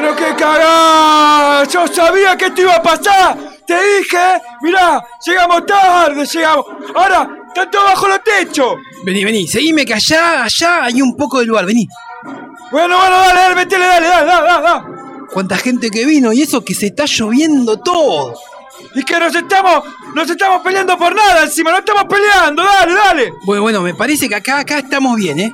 [0.00, 1.64] ¡Pero qué cagada!
[1.64, 3.36] ¡Yo sabía que esto iba a pasar!
[3.66, 4.40] ¡Te dije!
[4.62, 6.66] Mirá, llegamos tarde, llegamos.
[6.94, 8.76] Ahora, están todos bajo los techos.
[9.04, 11.88] Vení, vení, seguime que allá, allá hay un poco de lugar, vení.
[12.70, 14.62] Bueno, bueno, dale, dale, metele, dale, dale, dale, dale.
[14.62, 14.84] dale.
[15.32, 18.34] Cuánta gente que vino y eso que se está lloviendo todo.
[18.94, 19.82] Y que nos estamos,
[20.14, 23.32] nos estamos peleando por nada encima, no estamos peleando, dale, dale.
[23.44, 25.52] Bueno, bueno, me parece que acá, acá estamos bien, ¿eh?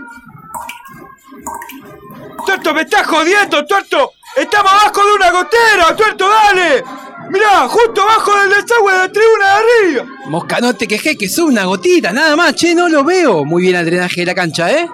[2.45, 4.13] Tuerto, me estás jodiendo, tuerto.
[4.37, 6.83] Estamos abajo de una gotera, tuerto, dale.
[7.31, 10.05] Mirá, justo abajo del desagüe de la tribuna de arriba.
[10.27, 13.45] Mosca, no te quejé que sos una gotita, nada más, che, no lo veo.
[13.45, 14.87] Muy bien el drenaje de la cancha, ¿eh?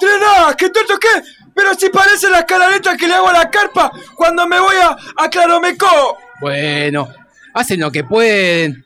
[0.00, 0.70] ¿Drenaje?
[0.70, 1.08] ¿Tuerto qué?
[1.54, 4.96] Pero si parece la escalareta que le hago a la carpa cuando me voy a,
[5.16, 6.18] a Claromecó.
[6.40, 7.08] Bueno,
[7.54, 8.84] hacen lo que pueden.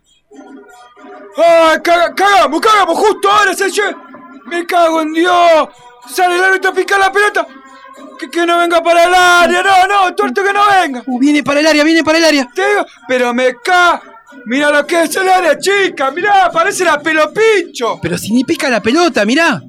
[1.36, 2.98] ¡Ah, caga- cagamos, cagamos!
[2.98, 3.96] Justo ahora se lle-
[4.46, 5.68] ¡Me cago en Dios!
[6.08, 7.46] ¡Sale el árbitro a picar la pelota!
[8.22, 11.02] Que, que no venga para el área, no, no, tuerto que no venga.
[11.06, 12.48] Uh, viene para el área, viene para el área.
[12.54, 14.00] Te digo, pero me ca...
[14.46, 17.98] Mira lo que es el área chica, mirá, parece la pelopincho.
[18.00, 19.60] Pero si ni pica la pelota, mirá.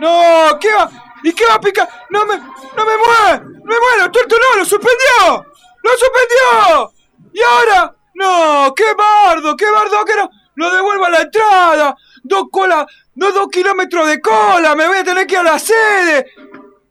[0.00, 0.90] No, ¿qué va?
[1.22, 1.88] ¿Y qué va a picar?
[2.10, 5.46] No me, no me mueve, no me mueve, tuerto no, lo suspendió,
[5.82, 6.92] lo suspendió.
[7.32, 7.94] ¿Y ahora?
[8.14, 11.96] No, qué bardo, qué bardo que no, lo devuelvo a la entrada.
[12.24, 15.58] Dos colas, no dos kilómetros de cola, me voy a tener que ir a la
[15.58, 16.32] sede.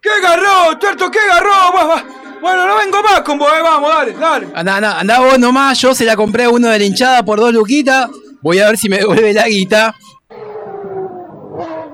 [0.01, 1.75] ¡Qué garrón, tuerto, qué garrón!
[1.75, 2.03] Va, va.
[2.41, 4.47] Bueno, no vengo más con vos, eh, vamos, dale, dale.
[4.55, 7.39] Andá, andá, andá vos nomás, yo se la compré a uno de la hinchada por
[7.39, 8.09] dos luquitas.
[8.41, 9.95] Voy a ver si me devuelve la guita.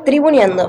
[0.05, 0.63] Tribuneando.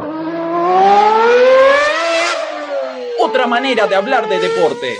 [3.20, 4.96] Otra manera de hablar de deporte.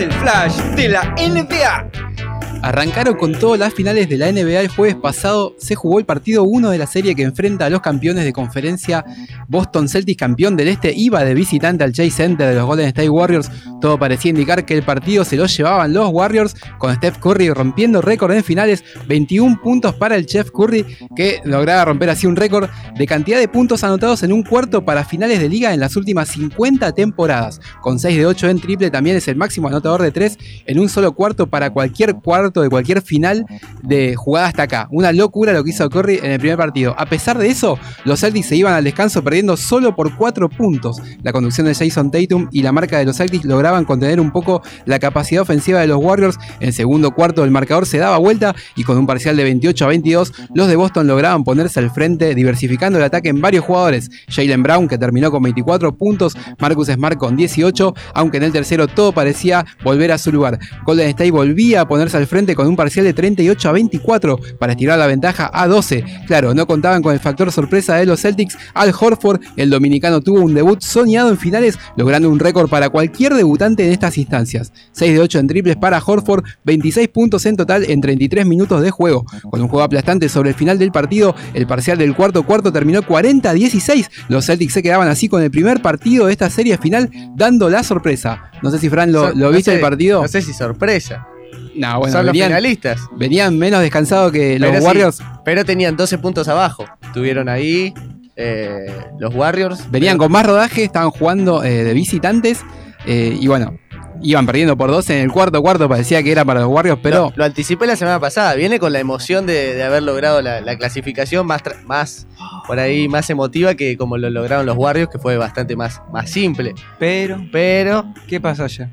[0.00, 2.19] Este es el flash de la NBA.
[2.62, 5.54] Arrancaron con todas las finales de la NBA el jueves pasado.
[5.58, 9.02] Se jugó el partido 1 de la serie que enfrenta a los campeones de conferencia.
[9.48, 13.08] Boston Celtics, campeón del este, iba de visitante al Chase Center de los Golden State
[13.08, 13.50] Warriors.
[13.80, 18.02] Todo parecía indicar que el partido se lo llevaban los Warriors, con Steph Curry rompiendo
[18.02, 18.84] récord en finales.
[19.06, 20.84] 21 puntos para el Chef Curry,
[21.16, 25.04] que lograba romper así un récord de cantidad de puntos anotados en un cuarto para
[25.04, 27.58] finales de liga en las últimas 50 temporadas.
[27.80, 30.90] Con 6 de 8 en triple, también es el máximo anotador de 3 en un
[30.90, 33.44] solo cuarto para cualquier cuarto de cualquier final
[33.82, 34.88] de jugada hasta acá.
[34.90, 36.94] Una locura lo que hizo Curry en el primer partido.
[36.98, 41.00] A pesar de eso, los Celtics se iban al descanso perdiendo solo por 4 puntos.
[41.22, 44.62] La conducción de Jason Tatum y la marca de los Celtics lograban contener un poco
[44.86, 46.38] la capacidad ofensiva de los Warriors.
[46.60, 49.88] En segundo cuarto el marcador se daba vuelta y con un parcial de 28 a
[49.88, 54.10] 22, los de Boston lograban ponerse al frente, diversificando el ataque en varios jugadores.
[54.28, 58.88] Jalen Brown, que terminó con 24 puntos, Marcus Smart con 18, aunque en el tercero
[58.88, 60.58] todo parecía volver a su lugar.
[60.84, 64.72] Golden State volvía a ponerse al frente con un parcial de 38 a 24 para
[64.72, 66.04] estirar la ventaja a 12.
[66.26, 68.56] Claro, no contaban con el factor sorpresa de los Celtics.
[68.74, 73.34] Al Horford, el dominicano tuvo un debut soñado en finales, logrando un récord para cualquier
[73.34, 74.72] debutante en estas instancias.
[74.92, 78.90] 6 de 8 en triples para Horford, 26 puntos en total en 33 minutos de
[78.90, 79.24] juego.
[79.50, 83.02] Con un juego aplastante sobre el final del partido, el parcial del cuarto cuarto terminó
[83.02, 84.10] 40 a 16.
[84.28, 87.82] Los Celtics se quedaban así con el primer partido de esta serie final, dando la
[87.82, 88.50] sorpresa.
[88.62, 90.22] No sé si Fran lo, lo no viste sé- el partido.
[90.22, 91.26] No sé si sorpresa.
[91.74, 93.00] No, bueno, Son los finalistas.
[93.16, 95.18] Venían menos descansados que los sí, Warriors.
[95.44, 96.84] pero tenían 12 puntos abajo.
[97.02, 97.94] Estuvieron ahí
[98.36, 98.86] eh,
[99.18, 99.90] los Warriors.
[99.90, 102.60] Venían con más rodaje, estaban jugando eh, de visitantes.
[103.06, 103.76] eh, y bueno,
[104.22, 107.30] Iban perdiendo por dos en el cuarto cuarto, parecía que era para los Warriors, pero
[107.30, 108.54] Lo, lo anticipé la semana pasada.
[108.54, 112.26] Viene con la emoción de, de haber logrado la, la clasificación más, más
[112.66, 116.28] por ahí más emotiva que como lo lograron los Warriors, que fue bastante más, más
[116.28, 116.74] simple.
[116.98, 118.90] Pero, Pero, ¿qué pasa allá?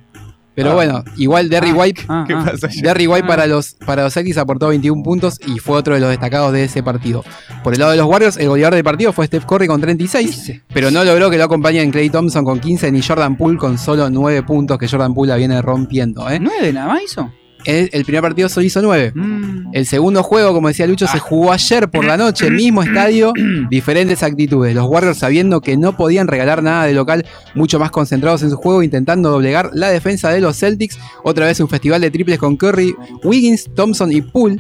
[0.58, 0.74] Pero Ah.
[0.74, 2.68] bueno, igual Derry Ah, White, ah, ¿qué pasa?
[2.82, 3.28] Derry White Ah.
[3.28, 6.64] para los para los Celtics aportó 21 puntos y fue otro de los destacados de
[6.64, 7.24] ese partido.
[7.64, 10.54] Por el lado de los Warriors, el goleador del partido fue Steph Curry con 36,
[10.74, 14.10] pero no logró que lo acompañen Clay Thompson con 15 ni Jordan Poole con solo
[14.10, 16.28] 9 puntos que Jordan Poole la viene rompiendo.
[16.28, 16.40] ¿eh?
[16.40, 17.32] ¿Nueve nada más hizo?
[17.68, 19.11] El, primer partido solo hizo 9.
[19.14, 19.72] Mm.
[19.73, 23.34] El segundo juego, como decía Lucho, se jugó ayer por la noche, mismo estadio,
[23.69, 24.73] diferentes actitudes.
[24.73, 27.26] Los Warriors sabiendo que no podían regalar nada de local,
[27.56, 30.98] mucho más concentrados en su juego, intentando doblegar la defensa de los Celtics.
[31.26, 32.95] Otra vez un festival de triples con Curry,
[33.26, 34.57] Wiggins, Thompson y Poole.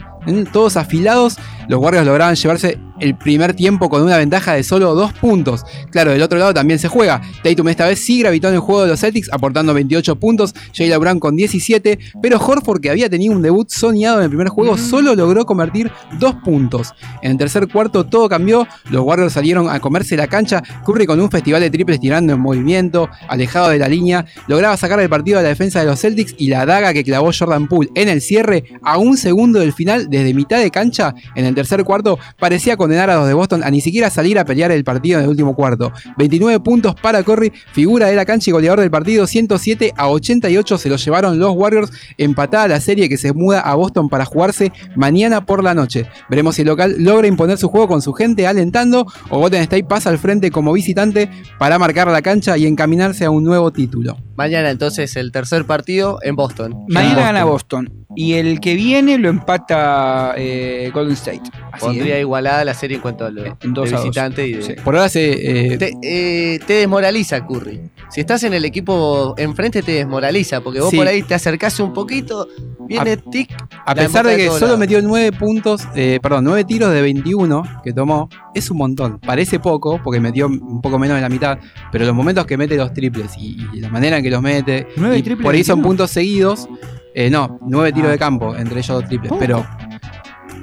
[0.51, 1.37] Todos afilados.
[1.67, 5.63] Los Warriors lograban llevarse el primer tiempo con una ventaja de solo dos puntos.
[5.91, 7.21] Claro, del otro lado también se juega.
[7.43, 10.53] Tatum esta vez sí gravitó en el juego de los Celtics, aportando 28 puntos.
[10.73, 14.49] Jayla Brown con 17, pero Horford, que había tenido un debut soñado en el primer
[14.49, 16.93] juego, solo logró convertir dos puntos.
[17.21, 18.67] En el tercer cuarto todo cambió.
[18.89, 20.63] Los Warriors salieron a comerse la cancha.
[20.85, 24.99] Curry con un festival de triples tirando en movimiento, alejado de la línea, lograba sacar
[24.99, 27.89] el partido a la defensa de los Celtics y la daga que clavó Jordan Poole
[27.95, 31.83] en el cierre a un segundo del final desde mitad de cancha en el tercer
[31.83, 35.19] cuarto parecía condenar a los de Boston a ni siquiera salir a pelear el partido
[35.19, 35.91] en el último cuarto.
[36.17, 40.77] 29 puntos para Curry, figura de la cancha y goleador del partido, 107 a 88
[40.77, 44.71] se lo llevaron los Warriors, empatada la serie que se muda a Boston para jugarse
[44.95, 46.05] mañana por la noche.
[46.29, 49.85] Veremos si el local logra imponer su juego con su gente alentando o Golden State
[49.85, 54.17] pasa al frente como visitante para marcar la cancha y encaminarse a un nuevo título.
[54.35, 56.85] mañana entonces el tercer partido en Boston.
[56.87, 57.25] Mañana Boston.
[57.25, 58.07] gana Boston.
[58.15, 60.06] Y el que viene lo empata
[60.37, 61.41] eh, Golden State.
[61.71, 62.21] Así, Pondría ¿eh?
[62.21, 64.05] igualada la serie en cuanto a lo En dos de a dos.
[64.07, 64.73] visitante y de- Sí.
[64.83, 65.73] Por ahora se...
[65.73, 67.81] eh, Te, eh, te desmoraliza Curry.
[68.09, 70.97] Si estás en el equipo enfrente te desmoraliza, porque vos Sí.
[70.97, 72.47] por ahí te acercás un poquito,
[72.87, 73.49] viene tic.
[73.85, 77.91] A pesar de que solo metió 9 puntos, eh, perdón, 9 tiros de 21 que
[77.91, 79.19] tomó, es un montón.
[79.19, 81.57] Parece poco, porque metió un poco menos de la mitad,
[81.91, 84.87] pero los momentos que mete los triples y, y la manera en que los mete,
[84.95, 85.87] ¿Nueve y triples por ahí son 21?
[85.89, 86.69] puntos seguidos,
[87.13, 88.11] eh, no, 9 tiros Ah.
[88.13, 89.39] de campo, entre ellos dos triples, ¿Cómo?
[89.41, 89.65] pero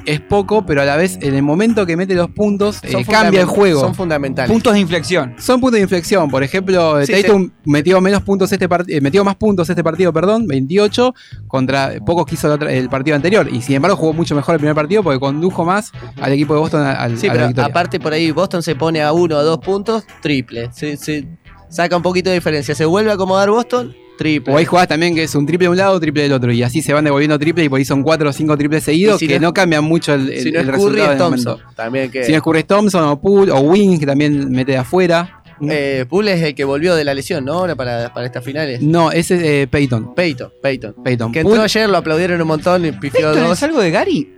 [0.07, 3.41] es poco, pero a la vez en el momento que mete los puntos, eh, cambia
[3.41, 3.81] el juego.
[3.81, 4.51] Son fundamentales.
[4.51, 5.35] Puntos de inflexión.
[5.39, 6.31] Son puntos de inflexión.
[6.31, 10.47] Por ejemplo, Sí, Tatum metió menos puntos este partido, metió más puntos este partido, perdón,
[10.47, 11.15] 28
[11.47, 13.49] contra pocos que hizo el, otro- el partido anterior.
[13.53, 16.61] Y sin embargo jugó mucho mejor el primer partido porque condujo más al equipo de
[16.61, 17.67] Boston al, Sí, a la pero victoria.
[17.71, 20.71] aparte por ahí Boston se pone a uno o dos puntos, triple.
[20.73, 21.27] Se, se
[21.69, 22.75] saca un poquito de diferencia.
[22.75, 24.53] Se vuelve a acomodar Boston, triple.
[24.55, 26.53] O hay jugadas también que es un triple de un lado, triple del otro.
[26.53, 29.19] Y así se van devolviendo triple y por ahí son 4 o 5 triples seguidos
[29.19, 31.19] si que no- no, cambian mucho el, el, si no el es Curry, resultado es
[31.19, 31.59] Thompson.
[31.77, 32.25] También que.
[32.25, 35.43] Si no es Curry es Thompson o Poole o Wings que también mete de afuera.
[35.69, 37.53] eh, Poole es el que volvió de la lesión, ¿no?
[37.55, 38.81] Ahora para, para estas finales.
[38.83, 40.15] No, ese es eh, Peyton.
[40.15, 40.95] Peyton, Peyton.
[41.05, 41.33] Peyton.
[41.33, 43.53] Que entró Poole, ayer, lo aplaudieron un montón y pifió ¿Esto dos.
[43.59, 44.31] es algo de Gary?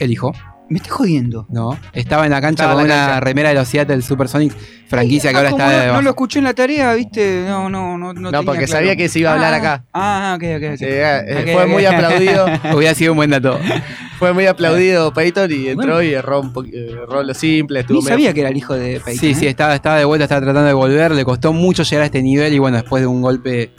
[0.00, 0.32] el hijo.
[0.68, 1.46] Me estoy jodiendo.
[1.50, 3.20] No, estaba en la cancha Estaba con la una cancha.
[3.20, 4.56] remera de los Seattle Supersonics,
[4.88, 7.44] franquicia que Ah, ahora está no, no lo escuché en la tarea, viste.
[7.46, 8.14] No, no, no.
[8.14, 8.80] No, No, tenía porque claro.
[8.80, 9.84] sabía que se iba a hablar Ah, acá.
[9.92, 10.78] Ah, ok, ok, ok.
[10.78, 12.46] Sí, eh, fue muy aplaudido.
[12.74, 13.60] Hubiera sido un buen dato.
[14.18, 16.02] Fue muy aplaudido Peyton y entró Bueno.
[16.02, 17.80] y erró, un eh, erró lo simple.
[17.80, 19.20] Estuvo Ni medio- sabía que era el hijo de Peyton.
[19.20, 19.50] Sí, sí, ¿eh?
[19.50, 22.54] estaba, estaba de vuelta, estaba tratando de volver, le costó mucho llegar a este nivel
[22.54, 23.72] y bueno, después de un golpe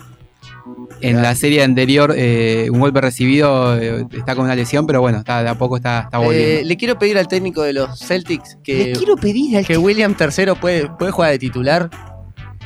[1.02, 5.20] en la serie anterior, eh, un golpe recibido, eh, está con una lesión, pero bueno,
[5.20, 6.62] está, de a poco está, está volviendo.
[6.62, 9.78] Eh, le quiero pedir al técnico de los Celtics que, Le quiero pedir al que
[9.78, 11.90] William III puede, puede jugar de titular.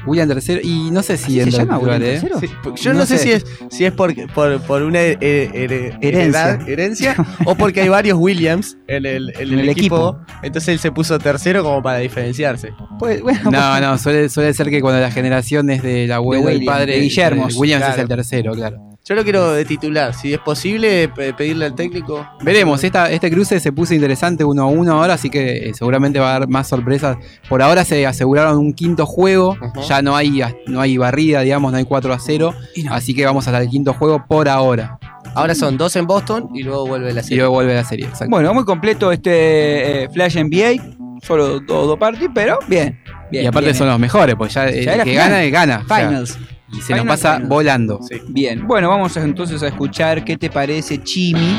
[0.06, 2.22] William tercero, y no sé si ¿Así se llama, William eh.
[2.40, 3.24] Sí, porque yo no, No sé, sé.
[3.24, 6.10] si es si es por, por, por una her- her- Herencia.
[6.52, 7.16] heredad- herencia
[7.46, 10.20] o porque hay varios Williams en el, en el En el equipo.
[10.44, 12.74] Entonces él se puso tercero como para diferenciarse.
[12.98, 16.50] Pues, bueno, No, no, suele, suele ser que cuando la generación es del abuelo De
[16.52, 17.94] del William, padre, de Guillermo, eh, Williams claro.
[17.96, 18.78] es el tercero, claro.
[19.10, 20.14] Yo lo quiero de titular.
[20.14, 22.28] Si es posible, pe- pedirle al técnico.
[22.44, 26.20] Veremos, esta, este cruce se puso interesante uno a uno ahora, así que eh, seguramente
[26.20, 27.18] va a haber más sorpresas.
[27.50, 29.58] Por ahora se aseguraron un quinto juego,
[29.88, 32.94] ya no hay, no hay barrida, digamos, no hay 4 a 0, Y no.
[32.94, 35.00] así que vamos hasta el quinto juego por ahora.
[35.34, 37.38] Ahora son dos en Boston y luego vuelve la Y serie.
[37.40, 38.30] luego vuelve la serie, exacto.
[38.30, 40.84] Bueno, muy completo este eh, Flash NBA.
[41.24, 43.00] Solo dos dos partidos, pero bien.
[43.32, 45.30] bien y aparte bien, son los mejores, pues ya, el Ya que final.
[45.30, 45.82] gana, gana.
[45.84, 46.38] o sea, Finals.
[46.72, 48.00] Y se Final, nos pasa volando.
[48.08, 48.22] Sí.
[48.28, 51.58] Bien, bueno, vamos entonces a escuchar qué te parece Chimi.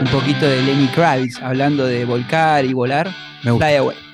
[0.00, 3.10] Un poquito de Lenny Kravitz hablando de volcar y volar.
[3.42, 3.66] Me gusta.
[3.66, 4.07] Fly away.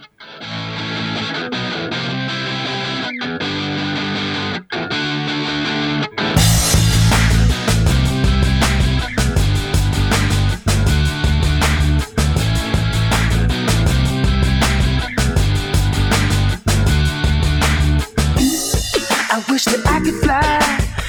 [20.04, 20.60] Could fly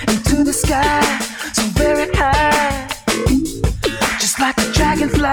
[0.07, 1.01] into the sky,
[1.51, 2.87] so very high,
[4.21, 5.27] just like a dragonfly.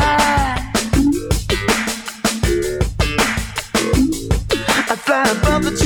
[4.90, 5.76] I fly above the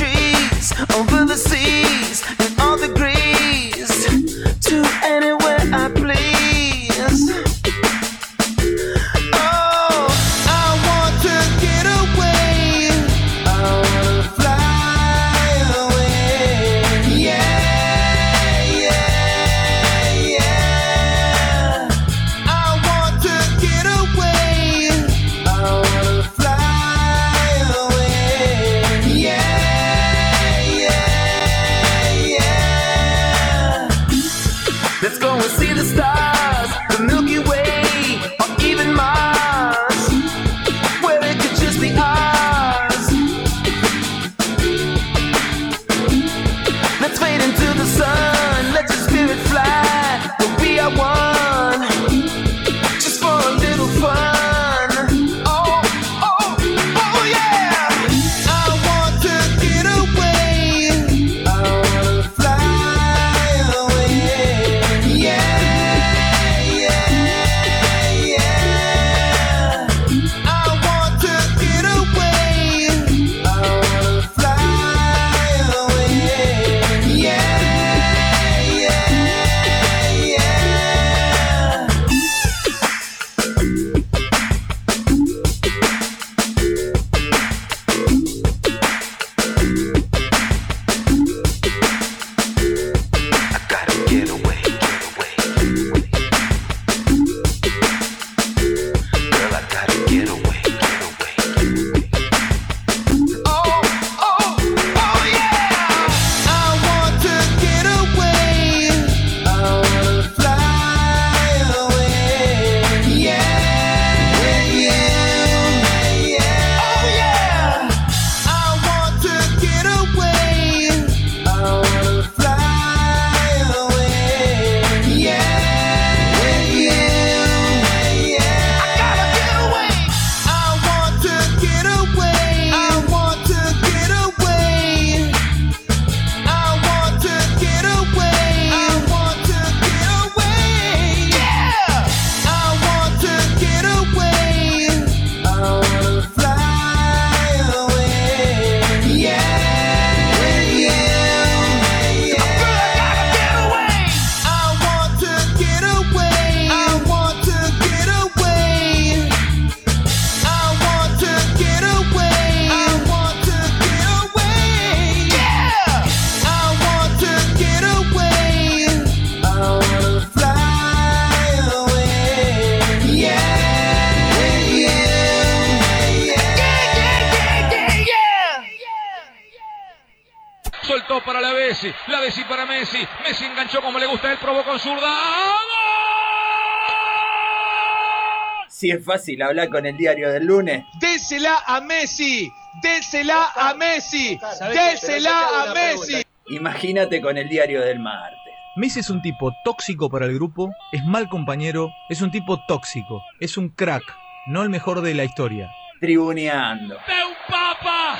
[188.91, 190.85] Es fácil hablar con el diario del lunes.
[190.99, 192.49] Désela a Messi.
[192.81, 194.39] Désela a Messi.
[194.73, 196.23] Désela a Messi.
[196.47, 198.37] Imagínate con el diario del martes.
[198.77, 203.23] Messi es un tipo tóxico para el grupo, es mal compañero, es un tipo tóxico,
[203.39, 204.03] es un crack,
[204.45, 205.69] no el mejor de la historia.
[205.99, 206.93] Tribuneando.
[206.93, 208.19] ¡De un papa!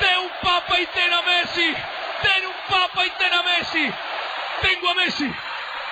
[0.00, 1.66] ¡De un papa y ten a Messi!
[1.66, 3.94] ¡Den un papa y ten a Messi!
[4.62, 5.30] ¡Tengo a Messi!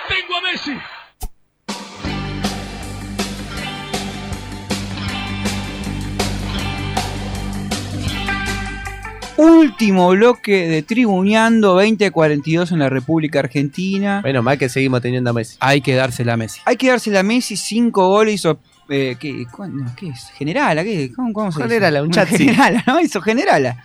[0.07, 0.98] ¡Tengo a Messi!
[9.41, 14.21] Último bloque de Tribuneando 2042 en la República Argentina.
[14.21, 15.55] Menos mal que seguimos teniendo a Messi.
[15.61, 16.59] Hay que dársela a Messi.
[16.65, 18.59] Hay que dársela a Messi, cinco goles hizo.
[18.89, 19.89] Eh, ¿qué, cuándo?
[19.95, 20.29] ¿Qué es?
[20.37, 21.13] Generala, ¿qué?
[21.15, 21.61] ¿Cómo, cómo se?
[21.61, 22.37] Generala, un chatsi.
[22.37, 22.99] Generala, ¿no?
[22.99, 23.81] Hizo Generala.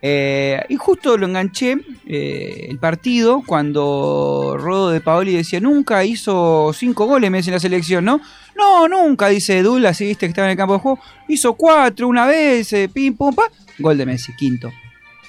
[0.00, 6.70] Eh, y justo lo enganché eh, el partido cuando Rodo de Paoli decía, nunca hizo
[6.72, 8.20] cinco goles Messi en la selección, ¿no?
[8.56, 11.00] No, nunca, dice Dula, así viste que estaba en el campo de juego.
[11.26, 13.50] Hizo cuatro una vez, eh, pim, pum, pa.
[13.80, 14.70] Gol de Messi, quinto.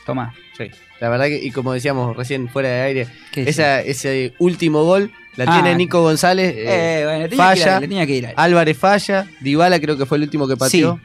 [0.05, 0.33] Tomá.
[0.57, 0.65] Sí.
[0.99, 5.11] La verdad que, y como decíamos recién fuera de aire, ¿Qué esa, ese último gol
[5.35, 6.53] la Ah, tiene Nico González.
[6.55, 6.65] eh,
[7.01, 7.79] Eh, bueno, tenía que ir a- falla.
[7.79, 8.35] le tenía que ir a él.
[8.37, 9.27] Álvarez falla.
[9.41, 10.99] Dybala creo que fue el último que pateó.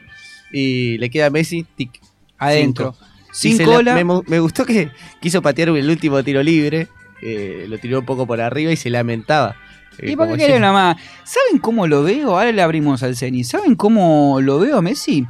[0.51, 1.99] Y le queda a Messi, tic.
[2.37, 2.95] Adentro.
[3.31, 3.57] cinco.
[3.57, 4.23] Sin cola.
[4.27, 4.89] me, gustó que
[5.19, 6.87] quiso patear el último tiro libre.
[7.21, 9.55] eh, lo tiró un poco por arriba y se lamentaba.
[9.97, 10.97] Eh, ¿Y por qué querés nada más?
[11.25, 12.29] ¿Saben cómo lo veo?
[12.37, 13.43] Ahora le abrimos al Ceni.
[13.43, 15.25] ¿Saben cómo lo veo a Messi?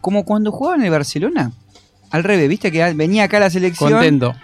[0.00, 1.50] Como cuando jugaba en el Barcelona.
[2.10, 3.92] Al revés, viste que venía acá a la selección.
[3.92, 4.34] Contento.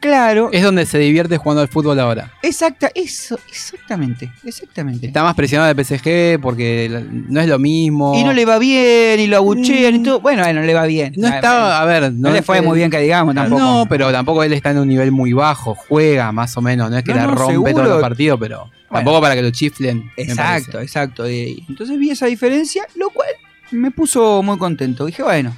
[0.00, 0.50] Claro.
[0.52, 2.30] Es donde se divierte jugando al fútbol ahora.
[2.42, 5.06] Exacta, eso, exactamente, exactamente.
[5.06, 8.14] Está más presionado el PSG porque no es lo mismo.
[8.14, 10.20] Y no le va bien, y lo abuchean y todo.
[10.20, 11.14] Bueno, bueno, no le va bien.
[11.16, 13.58] No Ah, estaba, a ver, no le fue muy bien que digamos tampoco.
[13.62, 16.98] No, pero tampoco él está en un nivel muy bajo, juega más o menos, no
[16.98, 17.72] es que No, la no, rompe seguro.
[17.72, 20.10] todos los partidos, pero tampoco para que lo chiflen.
[20.18, 21.24] Exacto, exacto.
[21.26, 23.30] Entonces vi esa diferencia, lo cual
[23.70, 25.06] me puso muy contento.
[25.06, 25.56] Dije, bueno,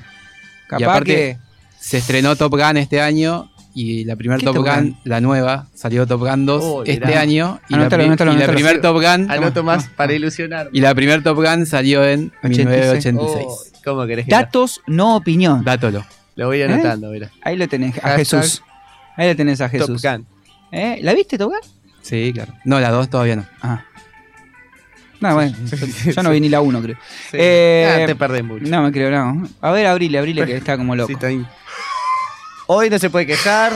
[0.68, 1.45] capaz aparte, que.
[1.78, 4.98] Se estrenó Top Gun este año y la primer ¿Qué Top, Top Gun, Gun?
[5.04, 7.20] la nueva, salió Top Gun 2 Oh, este mirá.
[7.20, 8.54] año y, Anótalo, la, anótalo, y la anótalo.
[8.56, 10.70] primer Top Gun Anoto más para ilusionar.
[10.72, 13.44] y la primer Top Gun salió en 1986.
[13.46, 15.62] Oh, ¿Cómo querés que Datos, no opinión.
[15.64, 16.04] Dátolo.
[16.34, 17.30] Lo voy anotando, mira.
[17.42, 18.62] Ahí lo tenés, a Hashtag Jesús.
[19.16, 20.02] Ahí lo tenés a Jesús.
[20.02, 20.26] Top Gun.
[20.72, 20.98] ¿Eh?
[21.02, 21.60] ¿La viste, Top Gun?
[22.02, 22.52] Sí, claro.
[22.64, 23.46] No, la 2 todavía no.
[23.62, 23.84] Ah.
[25.20, 25.56] No, bueno,
[26.04, 26.96] yo, yo no vi ni la 1, creo.
[27.30, 27.36] Sí.
[27.40, 28.64] Eh, Ah, te perdés mucho.
[28.66, 29.48] No me creo, no.
[29.60, 31.08] A ver, abrile, abrile, que está como loco.
[31.08, 31.44] Sí, está ahí.
[32.66, 33.72] Hoy no se puede quejar.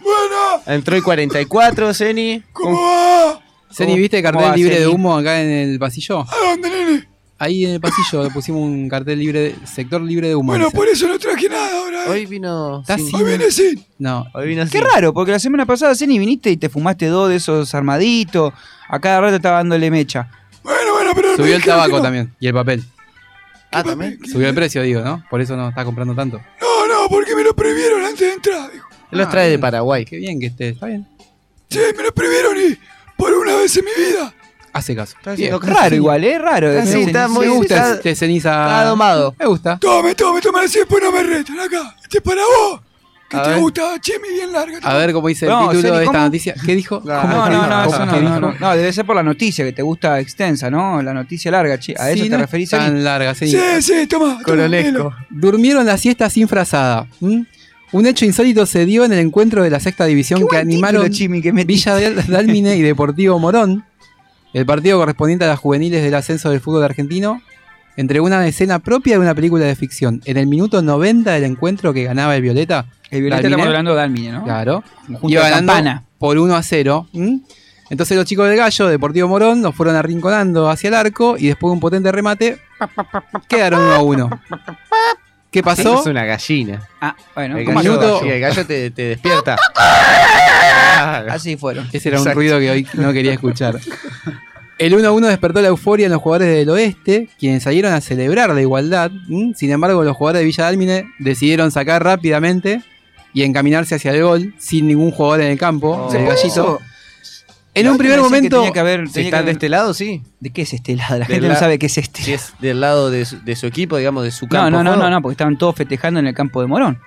[0.00, 0.62] Bueno.
[0.66, 2.42] Entró el 44, Zeni.
[2.52, 3.40] ¿Cómo va?
[3.70, 6.20] Ceni, ¿viste el cartel va, libre de humo acá en el pasillo?
[6.20, 7.08] ¿A dónde, nene?
[7.38, 10.52] Ahí en el pasillo le pusimos un cartel libre, de- sector libre de humo.
[10.52, 12.04] Bueno, por eso no traje nada ahora.
[12.04, 12.08] ¿eh?
[12.10, 12.80] Hoy vino.
[12.80, 13.84] Está sin- sin- Hoy viene sin.
[13.98, 14.82] No, Hoy vino Qué sin.
[14.84, 18.52] raro, porque la semana pasada, Ceni, viniste y te fumaste dos de esos armaditos.
[18.88, 20.28] A cada rato estaba dándole mecha.
[20.64, 21.36] Bueno, bueno, pero.
[21.36, 22.02] subió el tabaco no.
[22.02, 22.82] también y el papel.
[23.70, 24.18] Ah, también.
[24.24, 25.24] Subió el precio, digo, ¿no?
[25.30, 26.40] Por eso no está comprando tanto.
[26.60, 28.70] No, no, porque me lo prohibieron antes de entrar.
[28.72, 28.88] dijo.
[29.12, 29.60] Él los Ah, trae de bien.
[29.60, 30.04] Paraguay.
[30.04, 31.06] Qué bien que esté, está bien.
[31.70, 32.78] Sí, me lo prohibieron y
[33.16, 34.32] por una vez en mi vida.
[34.72, 35.16] Hace caso.
[35.24, 36.36] Está Raro igual, ¿eh?
[36.38, 36.68] Raro.
[36.80, 38.50] Ah, sí, está muy- Me gusta está- este ceniza.
[38.64, 39.34] está domado.
[39.38, 39.78] Me gusta.
[39.78, 41.94] Tome, tome, tome así después no me retan acá.
[42.02, 42.80] Este es para vos.
[43.34, 43.58] Que A te ver.
[43.60, 44.78] gusta, Chemi, bien larga.
[44.82, 46.18] A ver cómo dice el título de esta ¿cómo?
[46.24, 46.54] noticia.
[46.64, 47.02] ¿Qué dijo?
[47.04, 47.62] No, ¿Cómo No, no, dijo?
[47.66, 48.40] no, ¿Cómo eso que no, no, dijo?
[48.40, 51.02] no, no, debe ser por la noticia, que te gusta extensa, ¿no?
[51.02, 52.70] La noticia larga, chi- ¿a Sí, eso te referís?
[52.70, 53.50] Tan larga, Ceni.
[53.52, 54.40] Sí, sí, toma.
[54.44, 55.12] Coronesco.
[55.30, 57.06] Durmieron la siesta sin frazada.
[57.20, 61.16] Un hecho insólito se dio en el encuentro de la sexta división que animaron título,
[61.16, 61.52] Chimi, que.
[61.52, 61.94] Villa
[62.28, 63.84] Dálmine y Deportivo Morón,
[64.52, 67.40] el partido correspondiente a las juveniles del ascenso del fútbol argentino,
[67.96, 70.20] entre una escena propia de una película de ficción.
[70.24, 73.90] En el minuto 90 del encuentro que ganaba el Violeta, El Violeta Dalmine, estamos hablando
[73.92, 74.44] de Dalmine, ¿no?
[74.44, 74.84] claro,
[75.22, 76.04] iba ganando Campana.
[76.18, 77.08] por 1 a 0.
[77.14, 77.40] ¿m?
[77.90, 81.70] Entonces los chicos del Gallo, Deportivo Morón, nos fueron arrinconando hacia el arco y después
[81.70, 82.58] de un potente remate,
[83.48, 84.40] quedaron 1 a 1.
[85.50, 86.00] ¿Qué Eso pasó?
[86.00, 86.82] es una gallina.
[87.00, 89.56] Ah, bueno, El ¿cómo gallo, sí, el gallo te, te despierta.
[91.30, 91.88] Así fueron.
[91.92, 92.38] Ese era un Exacto.
[92.40, 93.78] ruido que hoy no quería escuchar.
[94.78, 98.00] El 1 a 1 despertó la euforia en los jugadores del oeste, quienes salieron a
[98.00, 99.10] celebrar la igualdad.
[99.54, 102.82] Sin embargo, los jugadores de Villa Dálmine decidieron sacar rápidamente
[103.32, 106.06] y encaminarse hacia el gol sin ningún jugador en el campo.
[106.06, 106.10] Oh.
[106.10, 106.80] ¿Se gallito.
[107.76, 110.22] En un primer pensé que momento, tenía que haber- tenía que de este lado, sí.
[110.38, 111.18] ¿De qué es este lado?
[111.18, 112.22] La Del gente no sabe qué es este.
[112.22, 114.70] Si es del lado de su, de su equipo, digamos, de su No, campo.
[114.70, 115.02] no, no, juego.
[115.04, 117.00] no, no, porque estaban todos festejando en el campo de Morón.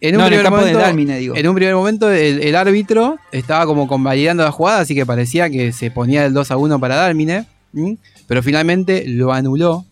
[0.00, 1.36] En un no, en el primer de momento, Dálmine, digo.
[1.36, 5.50] en un primer momento el, el árbitro estaba como convalidando la jugada, así que parecía
[5.50, 7.46] que se ponía el 2 a 1 para Dálmine,
[8.26, 9.84] pero finalmente lo anuló.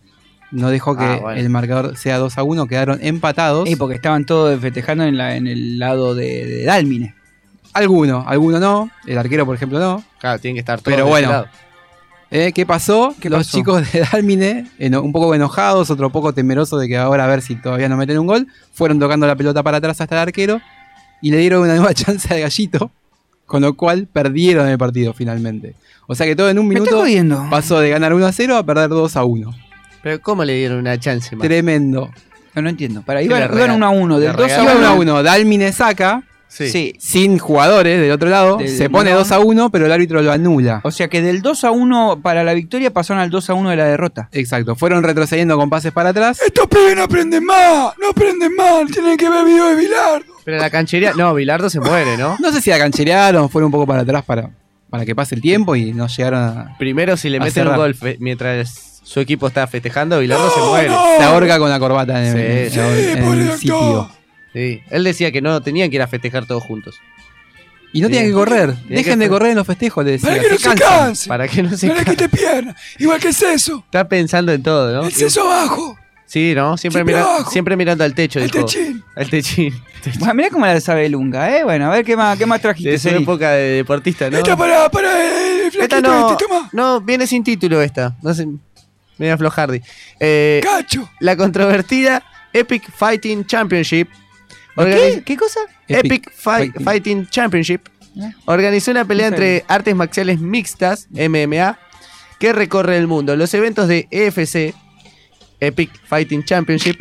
[0.49, 1.39] No dejó que Ah, bueno.
[1.41, 3.67] el marcador sea 2 a 1, quedaron empatados.
[3.67, 7.15] Sí, porque estaban todos festejando en, la, en el lado de, de Dálmine.
[7.73, 8.89] Alguno, alguno no.
[9.05, 10.01] El arquero, por ejemplo, no.
[10.19, 11.29] Claro, tienen que estar todos Pero bueno.
[11.29, 11.47] lado.
[12.29, 13.15] Eh, ¿Qué pasó?
[13.19, 13.57] ¿Qué Los pasó?
[13.57, 17.41] chicos de Dálmine, eno- un poco enojados, otro poco temerosos de que ahora a ver
[17.41, 20.59] si todavía no meten un gol, fueron tocando la pelota para atrás hasta el arquero
[21.21, 22.91] y le dieron una nueva chance al gallito,
[23.45, 25.75] con lo cual perdieron el partido finalmente.
[26.05, 27.03] O sea que todo en un minuto
[27.49, 29.51] pasó de ganar 1 a 0 a perder 2 a 1.
[30.03, 31.45] Pero ¿cómo le dieron una chance más?
[31.47, 32.09] Tremendo.
[32.55, 33.01] No, no entiendo.
[33.03, 34.19] Para, iban, iban 1 a 1.
[34.19, 35.01] Del le 2 a regalan- Iba 1 a 1.
[35.13, 36.69] 1, Dálmine saca, Sí.
[36.69, 36.93] Sí.
[36.97, 39.17] sin jugadores del otro lado, Del- se pone no.
[39.17, 40.81] 2 a 1, pero el árbitro lo anula.
[40.83, 43.69] O sea que del 2 a 1 para la victoria pasaron al 2 a 1
[43.69, 44.29] de la derrota.
[44.31, 46.41] Exacto, fueron retrocediendo con pases para atrás.
[46.41, 47.93] Estos pibes no aprenden más.
[48.01, 48.89] No aprenden más.
[48.91, 50.25] Tienen que ver video de Bilardo.
[50.45, 51.13] Pero la canchería.
[51.13, 52.37] No, Bilardo se muere, ¿no?
[52.39, 54.49] No sé si la cancherearon, fueron un poco para atrás para,
[54.89, 56.75] para que pase el tiempo y no llegaron a.
[56.79, 60.89] Primero, si le meten un gol mientras su equipo está festejando, Bilardo se No, muere.
[60.89, 61.03] no.
[61.17, 64.09] Se ahorca con la corbata en el, Sí, en el- en sitio.
[64.57, 64.81] Sí.
[64.89, 66.95] Él decía que no tenían que ir a festejar todos juntos.
[67.93, 68.13] Y no Sí.
[68.13, 68.73] tienen que correr.
[68.89, 70.29] Dejen que- de correr en los festejos, le decía.
[70.31, 71.27] Para que no se canse.
[71.29, 72.75] Para que no se le ca- quite pierna.
[72.97, 73.83] Igual que el seso.
[73.85, 75.05] Está pensando en todo, ¿no?
[75.07, 75.97] El seso abajo.
[76.25, 76.75] Sí, ¿no?
[76.75, 78.39] Siempre, Siempre mira- siempre mirando al techo.
[78.39, 78.65] El dijo.
[78.65, 79.03] techín.
[79.15, 79.73] Al techín.
[80.19, 81.63] Bueno, mirá cómo la sabe Lunga, ¿eh?
[81.63, 82.91] Bueno, a ver qué más, qué más trajiste.
[82.91, 83.23] De su Ceni?
[83.23, 84.37] época de deportista, ¿no?
[84.37, 86.69] Esta para, para el flaquito Esta no, este, toma.
[86.73, 88.15] no, viene sin título esta.
[88.21, 88.45] No sé,
[89.17, 89.81] media flojardi.
[90.19, 91.09] Eh, Cacho.
[91.21, 94.09] la controvertida Epic Fighting Championship.
[94.77, 94.83] ¿Qué?
[94.83, 95.59] organiz- ¿Qué cosa?
[95.87, 96.83] Epic, Epic Fight- Fighting.
[96.85, 97.81] Fighting Championship
[98.17, 98.31] ¿Eh?
[98.45, 101.77] organizó una pelea No entre artes marciales mixtas, MMA,
[102.39, 103.35] que recorre el mundo.
[103.35, 104.73] Los eventos de EFC,
[105.59, 106.97] Epic Fighting Championship,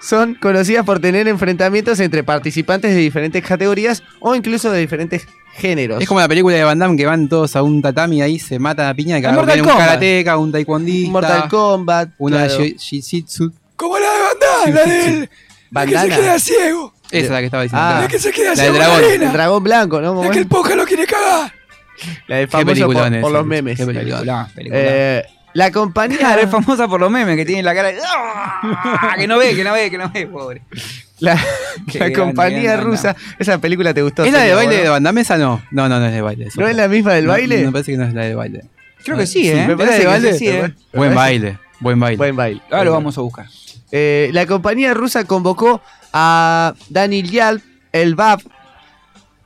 [0.00, 6.02] son conocidas por tener enfrentamientos entre participantes de diferentes categorías o incluso de diferentes géneros.
[6.02, 8.38] Es como la película de Van Damme que van todos a un tatami y ahí
[8.38, 9.20] se matan a piña.
[9.22, 11.12] Cada uno Mortal tiene un karateca, un taekwondista.
[11.12, 12.10] Mortal Kombat.
[12.18, 12.64] Una claro.
[12.64, 13.52] shitsitsu.
[13.76, 15.28] Como la de Bandana,
[15.72, 15.90] la del.
[15.90, 16.92] Que se queda ciego.
[17.18, 17.86] Esa es la que estaba diciendo.
[17.86, 18.00] Ah.
[18.02, 19.04] La que se queda La del dragón.
[19.04, 19.26] arena.
[19.26, 20.24] El dragón blanco, ¿no?
[20.24, 21.52] La que el poja lo quiere cagar.
[22.26, 23.76] La de famoso por, los memes.
[23.76, 24.14] qué peliculón.
[24.24, 24.80] Película, película.
[24.82, 25.24] Eh,
[25.54, 26.18] la compañía.
[26.24, 27.98] Claro, es famosa por los memes que tiene la cara de.
[28.06, 29.14] ¡Ah!
[29.16, 30.62] Que no ve, que no ve, que no ve, pobre.
[31.20, 31.40] La,
[32.14, 33.16] compañía grande, rusa.
[33.38, 34.24] Esa película te gustó.
[34.24, 35.62] ¿Es la de baile de Van Damme esa no?
[35.70, 36.48] No, no, no es de baile.
[36.56, 37.64] ¿No es la misma del No, baile?
[37.64, 38.64] Me parece que no es la de baile.
[39.04, 39.64] Creo que sí, ¿eh?
[39.66, 40.38] me ¿Es parece que baile?
[40.38, 40.74] sí, ¿eh?
[40.92, 42.16] Buen baile, buen baile.
[42.16, 42.60] Buen baile.
[42.70, 43.46] Ahora lo vamos a buscar.
[43.92, 45.80] Eh, la compañía rusa convocó
[46.14, 47.62] a Daniel Yal,
[47.92, 48.40] el BAP,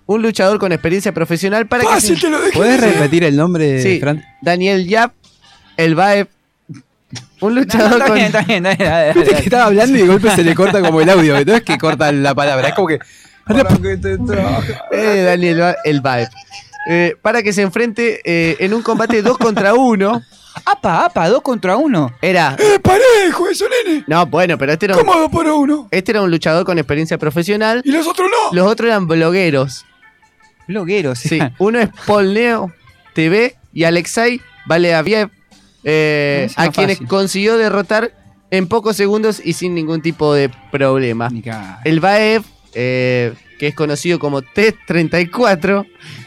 [0.06, 2.26] un luchador con experiencia profesional para que Fácil, se...
[2.26, 2.52] te lo dejé.
[2.56, 2.94] ¿Puedes decir.
[2.96, 4.22] repetir el nombre, Sí, Fran?
[4.42, 5.12] Daniel Yap,
[5.78, 6.28] el BAEP,
[7.40, 8.14] un No, no, luchador está con...
[8.14, 8.90] bien, está bien, está bien.
[8.90, 9.36] dale, dale, Viste dale.
[9.42, 11.44] que estaba hablando y de golpe se le corta como el audio.
[11.44, 12.98] No es que corta la palabra, es como que.
[14.92, 16.28] Eh, Daniel el BAEP.
[16.90, 20.22] Eh, para que se enfrente eh, en un combate 2 contra 1.
[20.64, 22.12] Apa, apa, dos contra uno.
[22.22, 22.56] Era...
[22.58, 24.04] ¡Eh, parejo eso, nene!
[24.06, 25.88] No, bueno, pero este era, un, ¿Cómo dos por uno?
[25.90, 27.82] este era un luchador con experiencia profesional.
[27.84, 28.54] ¿Y los otros no?
[28.56, 29.84] Los otros eran blogueros.
[30.66, 32.72] Blogueros, Sí, uno es Paul Neo
[33.14, 35.30] TV y Alexei Valeaviev,
[35.84, 37.08] eh, a quienes fácil.
[37.08, 38.12] consiguió derrotar
[38.50, 41.30] en pocos segundos y sin ningún tipo de problema.
[41.84, 42.42] El Baev,
[42.74, 45.86] eh, que es conocido como T-34,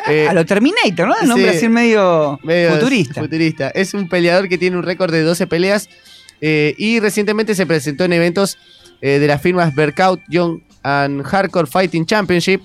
[0.10, 1.16] eh, A lo Terminator, ¿no?
[1.20, 1.58] El nombre sí.
[1.58, 3.22] así medio, medio futurista.
[3.22, 3.70] futurista.
[3.70, 5.90] Es un peleador que tiene un récord de 12 peleas
[6.42, 8.58] eh, y recientemente se presentó en eventos
[9.02, 12.64] eh, de las firmas Berkout Young and Hardcore Fighting Championship,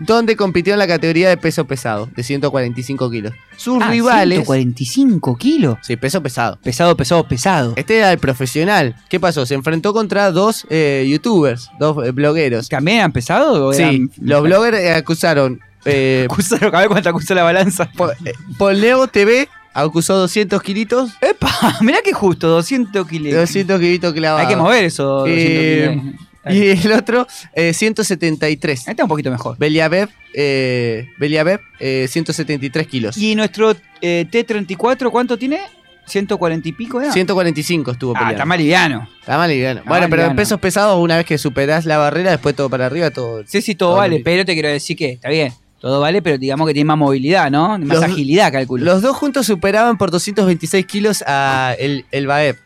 [0.00, 3.32] donde compitió en la categoría de peso pesado, de 145 kilos.
[3.56, 4.38] Sus Ah, rivales...
[4.38, 5.76] 145 kilos.
[5.82, 6.58] Sí, peso pesado.
[6.62, 7.74] Pesado, pesado, pesado.
[7.76, 8.96] Este era el profesional.
[9.08, 9.44] ¿Qué pasó?
[9.46, 12.68] Se enfrentó contra dos eh, youtubers, dos eh, blogueros.
[12.68, 13.76] ¿También eran pesados?
[13.76, 15.60] Sí, eran- los bloggers eh, acusaron.
[15.84, 17.90] Eh, Acusaron, a ver cuánto acusó la balanza.
[17.96, 21.10] Po- eh, Polneo TV acusó 200 kilitos.
[21.20, 21.76] ¡Epa!
[21.80, 23.34] Mirá que justo, 200 kilos.
[23.34, 24.46] 200 kilitos clavados.
[24.46, 25.04] Hay que mover eso.
[25.20, 26.14] 200 Eh, kilos.
[26.48, 28.88] Y el otro, eh, 173.
[28.88, 29.58] Ahí está un poquito mejor.
[29.58, 33.16] Beliabev, eh, Beliabev, eh, 173 kilos.
[33.18, 35.60] ¿Y nuestro eh, T-34 cuánto tiene?
[36.08, 37.12] ¿140 y pico era?
[37.12, 38.34] 145 estuvo Ah, peleando.
[38.34, 39.08] está más liviano.
[39.20, 39.80] Está mal liviano.
[39.80, 42.86] Está Bueno, pero en pesos pesados, una vez que superás la barrera, después todo para
[42.86, 43.42] arriba, todo.
[43.46, 45.52] Sí, sí, todo todo vale, pero te quiero decir que está bien.
[45.78, 47.78] Todo vale, pero digamos que tiene más movilidad, ¿no?
[47.78, 48.84] Más Los- agilidad, calculo.
[48.84, 52.56] Los dos juntos superaban por 226 kilos a el, el Baev.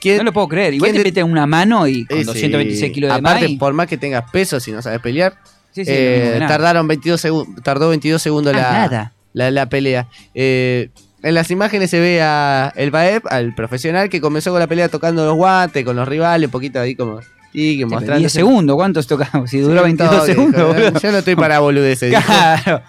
[0.00, 0.74] ¿Quién- no lo puedo creer.
[0.74, 2.26] Igual te meten una mano y con Eh, sí.
[2.26, 3.16] 226 kilos de.
[3.18, 5.34] Aparte, por más que tengas peso, si no sabes pelear,
[5.72, 10.06] Sí, sí, eh, tardaron 22 segundos, tardó 22 segundos Ah, la, la, la pelea.
[10.34, 10.88] Eh,
[11.22, 14.88] en las imágenes se ve a el Baeb, al profesional, que comenzó con la pelea
[14.88, 17.20] tocando los guantes con los rivales, un poquito ahí como...
[17.52, 19.50] Y que mostrando 10 segundos, ¿cuántos tocamos?
[19.50, 21.02] Si duró Sí, 22 todo, segundos.
[21.02, 22.10] Yo no estoy para boludeces.
[22.24, 22.82] Claro.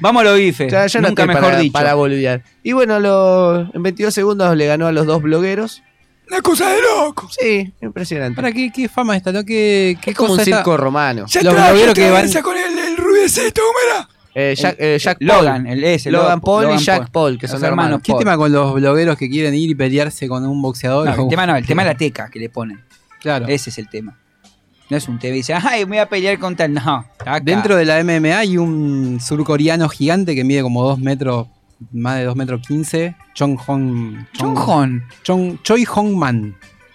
[0.00, 0.68] Vamos a lo bife.
[0.70, 1.72] Ya, yo no estoy mejor para, dicho.
[1.72, 2.42] para boludear.
[2.62, 5.82] Y bueno, lo, en 22 segundos le ganó a los dos blogueros.
[6.28, 7.28] Una cosa de loco.
[7.30, 8.36] Sí, impresionante.
[8.36, 9.32] ¿Para qué, qué fama está?
[9.32, 9.44] ¿no?
[9.44, 10.56] ¿Qué, qué es como un está?
[10.58, 11.26] circo romano.
[11.26, 14.08] Ya Los blogueros que van- con el, el rubiecito, ¿cómo era?
[14.34, 15.72] Eh, Jack, eh, Jack Logan, Paul.
[15.74, 16.10] el ese.
[16.10, 17.72] Logan Paul Logan y Jack Paul, que son hermanos.
[17.72, 18.00] hermanos.
[18.02, 18.18] ¿Qué Paul.
[18.20, 21.04] tema con los blogueros que quieren ir y pelearse con un boxeador?
[21.14, 22.80] No, el tema no, el tema es la teca que le ponen.
[23.20, 23.46] Claro.
[23.46, 24.16] Ese es el tema.
[24.88, 26.72] No es un TV y dice, ay, voy a pelear contra el.
[26.74, 27.04] No.
[27.18, 27.40] acá.
[27.40, 31.48] Dentro de la MMA hay un surcoreano gigante que mide como 2 metros,
[31.92, 33.14] más de 2 metros 15.
[33.34, 34.24] Chong Hong.
[35.22, 36.54] Chong, Choi Hong Man.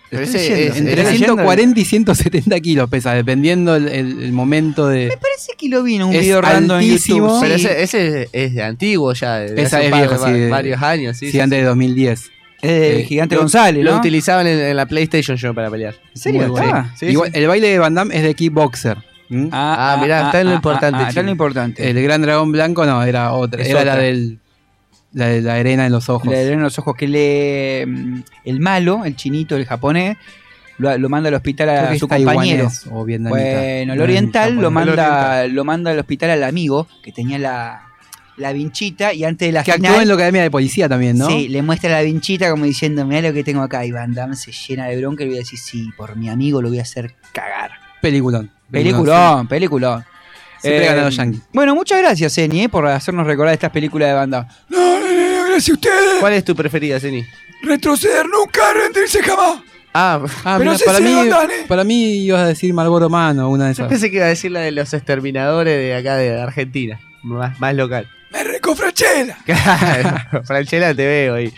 [0.10, 1.34] Ese es- Entre estoy leyendo.
[1.36, 5.08] 140 y 170 kilos pesa, dependiendo el, el- el momento de.
[5.22, 6.88] Parece que lo vi en un Es video random en.
[6.98, 7.40] YouTube.
[7.42, 9.40] Pero ese, ese es de antiguo ya.
[9.40, 11.18] de Esa hace es par- sí, de- varios años.
[11.18, 12.32] Sí, Sí, sí, antes de 2010.
[12.62, 13.98] Es de Eh, Gigante Lo- González, Lo ¿no?
[13.98, 15.96] utilizaban en, en la PlayStation yo para pelear.
[16.16, 16.42] ¿En serio?
[16.42, 16.66] Muy bueno.
[16.68, 16.96] está?
[16.98, 17.38] Sí, Igual, sí.
[17.40, 18.98] El baile de Van Damme es de kickboxer.
[19.30, 19.50] ¿m?
[19.52, 21.88] Ah, mirá, está en lo importante, está en lo importante.
[21.90, 23.62] El gran dragón blanco no, era otra.
[23.62, 23.96] Es era otra.
[23.98, 24.40] la del.
[25.18, 26.28] La de la arena en los ojos.
[26.32, 27.86] Le leen los ojos que le.
[27.88, 30.16] mm, El malo, el chinito, el japonés,
[30.78, 32.70] lo, lo manda al hospital a que su compañero.
[32.92, 33.04] o.
[33.06, 37.82] Bueno, el oriental lo manda, lo manda al hospital al amigo que tenía la,
[38.38, 39.92] la vinchita y antes de la Que final.
[39.92, 41.28] actuó en la academia de policía también, ¿no?
[41.28, 43.84] Sí, le muestra la vinchita como diciendo, mira lo que tengo acá.
[43.86, 46.30] Y Van Damme se llena de bronca y le voy a decir, sí, por mi
[46.30, 47.72] amigo lo voy a hacer cagar.
[48.02, 48.52] Peliculón.
[48.70, 50.06] Peliculón, peliculón.
[50.60, 51.40] Siempre Eh.
[51.54, 54.48] Bueno, muchas gracias, Eni, eh, por hacernos recordar estas películas de Van Damme.
[54.70, 54.97] No,
[55.60, 56.20] ustedes.
[56.20, 57.26] ¿Cuál es tu preferida, Zeni?
[57.64, 59.62] Retroceder nunca, rendirse jamás.
[59.94, 61.66] Ah, Ah, Pero mira, sí para, mí, levantan, ¿eh?
[61.68, 63.88] para mí ibas a decir Malboro Mano, una de yo esas.
[63.90, 67.00] pensé que iba a decir la de los exterminadores de acá de Argentina.
[67.24, 68.08] Más, más local.
[68.32, 69.38] Me recofrachela.
[69.46, 71.52] Claro, Franchella te veo ahí.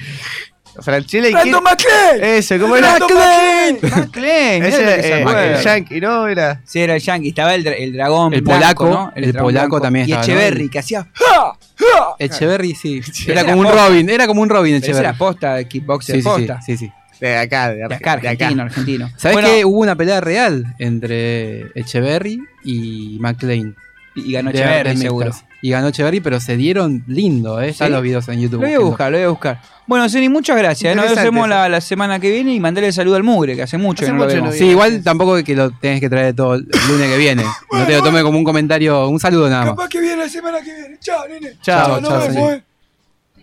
[0.81, 1.63] Franchella y Brandon?
[1.63, 2.23] McLean.
[2.23, 2.97] Eso, ¿cómo era?
[2.99, 3.77] McLean.
[3.81, 6.27] McLean, Ese era el eh, el Yankee, ¿no?
[6.27, 6.61] Era.
[6.65, 7.29] Sí, era el Yankee.
[7.29, 8.33] Estaba el, el dragón.
[8.33, 9.11] El blanco, polaco, ¿no?
[9.15, 10.33] el dragón polaco también Y estaba, ¿no?
[10.33, 11.07] Echeverry, que hacía.
[11.13, 11.57] ¡Ja!
[11.75, 12.15] ¡Ja!
[12.19, 13.01] Echeverry, sí.
[13.27, 13.73] Era era como un.
[13.73, 15.05] Robin, era como un Robin ese Echeverry.
[15.07, 16.61] era posta de kickboxer Sí, sí, sí, posta.
[16.61, 16.91] sí, sí.
[17.19, 19.09] De acá, de, De acá, de argentino, argentino.
[19.17, 23.75] ¿Sabes Bueno, que hubo una pelea real entre Echeverry y McLean?
[24.15, 25.25] Y ganó Echeverry, seguro.
[25.27, 25.48] mixtas.
[25.61, 27.69] Y ganó Echeverry, pero se dieron lindo, ¿eh?
[27.69, 27.93] Están ¿Sí?
[27.93, 28.61] los videos en YouTube.
[28.61, 29.61] Lo voy a buscar, lo voy a buscar.
[29.87, 30.93] Bueno, Zeni, muchas gracias.
[30.93, 30.95] ¿eh?
[30.95, 34.03] Nos vemos la, la semana que viene y mandale saludo al Mugre, que hace mucho
[34.03, 34.55] Hace que no mucho lo vemos.
[34.55, 37.43] Sí, igual tampoco es que lo tenés que traer todo el lunes que viene.
[37.71, 39.71] No te lo tome como un comentario, un saludo nada más.
[39.71, 40.97] Capaz que viene la semana que viene.
[40.99, 41.53] Chao, nene.
[41.61, 42.63] Chao, nos chao, vemos, eh.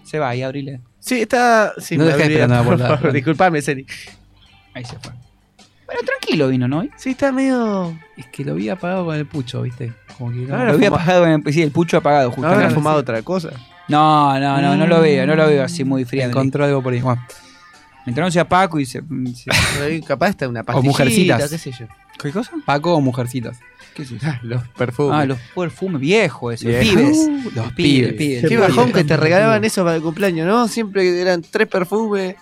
[0.04, 0.80] Se va ahí, abrile.
[1.00, 1.72] Sí, está.
[1.78, 3.12] Sí, No dejé olvidé, esperando a por favor.
[3.12, 3.84] Disculpame, Seni.
[4.72, 5.12] Ahí se fue.
[5.86, 6.84] Bueno, tranquilo vino, ¿no?
[6.96, 7.96] Sí, está medio.
[8.16, 9.92] Es que lo vi apagado con el pucho, ¿viste?
[10.18, 12.46] Como que no- Ahora lo había apagado en el, sí, el pucho apagado, justo.
[12.48, 13.50] ¿Habrá fumado otra cosa?
[13.88, 16.24] No, no, no, no lo veo, no lo veo así muy frío.
[16.24, 17.00] encontró algo por ahí.
[17.00, 17.24] Bueno,
[18.04, 19.00] Mientras no sea Paco y se.
[19.00, 21.50] se- Pero Capaz está una o pastillita, mujercitas.
[21.50, 21.86] qué sé yo.
[22.20, 22.52] ¿Qué cosa?
[22.64, 23.58] Paco o mujercitas.
[23.94, 24.26] ¿Qué es eso?
[24.26, 25.12] Ah, Los perfumes.
[25.14, 26.94] Ah, los perfumes viejos, esos Viejos.
[26.94, 27.16] pibes.
[27.16, 28.44] Uh, los pibes, pibes.
[28.48, 30.68] Qué bajón que te regalaban eso para el cumpleaños, ¿no?
[30.68, 32.36] Siempre eran tres perfumes.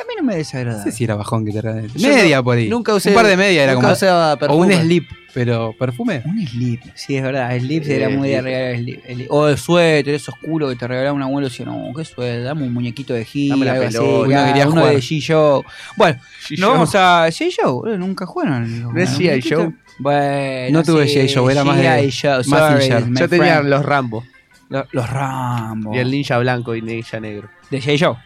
[0.00, 0.78] A mí no me desagrada.
[0.78, 2.68] No sé si era bajón que te Media no- por ahí.
[2.68, 3.90] nunca usé- Un par de media era como.
[3.90, 6.22] usaba o un slip, pero perfume.
[6.24, 7.54] Un slip, sí, es verdad.
[7.54, 9.00] El slip Sí, era muy de regalar el slip.
[9.06, 11.48] El- O el suéter, esos culos que te regalaba un abuelo.
[11.48, 14.10] Decía, no, qué suéter, dame un muñequito de Gil, Dame la algo así, pelota.
[14.10, 14.94] uno, Uno quería uno jugar.
[14.94, 15.64] de G-Show.
[15.96, 16.58] Bueno, G-Show.
[16.60, 17.84] nos vamos a G Show.
[17.98, 18.82] Nunca jugaron.
[18.82, 19.10] ¿No es?
[19.16, 19.72] Joe?
[19.98, 21.28] Bueno, No tuve.
[21.34, 24.24] Joe, era más de- my Yo tenía los Rambo.
[24.68, 25.92] Los, Rambo.
[25.94, 27.48] Y el ninja blanco y ninja negro.
[27.70, 27.98] De G.I.
[27.98, 28.16] Joe.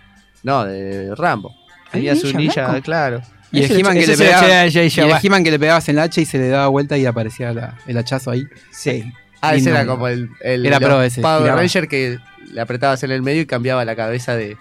[0.45, 1.55] No, de Rambo.
[1.87, 3.21] ¿Hay Tenía su ninja claro.
[3.51, 5.21] Y el He-Man que, le pegaba, y el.
[5.23, 7.77] He-Man que le pegabas en la hacha y se le daba vuelta y aparecía la-
[7.87, 8.45] el hachazo ahí.
[8.73, 9.13] Sí.
[9.41, 9.71] Ah, ese Lindo.
[9.81, 11.55] era como el, el Era los pro ese, Power.
[11.55, 12.19] Ranger que
[12.53, 14.57] le apretabas en el medio y cambiaba la cabeza de,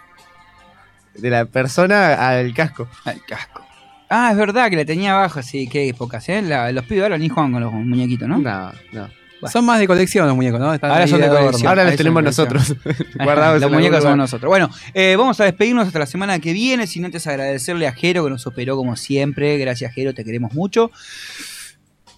[1.16, 2.88] de la persona al casco.
[3.06, 3.66] Al casco.
[4.10, 6.42] Ah, es verdad que le tenía abajo, sí, qué épocas, ¿eh?
[6.44, 8.38] La- los pibes ahora ni juegan con los muñequitos, ¿no?
[8.38, 9.10] No, no.
[9.52, 10.74] Son más de colección los muñecos, ¿no?
[10.74, 11.68] Están Ahora son de colección.
[11.68, 12.76] Ahora los tenemos nosotros.
[13.16, 14.50] Guardados Los muñecos somos nosotros.
[14.50, 18.24] Bueno, eh, vamos a despedirnos hasta la semana que viene, sin antes agradecerle a Jero
[18.24, 19.58] que nos operó como siempre.
[19.58, 20.92] Gracias, Jero, te queremos mucho.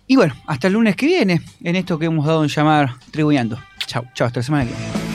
[0.08, 3.60] Y bueno, hasta el lunes que viene, en esto que hemos dado en llamar Tribuñando.
[3.88, 5.15] Chau, chau, hasta la semana que viene.